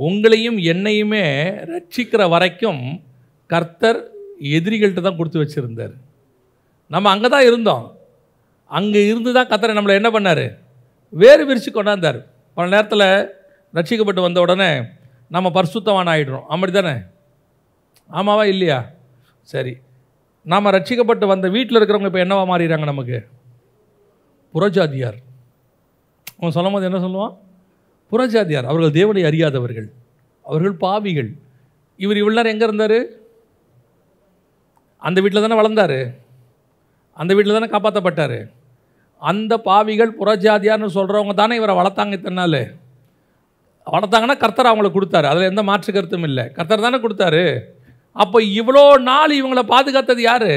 உங்களையும் 0.08 0.58
என்னையுமே 0.72 1.24
ரட்சிக்கிற 1.72 2.22
வரைக்கும் 2.34 2.84
கர்த்தர் 3.54 4.00
எதிரிகள்கிட்ட 4.58 5.02
தான் 5.08 5.20
கொடுத்து 5.20 5.42
வச்சுருந்தார். 5.42 5.96
நம்ம 6.94 7.10
அங்கே 7.16 7.30
தான் 7.36 7.48
இருந்தோம். 7.50 7.86
அங்கே 8.78 9.02
இருந்து 9.12 9.32
தான் 9.38 9.50
கர்த்தரை 9.52 9.74
நம்மளை 9.78 9.96
என்ன 10.00 10.10
பண்ணார்? 10.16 10.46
வேறு 11.24 11.44
விரித்து 11.50 11.72
கொண்டாந்தார். 11.72 12.20
பல 12.54 12.68
நேரத்தில் 12.70 13.34
ரட்சிக்கப்பட்டு 13.74 14.22
வந்த 14.22 14.40
உடனே 14.40 14.84
நம்ம 15.30 15.50
பரிசுத்தவான் 15.50 16.12
ஆகிடுறோம் 16.14 16.42
அப்படி 16.42 16.72
தானே 16.72 16.96
ஆமாவா 18.12 18.44
இல்லையா? 18.46 18.90
சரி. 19.42 19.78
நாம் 20.44 20.66
ரட்சிக்கப்பட்டு 20.66 21.28
வந்த 21.28 21.50
வீட்டில் 21.50 21.78
இருக்கிறவங்க 21.78 22.06
இப்போ 22.06 22.26
என்னவா 22.26 22.48
மாறிடுறாங்க 22.48 22.84
நமக்கு? 22.84 23.28
புறஜாதியார். 24.54 25.18
அவன் 26.38 26.52
சொல்லும் 26.52 26.74
போது 26.74 26.86
என்ன 26.86 26.98
சொல்லுவான்? 26.98 27.38
புறஜாதியார். 28.12 28.64
அவர்கள் 28.64 28.92
தேவனை 28.92 29.24
அறியாதவர்கள். 29.24 29.92
அவர்கள் 30.44 30.74
பாவிகள். 30.74 31.36
இவர் 31.98 32.18
இவ்வளோ 32.18 32.34
நேரம் 32.34 32.52
எங்கே 32.52 32.66
இருந்தார்? 32.66 33.06
அந்த 34.98 35.22
வீட்டில் 35.22 35.42
தானே 35.42 35.56
வளர்ந்தார். 35.56 36.16
அந்த 37.14 37.34
வீட்டில் 37.34 37.54
தானே 37.54 37.68
காப்பாற்றப்பட்டார் 37.68 38.52
அந்த 39.32 39.54
பாவிகள் 39.68 40.18
புறஜாதியார்னு 40.20 40.96
சொல்கிறவங்க 40.96 41.34
தானே 41.42 41.58
இவரை 41.60 41.74
வளர்த்தாங்க 41.80 42.18
இத்தனை 42.18 42.38
நாள்? 42.42 42.60
வளர்த்தாங்கன்னா 43.94 44.38
கர்த்தர் 44.44 44.70
அவங்களுக்கு 44.72 44.98
கொடுத்தாரு. 44.98 45.28
அதில் 45.32 45.50
எந்த 45.52 45.62
மாற்று 45.70 45.90
கருத்தும் 45.96 46.28
இல்லை. 46.30 46.46
கர்த்தர் 46.58 46.86
தானே 46.86 47.00
கொடுத்தாரு. 47.04 47.44
அப்போ 48.24 48.38
இவ்வளோ 48.60 48.84
நாள் 49.10 49.38
இவங்களை 49.40 49.64
பாதுகாத்தது 49.74 50.22
யார்? 50.30 50.52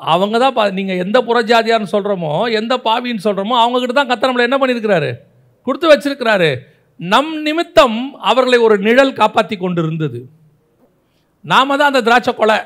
அவங்க 0.00 0.36
தான் 0.42 0.54
பா 0.56 0.62
நீங்கள் 0.78 1.00
எந்த 1.04 1.18
புறஜாதியார்னு 1.28 1.92
சொல்கிறோமோ 1.92 2.32
எந்த 2.60 2.74
பாவின்னு 2.86 3.24
சொல்கிறோமோ 3.26 3.54
அவங்கக்கிட்ட 3.60 3.94
தான் 3.98 4.10
கத்தர் 4.10 4.30
நம்மளை 4.30 4.46
என்ன 4.48 4.58
பண்ணியிருக்கிறாரு? 4.60 5.10
கொடுத்து 5.66 5.90
வச்சிருக்கிறாரு. 5.90 6.50
நம் 7.00 7.32
நிமித்தம் 7.46 7.98
அவர்களை 8.30 8.58
ஒரு 8.66 8.76
நிழல் 8.86 9.18
காப்பாற்றி 9.20 9.56
கொண்டு 9.62 9.80
இருந்தது 9.84 10.20
நாம 11.52 11.76
தான் 11.78 11.90
அந்த 11.92 12.02
திராட்சை 12.08 12.32
கொலை 12.34 12.58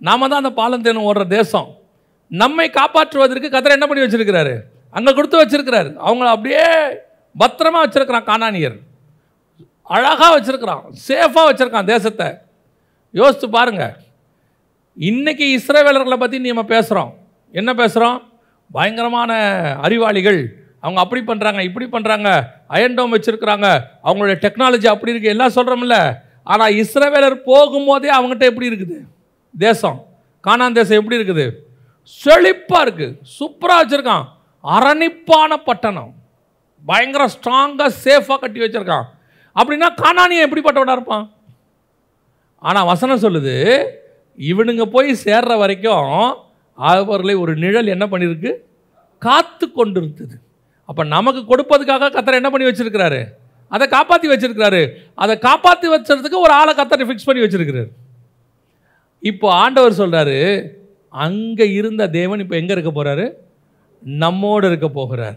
நாம 0.00 0.28
தான் 0.28 0.42
அந்த 0.42 0.52
பாலந்தேனும் 0.60 1.08
ஓடுற 1.08 1.24
தேசம். 1.36 1.68
நம்மை 2.30 2.66
காப்பாற்றுவதற்கு 2.78 3.48
கதரை 3.54 3.74
என்ன 3.76 3.86
பண்ணி 3.88 4.04
வச்சிருக்கிறாரு? 4.04 4.54
அங்கே 4.96 5.12
கொடுத்து 5.16 5.40
வச்சிருக்கிறாரு. 5.40 5.90
அவங்கள 6.06 6.28
அப்படியே 6.36 6.64
பத்திரமா 7.42 7.80
வச்சுருக்கிறான் 7.84 8.28
காணானியர் 8.30 8.76
அழகாக 9.96 10.30
வச்சுருக்கிறான். 10.34 10.82
சேஃபாக 11.06 11.46
வச்சுருக்கான் 11.48 11.90
தேசத்தை. 11.94 12.28
யோசித்து 13.14 13.48
பாருங்க. 13.56 13.84
இன்றைக்கி 14.96 15.46
இஸ்ரேவேலர்களை 15.58 16.18
பற்றி 16.20 16.38
நம்ம 16.44 16.64
பேசுகிறோம் 16.74 17.10
என்ன 17.54 17.70
பேசுகிறோம் 17.80 18.18
பயங்கரமான 18.70 19.32
அறிவாளிகள். 19.86 20.40
அவங்க 20.84 21.00
அப்படி 21.02 21.20
பண்ணுறாங்க 21.28 21.60
இப்படி 21.68 21.86
பண்ணுறாங்க 21.94 22.28
அயன்டோம் 22.76 23.14
வச்சுருக்குறாங்க. 23.14 23.68
அவங்களுடைய 24.06 24.36
டெக்னாலஜி 24.44 24.88
அப்படி 24.92 25.12
இருக்குது 25.12 25.34
எல்லாம் 25.34 25.54
சொல்கிறோம்ல 25.58 25.98
ஆனால் 26.52 26.74
இஸ்ரேவேலர் 26.82 27.36
போகும்போதே 27.50 28.10
அவங்ககிட்ட 28.16 28.46
எப்படி 28.52 28.70
இருக்குது? 28.70 28.98
தேசம். 29.54 29.98
காணான் 30.46 30.76
தேசம் 30.78 30.98
எப்படி 31.00 31.18
இருக்குது? 31.20 31.46
செழிப்பாக 32.12 32.84
இருக்குது 32.86 33.16
சூப்பராக 33.36 33.80
வச்சுருக்கான். 33.82 34.24
அரணிப்பான 34.64 35.50
பட்டணம். 35.68 36.12
பயங்கர 36.84 37.24
ஸ்ட்ராங்காக 37.34 37.90
சேஃபாக 38.04 38.38
கட்டி 38.42 38.60
வச்சுருக்கான். 38.64 39.06
அப்படின்னா 39.56 39.88
கானானியன் 40.02 40.46
எப்படிப்பட்டவனாக 40.46 40.96
இருப்பான்? 40.98 41.26
ஆனால் 42.68 42.88
வசனம் 42.92 43.22
சொல்லுது 43.24 43.54
இவனுங்க 44.38 44.84
போய் 44.94 45.10
சேர்ற 45.24 45.52
வரைக்கும் 45.62 46.12
அவர்களை 46.78 47.34
ஒரு 47.42 47.52
நிழல் 47.64 47.92
என்ன 47.94 48.04
பண்ணியிருக்கு 48.12 48.52
காத்து 49.22 49.66
கொண்டு 49.78 49.98
இருந்தது 50.00 50.36
அப்போ 50.88 51.02
நமக்கு 51.16 51.40
கொடுப்பதுக்காக 51.50 52.08
கத்தரை 52.14 52.38
என்ன 52.40 52.50
பண்ணி 52.52 52.66
வச்சுருக்கிறாரு? 52.68 53.20
அதை 53.74 53.84
காப்பாற்றி 53.94 54.26
வச்சுருக்கிறாரு. 54.30 54.80
அதை 55.22 55.34
காப்பாற்றி 55.44 55.86
வச்சுறதுக்கு 55.92 56.38
ஒரு 56.46 56.52
ஆளை 56.60 56.72
கத்தரை 56.80 57.04
ஃபிக்ஸ் 57.08 57.28
பண்ணி 57.28 57.44
வச்சிருக்கிறாரு. 57.44 57.90
இப்போ 59.30 59.46
ஆண்டவர் 59.62 60.00
சொல்கிறாரு 60.00 60.38
அங்கே 61.14 61.66
இருந்த 61.72 62.02
தேவன் 62.18 62.42
இப்போ 62.44 62.56
எங்கே 62.60 62.74
இருக்க 62.76 62.90
போகிறாரு 62.90 63.26
நம்மோடு 64.02 64.66
இருக்க 64.70 64.88
போகிறார். 64.88 65.36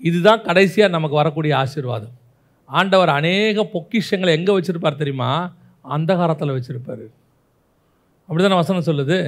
இதுதான் 0.00 0.44
கடைசியாக 0.48 0.94
நமக்கு 0.96 1.20
வரக்கூடிய 1.20 1.52
ஆசீர்வாதம். 1.56 2.14
ஆண்டவர் 2.70 3.08
அநேக 3.08 3.64
பொக்கிஷங்களை 3.74 4.32
எங்கே 4.38 4.54
வச்சுருப்பார் 4.56 5.00
தெரியுமா? 5.02 5.30
அந்தகாரத்தில் 5.84 6.54
வச்சுருப்பார். 6.56 7.04
அப்படி 8.28 8.42
தான் 8.42 8.60
வசனம் 8.62 8.88
சொல்லுது. 8.88 9.18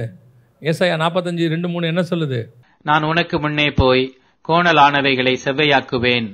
ஏசாயா 0.61 0.95
நாற்பத்தஞ்சு 1.03 1.45
ரெண்டு 1.53 1.67
மூணு 1.67 1.91
என்ன 1.91 2.01
சொல்லுது? 2.11 2.39
நான் 2.85 3.03
உனக்கு 3.03 3.35
முன்னே 3.39 3.67
போய் 3.71 4.03
கோணலானவைகளை 4.49 5.33
செவ்வையாக்குவேன். 5.45 6.27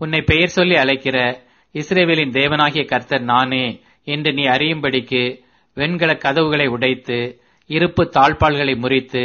உன்னை 0.00 0.20
பெயர் 0.30 0.56
சொல்லி 0.58 0.74
அழைக்கிற 0.74 1.18
இஸ்ரேவேலின் 1.74 2.34
தேவனாகிய 2.38 2.84
கர்த்தர் 2.84 3.24
நானே 3.32 3.64
என்று 4.04 4.30
நீ 4.32 4.44
அறியும்படிக்கு 4.54 5.22
வெண்கல 5.76 6.12
கதவுகளை 6.24 6.66
உடைத்து 6.66 7.18
இருப்பு 7.76 8.02
தாழ்பால்களை 8.16 8.74
முறித்து 8.82 9.24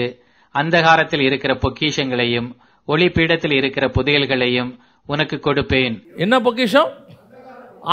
அந்தகாரத்தில் 0.55 1.23
இருக்கிற 1.27 1.53
பொக்கிஷங்களையும் 1.63 2.49
ஒளி 2.87 3.07
பீடத்தில் 3.15 3.55
இருக்கிற 3.59 3.85
புதையல்களையும் 3.95 4.71
உனக்கு 5.11 5.37
கொடுப்பேன். 5.37 5.95
என்ன 6.23 6.35
பொக்கிஷம்? 6.45 6.91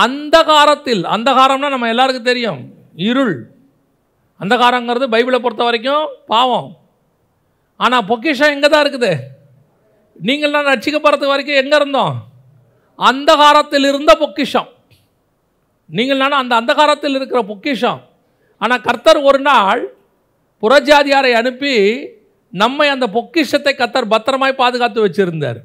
அந்தகாரத்தில். 0.05 1.03
அந்தகாரம்னா 1.15 1.69
நம்ம 1.75 1.89
எல்லாருக்கும் 1.93 2.31
தெரியும். 2.31 2.61
இருள். 3.11 3.37
அந்தகாரங்கிறது 4.41 5.07
பைபிளை 5.15 5.39
பொறுத்த 5.43 5.65
வரைக்கும் 5.69 6.05
பாவம். 6.33 6.71
ஆனால் 7.81 8.07
பொக்கிஷம் 8.11 8.53
எங்கே 8.55 8.69
தான் 8.69 8.85
இருக்குது? 8.85 9.13
நீங்கள் 10.27 10.55
நான் 10.55 10.71
ரட்சிக்கப்படுறது 10.73 11.27
வரைக்கும் 11.33 11.61
எங்கே 11.63 11.77
இருந்தோம்? 11.81 12.15
அந்தகாரத்தில் 12.99 13.87
இருந்த 13.91 14.13
பொக்கிஷம். 14.23 14.69
நீங்கள் 15.91 16.21
நான் 16.23 16.41
அந்த 16.43 16.55
அந்தகாரத்தில் 16.61 17.17
இருக்கிற 17.19 17.41
பொக்கிஷம். 17.51 18.01
ஆனால் 18.63 18.85
கர்த்தர் 18.89 19.21
ஒரு 19.31 19.41
நாள் 19.51 19.83
புறஜாதியாரை 20.65 21.33
அனுப்பி 21.39 21.73
நம்மை 22.53 22.89
அந்த 22.89 23.07
பொக்கிஷத்தை 23.17 23.73
கத்தர் 23.79 24.13
பத்திரமாய் 24.13 24.61
பாதுகாத்து 24.61 25.07
வச்சுருந்தார். 25.07 25.59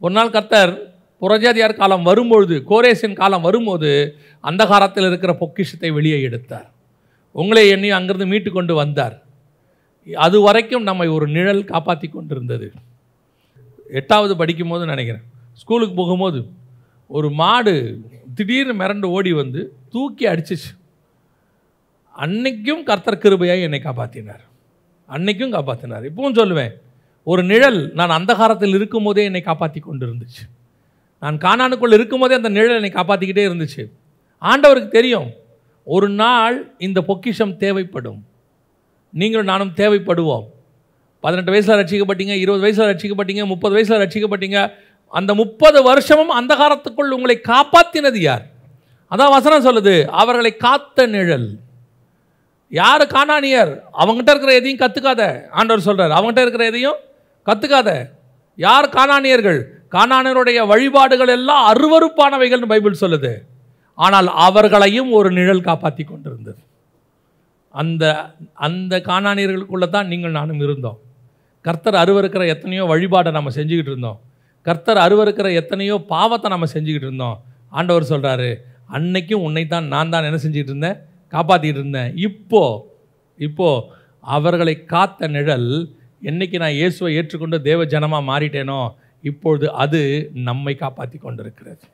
ஒரு 0.00 0.12
நாள் 0.18 0.34
கத்தர் 0.36 0.72
புறஜாதியார் 1.22 1.74
காலம் 1.80 2.02
வரும்பொழுது 2.02 2.64
கோரேசின் 2.70 3.16
காலம் 3.20 3.42
வரும்போது 3.42 3.90
அந்தகாரத்தில் 4.44 5.08
இருக்கிற 5.08 5.32
பொக்கிஷத்தை 5.34 5.90
வெளியே 5.90 6.22
எடுத்தார். 6.22 6.70
உங்களை 7.32 7.68
என்னையும் 7.68 7.98
அங்கிருந்து 7.98 8.30
மீட்டு 8.32 8.50
கொண்டு 8.52 8.74
வந்தார். 8.74 9.16
அது 10.06 10.40
வரைக்கும் 10.40 10.82
நம்மை 10.82 11.08
ஒரு 11.08 11.26
நிழல் 11.28 11.64
காப்பாற்றி 11.64 12.08
கொண்டிருந்தது. 12.08 12.72
எட்டாவது 14.00 14.36
படிக்கும்போது 14.36 14.84
நினைக்கிறேன். 14.86 15.26
ஸ்கூலுக்கு 15.52 15.94
போகும்போது 15.94 16.40
ஒரு 17.06 17.30
மாடு 17.30 17.74
திடீர்னு 18.34 18.74
மிரண்டு 18.80 19.06
ஓடி 19.16 19.32
வந்து 19.32 19.60
தூக்கி 19.90 20.26
அடிச்சிச்சு. 20.26 20.70
அன்னைக்கும் 22.18 22.82
கர்த்தர் 22.82 23.22
கிருபையாக 23.22 23.60
என்னை 23.60 23.80
காப்பாற்றினார் 23.84 24.44
அன்னைக்கும் 25.08 25.54
காப்பாற்றினார் 25.54 26.04
இப்பவும் 26.10 26.38
சொல்லுவேன் 26.40 26.72
ஒரு 27.22 27.42
நிழல் 27.42 27.92
நான் 27.92 28.10
அந்தகாரத்தில் 28.10 28.74
இருக்கும்போதே 28.74 29.24
என்னை 29.24 29.40
காப்பாற்றி 29.40 29.80
கொண்டு 29.80 30.06
இருந்துச்சு 30.06 30.44
நான் 31.20 31.38
காணானுக்குள் 31.38 31.92
இருக்கும்போதே 31.92 32.34
அந்த 32.34 32.48
நிழல் 32.48 32.74
என்னை 32.74 32.90
காப்பாற்றிக்கிட்டே 32.90 33.44
இருந்துச்சு. 33.48 33.90
ஆண்டவருக்கு 34.42 34.88
தெரியும் 34.88 35.30
ஒரு 35.84 36.08
நாள் 36.08 36.74
இந்த 36.78 37.00
பொக்கிஷம் 37.00 37.56
தேவைப்படும். 37.56 38.26
நீங்களும் 39.10 39.46
நானும் 39.46 39.72
தேவைப்படுவோம். 39.76 40.46
பதினெட்டு 41.20 41.50
வயசில் 41.50 41.78
ரட்சிக்கப்பட்டீங்க 41.80 42.34
இருபது 42.34 42.60
வயசில் 42.60 42.90
ரட்சிக்கப்பட்டீங்க 42.90 43.46
முப்பது 43.46 43.74
வயசில் 43.74 44.00
ரட்சிக்கப்பட்டீங்க. 44.02 44.72
அந்த 45.06 45.34
முப்பது 45.34 45.82
வருஷமும் 45.82 46.32
அந்தகாரத்துக்குள் 46.40 47.14
உங்களை 47.16 47.40
காப்பாற்றினது 47.42 48.18
யார்? 48.18 48.44
அதான் 49.10 49.34
வசனம் 49.36 49.66
சொல்லுது 49.66 50.04
அவர்களை 50.04 50.56
காத்த 50.56 51.06
நிழல். 51.06 51.48
யார் 52.72 53.04
காணானியர் 53.16 53.72
அவங்ககிட்ட 54.00 54.30
இருக்கிற 54.32 54.54
எதையும் 54.60 54.82
கற்றுக்காத 54.82 55.22
ஆண்டவர் 55.58 55.86
சொல்கிறார் 55.88 56.16
அவங்ககிட்ட 56.16 56.44
இருக்கிற 56.44 56.64
எதையும் 56.72 56.98
கற்றுக்காத 57.46 57.90
யார் 58.58 58.94
காணானியர்கள் 58.96 59.60
காணானியருடைய 59.96 60.58
வழிபாடுகள் 60.70 61.32
எல்லாம் 61.36 61.62
அருவருப்பானவைகள்னு 61.70 62.70
பைபிள் 62.72 63.02
சொல்லுது. 63.02 63.32
ஆனால் 63.98 64.28
அவர்களையும் 64.46 65.10
ஒரு 65.18 65.28
நிழல் 65.38 65.66
காப்பாற்றி 65.68 66.02
கொண்டிருந்தது. 66.04 66.60
அந்த 67.74 68.04
அந்த 68.66 68.94
காணானியர்களுக்குள்ளே 69.08 69.88
தான் 69.94 70.10
நீங்கள் 70.12 70.36
நானும் 70.38 70.62
இருந்தோம். 70.66 70.98
கர்த்தர் 71.64 72.00
அருவருக்கிற 72.02 72.42
எத்தனையோ 72.54 72.84
வழிபாடை 72.92 73.30
நம்ம 73.38 73.52
செஞ்சுக்கிட்டு 73.58 73.92
இருந்தோம். 73.92 74.18
கர்த்தர் 74.66 75.00
அருவருக்கிற 75.06 75.48
எத்தனையோ 75.60 75.96
பாவத்தை 76.12 76.48
நம்ம 76.54 76.68
செஞ்சுக்கிட்டு 76.74 77.08
இருந்தோம். 77.08 77.38
ஆண்டவர் 77.72 78.10
சொல்கிறாரு 78.12 78.50
அன்னைக்கும் 78.96 79.44
உன்னை 79.46 79.64
தான் 79.74 79.88
நான் 79.94 80.12
தான் 80.12 80.28
என்ன 80.28 80.40
செஞ்சுக்கிட்டு 80.44 80.72
இருந்தேன்? 80.74 80.98
காப்பாற்றிட்டு 81.32 81.80
இருந்தேன். 81.82 82.10
இப்போ 82.28 82.62
இப்போ 83.38 83.68
அவர்களை 84.36 84.74
காத்த 84.92 85.28
நிழல் 85.36 85.70
என்னைக்கு 86.30 86.56
நான் 86.62 86.78
இயேசுவை 86.78 87.10
ஏற்றுக்கொண்டு 87.18 87.58
தேவ 87.68 87.84
ஜனமாக 87.94 88.28
மாறிட்டேனோ 88.30 88.80
இப்பொழுது 89.24 89.66
அது 89.82 90.00
நம்மை 90.48 90.74
காப்பாற்றி 90.82 91.18
கொண்டிருக்கிறது. 91.18 91.84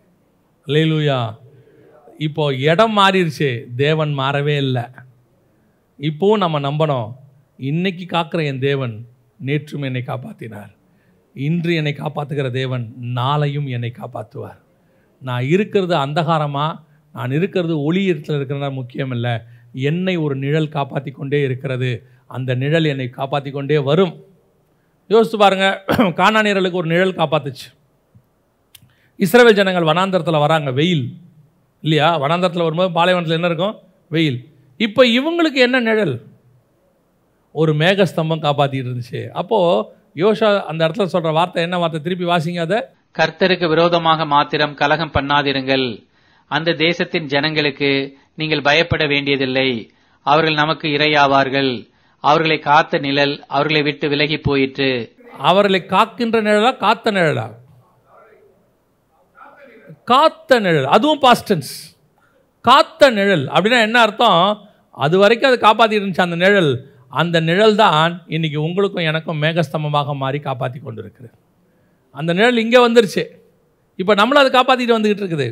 லேலூயா 0.67 1.19
இப்போ 2.27 2.45
இடம் 2.71 2.95
மாறிடுச்சு 2.99 3.51
தேவன் 3.85 4.13
மாறவே 4.21 4.57
இல்லை. 4.65 4.85
இப்போவும் 5.99 6.43
நம்ம 6.45 6.57
நம்பணும் 6.69 7.09
இன்னைக்கு 7.59 8.05
காக்கிற 8.15 8.41
என் 8.51 8.65
தேவன் 8.69 8.95
நேற்றும் 9.47 9.85
என்னை 9.89 10.03
காப்பாற்றினார் 10.07 10.73
இன்று 11.35 11.73
என்னை 11.81 11.93
காப்பாற்றுகிற 11.95 12.49
தேவன் 12.61 12.85
நாளையும் 13.19 13.69
என்னை 13.77 13.91
காப்பாற்றுவார் 14.01 14.61
நான் 15.23 15.45
இருக்கிறது 15.55 15.95
அந்தகாரமாக 16.05 16.81
நான் 17.15 17.31
இருக்கிறது 17.31 17.83
ஒளி 17.83 18.13
இடத்துல 18.13 18.37
இருக்கிறதா 18.37 18.69
முக்கியம் 18.69 19.11
இல்லை 19.11 19.35
என்னை 19.73 20.17
ஒரு 20.17 20.37
நிழல் 20.37 20.69
காப்பாற்றி 20.69 21.11
கொண்டே 21.11 21.41
இருக்கிறது. 21.41 22.07
அந்த 22.27 22.55
நிழல் 22.55 22.85
என்னை 22.85 23.09
காப்பாற்றி 23.09 23.51
கொண்டே 23.51 23.79
வரும். 23.79 24.25
யோசித்து 25.09 25.39
பாருங்க. 25.39 25.85
காணாநீரலுக்கு 26.21 26.73
ஒரு 26.73 26.87
நிழல் 26.87 27.15
காப்பாத்துச்சு. 27.15 27.67
இஸ்ரேல் 29.17 29.55
ஜனங்கள் 29.55 29.83
வனாந்தரத்தில் 29.83 30.39
வராங்க 30.39 30.71
வெயில். 30.71 31.17
இல்லையா? 31.81 32.21
வனாந்தரத்தில் 32.21 32.67
வரும்போது 32.67 32.93
பாலைவனத்தில் 32.93 33.37
என்ன 33.37 33.47
இருக்கும்? 33.47 33.77
வெயில். 34.09 34.39
இப்போ 34.77 35.07
இவங்களுக்கு 35.07 35.55
என்ன 35.55 35.81
நிழல்? 35.81 36.27
ஒரு 37.53 37.75
மேகஸ்தம்பம் 37.75 38.43
காப்பாற்றிட்டு 38.43 38.89
இருந்துச்சு. 38.89 39.29
அப்போது 39.29 39.89
யோசா 40.15 40.65
அந்த 40.65 40.89
இடத்துல 40.89 41.05
சொல்கிற 41.05 41.33
வார்த்தை 41.33 41.63
என்ன 41.63 41.79
வார்த்தை? 41.79 42.01
திருப்பி 42.01 42.25
வாசிங்க 42.25 42.61
அதை. 42.61 42.79
கர்த்தருக்கு 43.19 43.69
விரோதமாக 43.69 44.25
மாத்திரம் 44.25 44.75
கலகம் 44.75 45.15
பண்ணாதிருங்கள். 45.15 46.05
அந்த 46.51 46.75
தேசத்தின் 46.85 47.31
ஜனங்களுக்கு 47.35 47.91
நீங்கள் 48.41 48.67
பயப்பட 48.69 49.05
வேண்டியதில்லை. 49.13 49.69
அவர்கள் 50.27 50.61
நமக்கு 50.63 50.87
இரையாவார்கள். 50.97 51.73
அவர்களை 52.25 52.59
காத்த 52.71 52.99
நிழல் 53.07 53.35
அவர்களை 53.55 53.83
விட்டு 53.89 54.07
விலகி 54.13 54.39
போயிற்று. 54.49 54.91
அவர்களை 55.49 55.81
காக்கின்ற 55.95 56.39
நிழலா 56.47 56.71
காத்த 56.85 57.13
நிழலா? 57.17 57.47
காத்த 60.13 60.61
நிழல். 60.65 60.89
அதுவும் 60.97 61.23
பாஸ்டன்ஸ் 61.27 61.73
காத்த 62.69 63.11
நிழல். 63.19 63.45
அப்படின்னா 63.55 63.81
என்ன 63.87 63.99
அர்த்தம்? 64.07 64.43
அது 65.05 65.15
வரைக்கும் 65.23 65.51
அது 65.51 65.59
காப்பாற்றிட்டு 65.67 66.03
இருந்துச்சு 66.03 66.27
அந்த 66.29 66.39
நிழல். 66.45 66.73
அந்த 67.23 67.37
நிழல் 67.49 67.77
தான் 67.85 68.13
இன்னைக்கு 68.37 68.59
உங்களுக்கும் 68.67 69.09
எனக்கும் 69.11 69.41
மேகஸ்தம்பமாக 69.45 70.15
மாறி 70.23 70.39
காப்பாற்றி 70.47 70.79
கொண்டு 70.81 71.01
இருக்குது 71.03 71.29
அந்த 72.21 72.31
நிழல் 72.39 72.63
இங்கே 72.63 72.81
வந்துருச்சு. 72.87 73.25
இப்போ 74.01 74.13
நம்மளும் 74.21 74.43
அதை 74.43 74.51
காப்பாற்றிட்டு 74.57 74.97
வந்துக்கிட்டு 74.97 75.25
இருக்குது. 75.25 75.49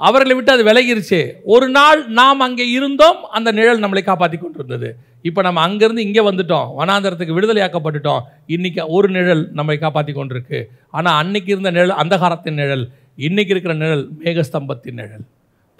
அவர்களை 0.00 0.34
விட்டு 0.36 0.52
அது 0.54 0.64
விலகிருச்சு. 0.68 1.20
ஒரு 1.54 1.66
நாள் 1.76 2.00
நாம் 2.18 2.44
அங்கே 2.46 2.66
இருந்தோம் 2.76 3.20
அந்த 3.36 3.48
நிழல் 3.58 3.82
நம்மளை 3.84 4.02
காப்பாற்றி 4.08 4.36
கொண்டு 4.38 4.58
இருந்தது 4.60 4.88
இப்போ 5.28 5.40
நம்ம 5.46 5.62
அங்கேருந்து 5.66 6.04
இங்கே 6.08 6.22
வந்துட்டோம். 6.28 6.68
வனாந்தரத்துக்கு 6.80 7.36
விடுதலையாக்கப்பட்டுட்டோம். 7.38 8.22
இன்றைக்கி 8.54 8.82
ஒரு 8.96 9.08
நிழல் 9.16 9.42
நம்மை 9.58 9.76
காப்பாற்றி 9.84 10.12
கொண்டிருக்கு. 10.18 10.60
ஆனால் 10.96 11.18
அன்னைக்கு 11.22 11.50
இருந்த 11.54 11.72
நிழல் 11.78 11.98
அந்தகாரத்தின் 12.02 12.58
நிழல் 12.62 12.84
இன்றைக்கி 13.28 13.54
இருக்கிற 13.54 13.74
நிழல் 13.82 14.04
மேகஸ்தம்பத்தின் 14.22 14.98
நிழல் 15.00 15.26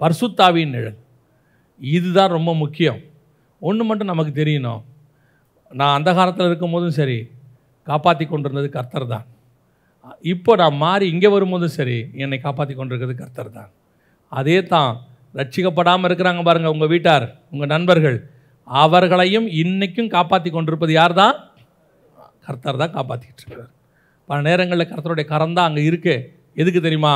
பர்சுத்தாவின் 0.01 0.73
நிழல். 0.75 0.99
இதுதான் 1.81 2.35
ரொம்ப 2.37 2.51
முக்கியம். 2.63 2.99
ஒன்று 3.61 3.83
மட்டும் 3.89 4.11
நமக்கு 4.13 4.33
தெரியணும். 4.41 4.81
நான் 5.71 5.97
அந்த 5.97 6.09
காலத்தில் 6.17 6.49
இருக்கும்போதும் 6.49 6.97
சரி 7.01 7.19
காப்பாற்றி 7.87 8.25
கொண்டிருந்தது 8.25 8.69
கர்த்தர் 8.77 9.11
தான் 9.15 9.25
இப்போ 10.33 10.51
நான் 10.61 10.79
மாறி 10.83 11.05
இங்கே 11.13 11.29
வரும்போதும் 11.33 11.77
சரி 11.79 11.97
என்னை 12.23 12.37
காப்பாற்றி 12.45 12.73
கொண்டிருக்கிறது 12.75 13.15
கர்த்தர் 13.21 13.57
தான் 13.57 13.69
அதே 14.31 14.57
தான் 14.73 14.91
ரட்சிக்கப்படாமல் 15.39 16.07
இருக்கிறாங்க 16.09 16.41
பாருங்கள் 16.47 16.73
உங்கள் 16.75 16.91
வீட்டார் 16.93 17.25
உங்கள் 17.53 17.71
நண்பர்கள். 17.73 18.17
அவர்களையும் 18.67 19.47
இன்றைக்கும் 19.61 20.13
காப்பாற்றி 20.15 20.49
கொண்டிருப்பது 20.51 20.93
யார் 20.93 21.13
தான் 21.13 21.35
கர்த்தர் 22.45 22.81
தான் 22.81 22.95
காப்பாற்றிக்கிட்டு 22.97 23.43
இருக்கிறார். 23.43 23.71
பல 24.29 24.37
நேரங்களில் 24.47 24.89
கர்த்தருடைய 24.91 25.25
கரம் 25.33 25.55
தான் 25.57 25.67
அங்கே 25.69 25.83
இருக்கு. 25.89 26.15
எதுக்கு 26.61 26.81
தெரியுமா? 26.81 27.13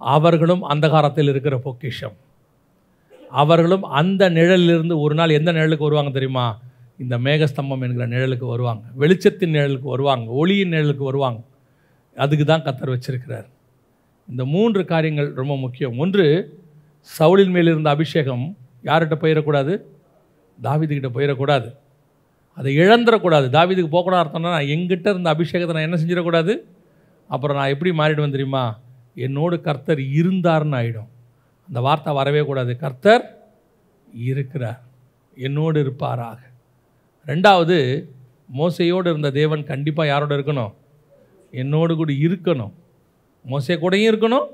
அவர்களும் 0.00 0.62
அந்தகாரத்தில் 0.72 1.30
இருக்கிற 1.32 1.56
பொக்கிஷம். 1.66 2.16
அவர்களும் 3.30 3.84
அந்த 4.00 4.30
நிழலிலிருந்து 4.30 4.96
ஒரு 5.04 5.14
நாள் 5.14 5.36
எந்த 5.38 5.50
நிழலுக்கு 5.52 5.88
வருவாங்க 5.88 6.10
தெரியுமா? 6.10 6.46
இந்த 6.98 7.14
மேகஸ்தம்பம் 7.18 7.82
என்கிற 7.86 8.04
நிழலுக்கு 8.06 8.46
வருவாங்க. 8.46 8.84
வெளிச்சத்தின் 9.02 9.54
நிழலுக்கு 9.56 9.88
வருவாங்க. 9.94 10.26
ஒளியின் 10.30 10.72
நிழலுக்கு 10.74 11.04
வருவாங்க. 11.10 11.40
அதுக்கு 12.16 12.44
தான் 12.44 12.64
கத்தர் 12.66 12.94
வச்சிருக்கிறார். 12.94 13.48
இந்த 14.28 14.44
மூன்று 14.44 14.84
காரியங்கள் 14.84 15.32
ரொம்ப 15.32 15.56
முக்கியம். 15.56 15.98
ஒன்று 15.98 16.58
சவுளின் 17.18 17.50
மேல் 17.50 17.66
இருந்த 17.66 17.90
அபிஷேகம் 17.90 18.56
யார்கிட்ட 18.84 19.16
போயிடக்கூடாது? 19.22 19.82
தாவீதுகிட்ட 20.62 21.10
போயிடக்கூடாது. 21.14 21.74
அதை 22.54 22.76
இழந்துடக்கூடாது. 22.78 23.46
தாவிதுக்கு 23.56 23.86
போகக்கூடாது 23.86 24.28
அர்த்தம்னா 24.28 24.50
நான் 24.56 24.70
எங்கிட்ட 24.74 25.08
இருந்த 25.08 25.34
அபிஷேகத்தை 25.34 25.66
நான் 25.66 25.86
என்ன 25.88 25.96
செஞ்சிடக்கூடாது? 25.96 26.58
அப்புறம் 27.28 27.56
நான் 27.56 27.68
எப்படி 27.68 27.90
மாறிடுவேன் 27.98 28.30
தெரியுமா? 28.30 28.78
என்னோடு 29.14 29.60
கர்த்தர் 29.60 29.98
இருந்தார்னு 29.98 30.78
ஆகிடும் 30.80 31.10
அந்த 31.68 31.80
வார்த்தை 31.80 32.14
வரவே 32.14 32.40
கூடாது. 32.40 32.76
கர்த்தர் 32.76 33.48
இருக்கிறார். 34.14 34.82
என்னோடு 35.36 35.80
இருப்பாராக. 35.80 36.38
ரெண்டாவது 37.26 38.08
மோசையோடு 38.58 39.06
இருந்த 39.10 39.30
தேவன் 39.30 39.64
கண்டிப்பாக 39.64 40.08
யாரோட 40.08 40.34
இருக்கணும்? 40.36 40.72
என்னோடு 41.50 41.96
கூட 41.96 42.12
இருக்கணும். 42.12 42.72
மோசே 43.50 43.74
கூடையும் 43.82 44.10
இருக்கணும் 44.12 44.46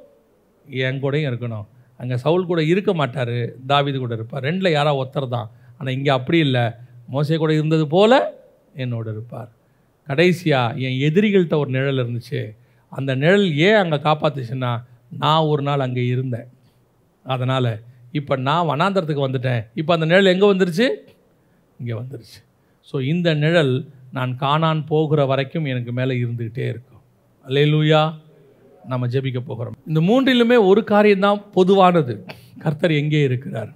என் 0.86 1.01
கூடையும் 1.05 1.30
இருக்கணும். 1.30 1.66
அங்கே 2.01 2.16
சவுல் 2.24 2.49
கூட 2.51 2.61
இருக்க 2.72 2.90
மாட்டார் 3.01 3.36
தாவிது 3.70 3.99
கூட 4.05 4.12
இருப்பார். 4.18 4.45
ரெண்டில் 4.49 4.76
யாராவது 4.76 5.01
ஒருத்தர் 5.03 5.34
தான். 5.36 5.49
ஆனால் 5.78 5.95
இங்கே 5.99 6.12
அப்படி 6.18 6.38
இல்லை. 6.47 6.64
மோசே 7.14 7.36
கூட 7.43 7.53
இருந்தது 7.59 7.84
போல் 7.95 8.18
என்னோடு 8.82 9.09
இருப்பார். 9.14 9.51
கடைசியாக 10.09 10.78
என் 10.86 10.99
எதிரிகள்கிட்ட 11.09 11.57
ஒரு 11.62 11.70
நிழல் 11.76 12.03
இருந்துச்சு. 12.03 12.40
அந்த 12.93 13.11
நிழல் 13.22 13.47
ஏன் 13.66 13.80
அங்கே 13.82 13.99
காப்பாத்துச்சுன்னா 14.09 14.72
நான் 15.22 15.49
ஒரு 15.53 15.62
நாள் 15.68 15.84
அங்கே 15.86 16.05
இருந்தேன். 16.14 16.49
அதனால் 17.24 17.72
இப்போ 18.18 18.34
நான் 18.49 18.68
வனாந்தரத்துக்கு 18.70 19.26
வந்துட்டேன். 19.26 19.62
இப்போ 19.80 19.93
அந்த 19.97 20.07
நிழல் 20.12 20.32
எங்கே 20.34 20.49
வந்துருச்சு? 20.53 20.86
இங்கே 21.80 21.95
வந்துருச்சு. 22.01 22.38
ஸோ 22.88 22.97
இந்த 23.12 23.28
நிழல் 23.45 23.74
நான் 24.16 24.32
காணான் 24.45 24.82
போகிற 24.93 25.20
வரைக்கும் 25.30 25.68
எனக்கு 25.72 25.93
மேலே 25.99 26.14
இருந்துக்கிட்டே 26.22 26.66
இருக்கும். 26.72 27.03
அல்லேலூயா. 27.47 28.03
நம்ம 28.87 29.07
ஜெபிக்க 29.07 29.39
போகிறோம். 29.39 29.76
இந்த 29.87 30.01
மூன்றிலுமே 30.01 30.66
ஒரு 30.66 30.85
காரியம்தான் 30.85 31.51
பொதுவானது. 31.51 32.24
கர்த்தர் 32.59 32.93
எங்கே 32.93 33.22
இருக்கிறார்? 33.22 33.68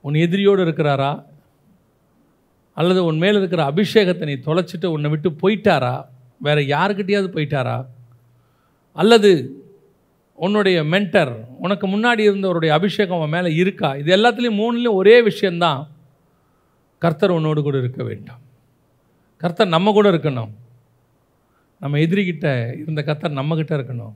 உன் 0.00 0.14
எதிரியோடு 0.14 0.64
இருக்கிறாரா? 0.64 1.24
அல்லது 2.74 3.04
உன் 3.04 3.16
மேலே 3.16 3.38
இருக்கிற 3.38 3.72
அபிஷேகத்தை 3.72 4.24
நீ 4.24 4.32
தொலைச்சிட்டு 4.32 4.86
உன்னை 4.86 5.10
விட்டு 5.10 5.30
போயிட்டாரா? 5.30 6.04
வேறு 6.38 6.60
யாருக்கிட்டையாவது 6.60 7.28
போயிட்டாரா? 7.34 7.86
அல்லது 8.92 9.62
உன்னுடைய 10.34 10.82
மென்டர் 10.82 11.46
உனக்கு 11.58 11.86
முன்னாடி 11.86 12.18
இருந்தவருடைய 12.18 12.68
அபிஷேகம் 12.68 13.20
அவன் 13.20 13.42
மேலே 13.42 13.54
இருக்கா? 13.56 13.96
இது 13.96 14.16
எல்லாத்துலேயும் 14.16 14.62
மூணுலேயும் 14.62 14.92
ஒரே 14.92 15.22
விஷயந்தான் 15.22 15.88
கர்த்தர் 16.98 17.30
உன்னோடு 17.30 17.62
கூட 17.62 17.78
இருக்க 17.78 18.04
வேண்டும். 18.04 18.36
கர்த்தர் 19.36 19.68
நம்ம 19.68 19.92
கூட 19.92 20.10
இருக்கணும். 20.10 20.50
நம்ம 21.80 21.98
எதிரிகிட்ட 21.98 22.78
இருந்த 22.78 23.02
கத்தர் 23.06 23.38
நம்மக்கிட்ட 23.40 23.72
இருக்கணும். 23.78 24.14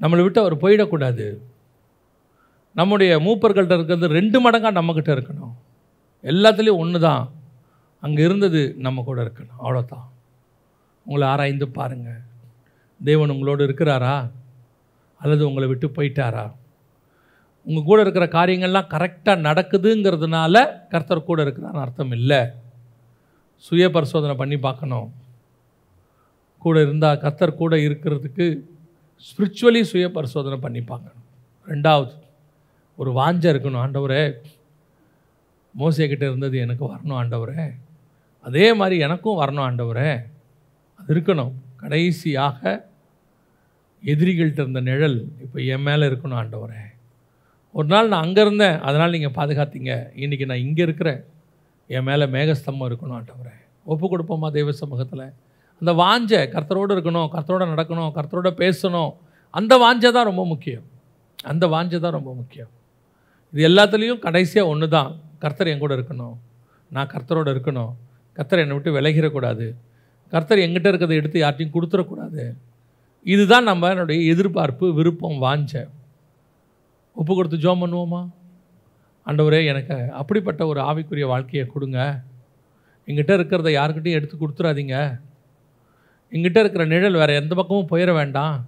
நம்மளை 0.00 0.22
விட்டு 0.22 0.40
அவர் 0.40 0.56
போயிடக்கூடாது. 0.56 1.36
நம்முடைய 2.74 3.18
மூப்பர்கள்ட்ட 3.18 3.74
இருக்கிறது 3.74 4.06
ரெண்டு 4.06 4.50
மடங்காக 4.50 4.78
நம்மக்கிட்ட 4.78 5.10
இருக்கணும். 5.16 5.54
எல்லாத்துலேயும் 6.22 6.76
ஒன்று 6.76 7.00
தான் 7.00 7.32
அங்கே 8.00 8.22
இருந்தது 8.22 8.74
நம்ம 8.78 9.02
கூட 9.02 9.22
இருக்கணும். 9.22 9.60
அவ்வளோதான் 9.62 10.08
உங்களை 11.04 11.28
ஆராய்ந்து 11.28 11.68
பாருங்கள் 11.68 12.20
தேவன் 13.04 13.30
உங்களோடு 13.30 13.66
இருக்கிறாரா? 13.66 14.30
அல்லது 15.18 15.46
உங்களை 15.46 15.68
விட்டு 15.68 15.88
போயிட்டாரா? 15.88 16.52
உங்கள் 17.64 17.84
கூட 17.84 18.00
இருக்கிற 18.00 18.26
காரியங்கள்லாம் 18.26 18.90
கரெக்டாக 18.94 19.44
நடக்குதுங்கிறதுனால 19.48 20.66
கர்த்தர் 20.88 21.24
கூட 21.24 21.44
இருக்கிறான்னு 21.44 21.82
அர்த்தம் 21.84 22.10
இல்லை. 22.10 22.46
சுய 23.56 23.90
பரிசோதனை 23.90 24.36
பண்ணி 24.36 24.58
பார்க்கணும். 24.58 25.12
கூட 26.64 26.76
இருந்தால் 26.82 27.20
கத்தர் 27.24 27.60
கூட 27.60 27.76
இருக்கிறதுக்கு 27.88 28.46
ஸ்பிரிச்சுவலி 29.26 29.82
சுய 29.90 30.06
பரிசோதனை 30.16 30.58
பண்ணிப்பாங்க. 30.64 31.08
ரெண்டாவது 31.66 32.12
ஒரு 33.00 33.10
வாஞ்சை 33.20 33.50
இருக்கணும். 33.52 33.82
ஆண்டவரே 33.84 34.22
மோசைக்கிட்ட 35.78 36.24
இருந்தது 36.30 36.58
எனக்கு 36.58 36.84
வரணும் 36.94 37.18
ஆண்டவரே. 37.20 37.64
அதே 38.48 38.66
மாதிரி 38.74 38.96
எனக்கும் 39.06 39.40
வரணும் 39.40 39.66
ஆண்டவரே. 39.66 40.10
அது 40.98 41.14
இருக்கணும். 41.14 41.52
கடைசியாக 41.76 42.88
எதிரிகள்கிட்ட 44.04 44.60
இருந்த 44.64 44.80
நிழல் 44.80 45.18
இப்போ 45.40 45.58
என் 45.74 45.86
மேலே 45.88 46.06
இருக்கணும் 46.06 46.40
ஆண்டவரே. 46.42 46.80
ஒரு 47.72 47.86
நாள் 47.86 48.08
நான் 48.08 48.22
அங்கே 48.22 48.40
இருந்தேன். 48.40 48.78
அதனால் 48.88 49.14
நீங்கள் 49.16 49.36
பாதுகாத்தீங்க. 49.38 49.92
இன்றைக்கி 50.22 50.44
நான் 50.44 50.64
இங்கே 50.66 50.82
இருக்கிறேன். 50.82 51.20
என் 51.96 52.02
மேலே 52.02 52.24
மேகஸ்தம்பம் 52.24 52.88
இருக்கணும் 52.90 53.18
ஆண்டவரே. 53.18 53.54
ஒப்பு 53.84 54.06
கொடுப்போமா 54.08 54.50
தெய்வ 54.50 54.72
சமூகத்தில்? 54.72 55.26
அந்த 55.80 55.92
வாஞ்சை 56.02 56.40
கர்த்தரோடு 56.54 56.92
இருக்கணும் 56.96 57.28
கர்த்தரோட 57.34 57.64
நடக்கணும் 57.72 58.10
கர்த்தரோட 58.16 58.50
பேசணும் 58.62 59.12
அந்த 59.58 59.72
வாஞ்சை 59.84 60.10
தான் 60.16 60.28
ரொம்ப 60.30 60.42
முக்கியம். 60.52 60.84
அந்த 61.50 61.64
வாஞ்சை 61.74 61.98
தான் 62.04 62.16
ரொம்ப 62.18 62.30
முக்கியம். 62.40 62.70
இது 63.52 63.62
எல்லாத்துலேயும் 63.68 64.22
கடைசியாக 64.26 64.70
ஒன்று 64.72 64.86
தான் 64.96 65.12
கர்த்தர் 65.42 65.70
என் 65.72 65.82
கூட 65.84 65.92
இருக்கணும். 65.98 66.34
நான் 66.90 67.10
கர்த்தரோடு 67.14 67.50
இருக்கணும். 67.54 67.92
கர்த்தர் 68.36 68.62
என்னை 68.62 68.74
விட்டு 68.76 68.90
விலகிடக்கூடாது. 68.96 69.66
கர்த்தர் 70.32 70.62
எங்கிட்ட 70.64 70.88
இருக்கிறத 70.90 71.16
எடுத்து 71.20 71.38
யார்ட்டையும் 71.42 71.74
கொடுத்துடக்கூடாது. 71.76 72.44
இதுதான் 73.32 73.66
நம்ம 73.70 73.88
என்னுடைய 73.94 74.20
எதிர்பார்ப்பு 74.32 74.86
விருப்பம் 74.98 75.38
வாஞ்ச. 75.46 75.72
ஒப்பு 77.16 77.32
கொடுத்து 77.38 77.58
ஜோம் 77.64 77.82
பண்ணுவோமா? 77.84 78.22
ஆண்டவரே 79.26 79.60
எனக்கு 79.72 79.96
அப்படிப்பட்ட 80.20 80.62
ஒரு 80.72 80.80
ஆவிக்குரிய 80.90 81.26
வாழ்க்கையை 81.32 81.64
கொடுங்க. 81.74 81.98
எங்கிட்ட 83.08 83.32
இருக்கிறத 83.38 83.70
யாருக்கிட்டையும் 83.78 84.18
எடுத்து 84.18 84.36
கொடுத்துறாதீங்க 84.36 84.96
எங்கிட்ட 86.32 86.58
இருக்கிற 86.64 86.84
நிழல் 86.84 87.20
வேறு 87.22 87.38
எந்த 87.40 87.52
பக்கமும் 87.54 87.90
போயிட 87.92 88.12
வேண்டாம். 88.18 88.58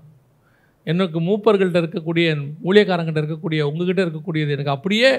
எனக்கு 0.87 1.19
மூப்பர்கள்ட்ட 1.21 1.81
இருக்கக்கூடிய 1.83 2.29
ஊழியக்காரங்கிட்ட 2.69 3.21
இருக்கக்கூடிய 3.23 3.61
உங்ககிட்ட 3.71 4.01
இருக்கக்கூடியது 4.07 4.55
எனக்கு 4.57 4.75
அப்படியே 4.77 5.11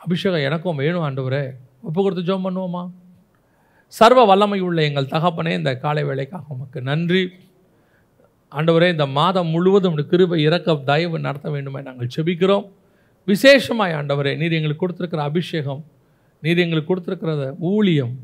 அபிஷேகம் 0.00 0.46
எனக்கும் 0.48 0.80
வேணும் 0.82 1.04
ஆண்டவரே. 1.06 1.44
ஒப்பு 1.88 2.00
கொடுத்து 2.02 2.28
ஜோம் 2.28 2.46
பண்ணுவோமா? 2.46 2.82
சர்வ 3.88 4.20
வல்லமை 4.30 4.60
உள்ள 4.60 4.82
எங்கள் 4.82 5.12
தகப்பனே 5.14 5.52
இந்த 5.60 5.72
காலை 5.78 6.02
வேலைக்காக 6.04 6.54
உமக்கு 6.54 6.78
நன்றி. 6.90 7.24
ஆண்டவரே 8.52 8.88
இந்த 8.94 9.06
மாதம் 9.18 9.52
முழுவதும் 9.54 9.96
கிருபை 10.10 10.38
இறக்க 10.42 10.74
தயவு 10.90 11.18
நடத்த 11.18 11.48
வேண்டுமே 11.50 11.80
நாங்கள் 11.82 12.10
செபிக்கிறோம் 12.16 12.66
விசேஷமாய் 13.28 13.96
ஆண்டவரே 13.98 14.32
நீர் 14.40 14.52
எங்களுக்கு 14.52 14.82
கொடுத்துருக்கிற 14.84 15.22
அபிஷேகம் 15.30 15.82
நீர் 16.42 16.62
எங்களுக்கு 16.64 16.90
கொடுத்துருக்கிறத 16.90 17.44
ஊழியம் 17.70 18.14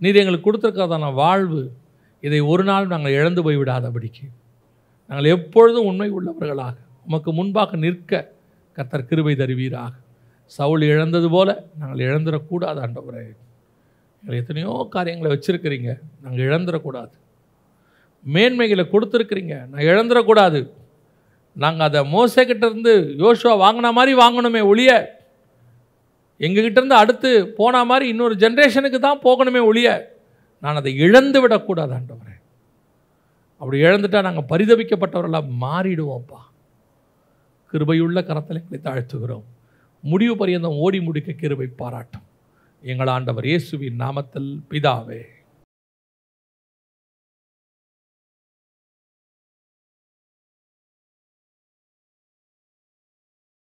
நீர் 0.00 0.18
எங்களுக்கு 0.22 0.46
கொடுத்துருக்கிறதான 0.48 1.08
வாழ்வு 1.14 1.62
இதை 2.22 2.40
ஒரு 2.40 2.64
நாள் 2.64 2.86
நாங்கள் 2.86 3.12
இழந்து 3.12 3.42
போய் 3.42 3.56
விடாதபடிக்கு 3.56 4.26
நாங்கள் 5.10 5.24
எப்பொழுதும் 5.24 5.84
உண்மை 5.84 6.10
உள்ளவர்களாக 6.10 6.74
உமக்கு 7.06 7.32
முன்பாக 7.32 7.76
நிற்க 7.76 8.12
கர்த்தர் 8.78 9.06
கிருபை 9.06 9.34
தருவீராக. 9.34 9.92
சவுல் 10.46 10.82
இழந்தது 10.82 11.30
போல 11.30 11.48
நாங்கள் 11.78 12.06
இழந்துடக்கூடாது 12.06 12.78
ஆண்டவரே. 12.80 13.24
எங்களை 14.22 14.38
எத்தனையோ 14.38 14.88
காரியங்களை 14.90 15.30
வச்சுருக்கிறீங்க 15.32 15.90
நாங்கள் 16.22 16.44
இழந்துடக்கூடாது 16.46 17.14
மேன்மைகளை 18.26 18.84
கொடுத்துருக்குறீங்க 18.84 19.54
நான் 19.68 19.86
இழந்துடக்கூடாது 19.86 20.60
நாங்கள் 21.56 21.86
அதை 21.86 22.00
மோசக்கிட்ட 22.12 22.64
இருந்து 22.64 22.92
யோசுவா 23.18 23.54
வாங்கின 23.64 23.92
மாதிரி 23.92 24.12
வாங்கணுமே 24.20 24.60
ஒழிய 24.62 24.90
எங்ககிட்ட 26.40 26.78
இருந்து 26.78 26.94
அடுத்து 26.94 27.54
போன 27.56 27.84
மாதிரி 27.84 28.08
இன்னொரு 28.08 28.34
ஜென்ரேஷனுக்கு 28.34 28.98
தான் 28.98 29.20
போகணுமே 29.24 29.58
ஒழிய 29.58 29.88
நான் 30.62 30.74
அதை 30.74 30.96
இழந்து 30.96 31.40
விடக்கூடாது 31.40 31.94
ஆண்டவரே. 31.94 32.36
அப்படி 33.56 33.78
இழந்துட்டால் 33.80 34.22
நாங்கள் 34.22 34.50
பரிதவிக்கப்பட்டவர்களாக 34.52 35.48
மாறிடுவோம்ப்பா. 35.60 36.42
கிருபையுள்ள 37.72 38.24
கரத்தில் 38.24 38.62
எங்களை 38.70 38.80
தாழ்த்துகிறோம். 38.82 39.44
முடிவு 40.02 40.36
பரியந்தம் 40.36 40.78
ஓடி 40.84 41.00
முடிக்க 41.00 41.32
கிருபை 41.32 41.66
பாராட்டும். 41.66 42.26
எங்கள் 42.82 43.06
ஆண்டவர் 43.06 43.44
இயேசுவின் 43.44 43.98
நாமத்தில் 43.98 44.60
பிதாவே. 44.70 45.22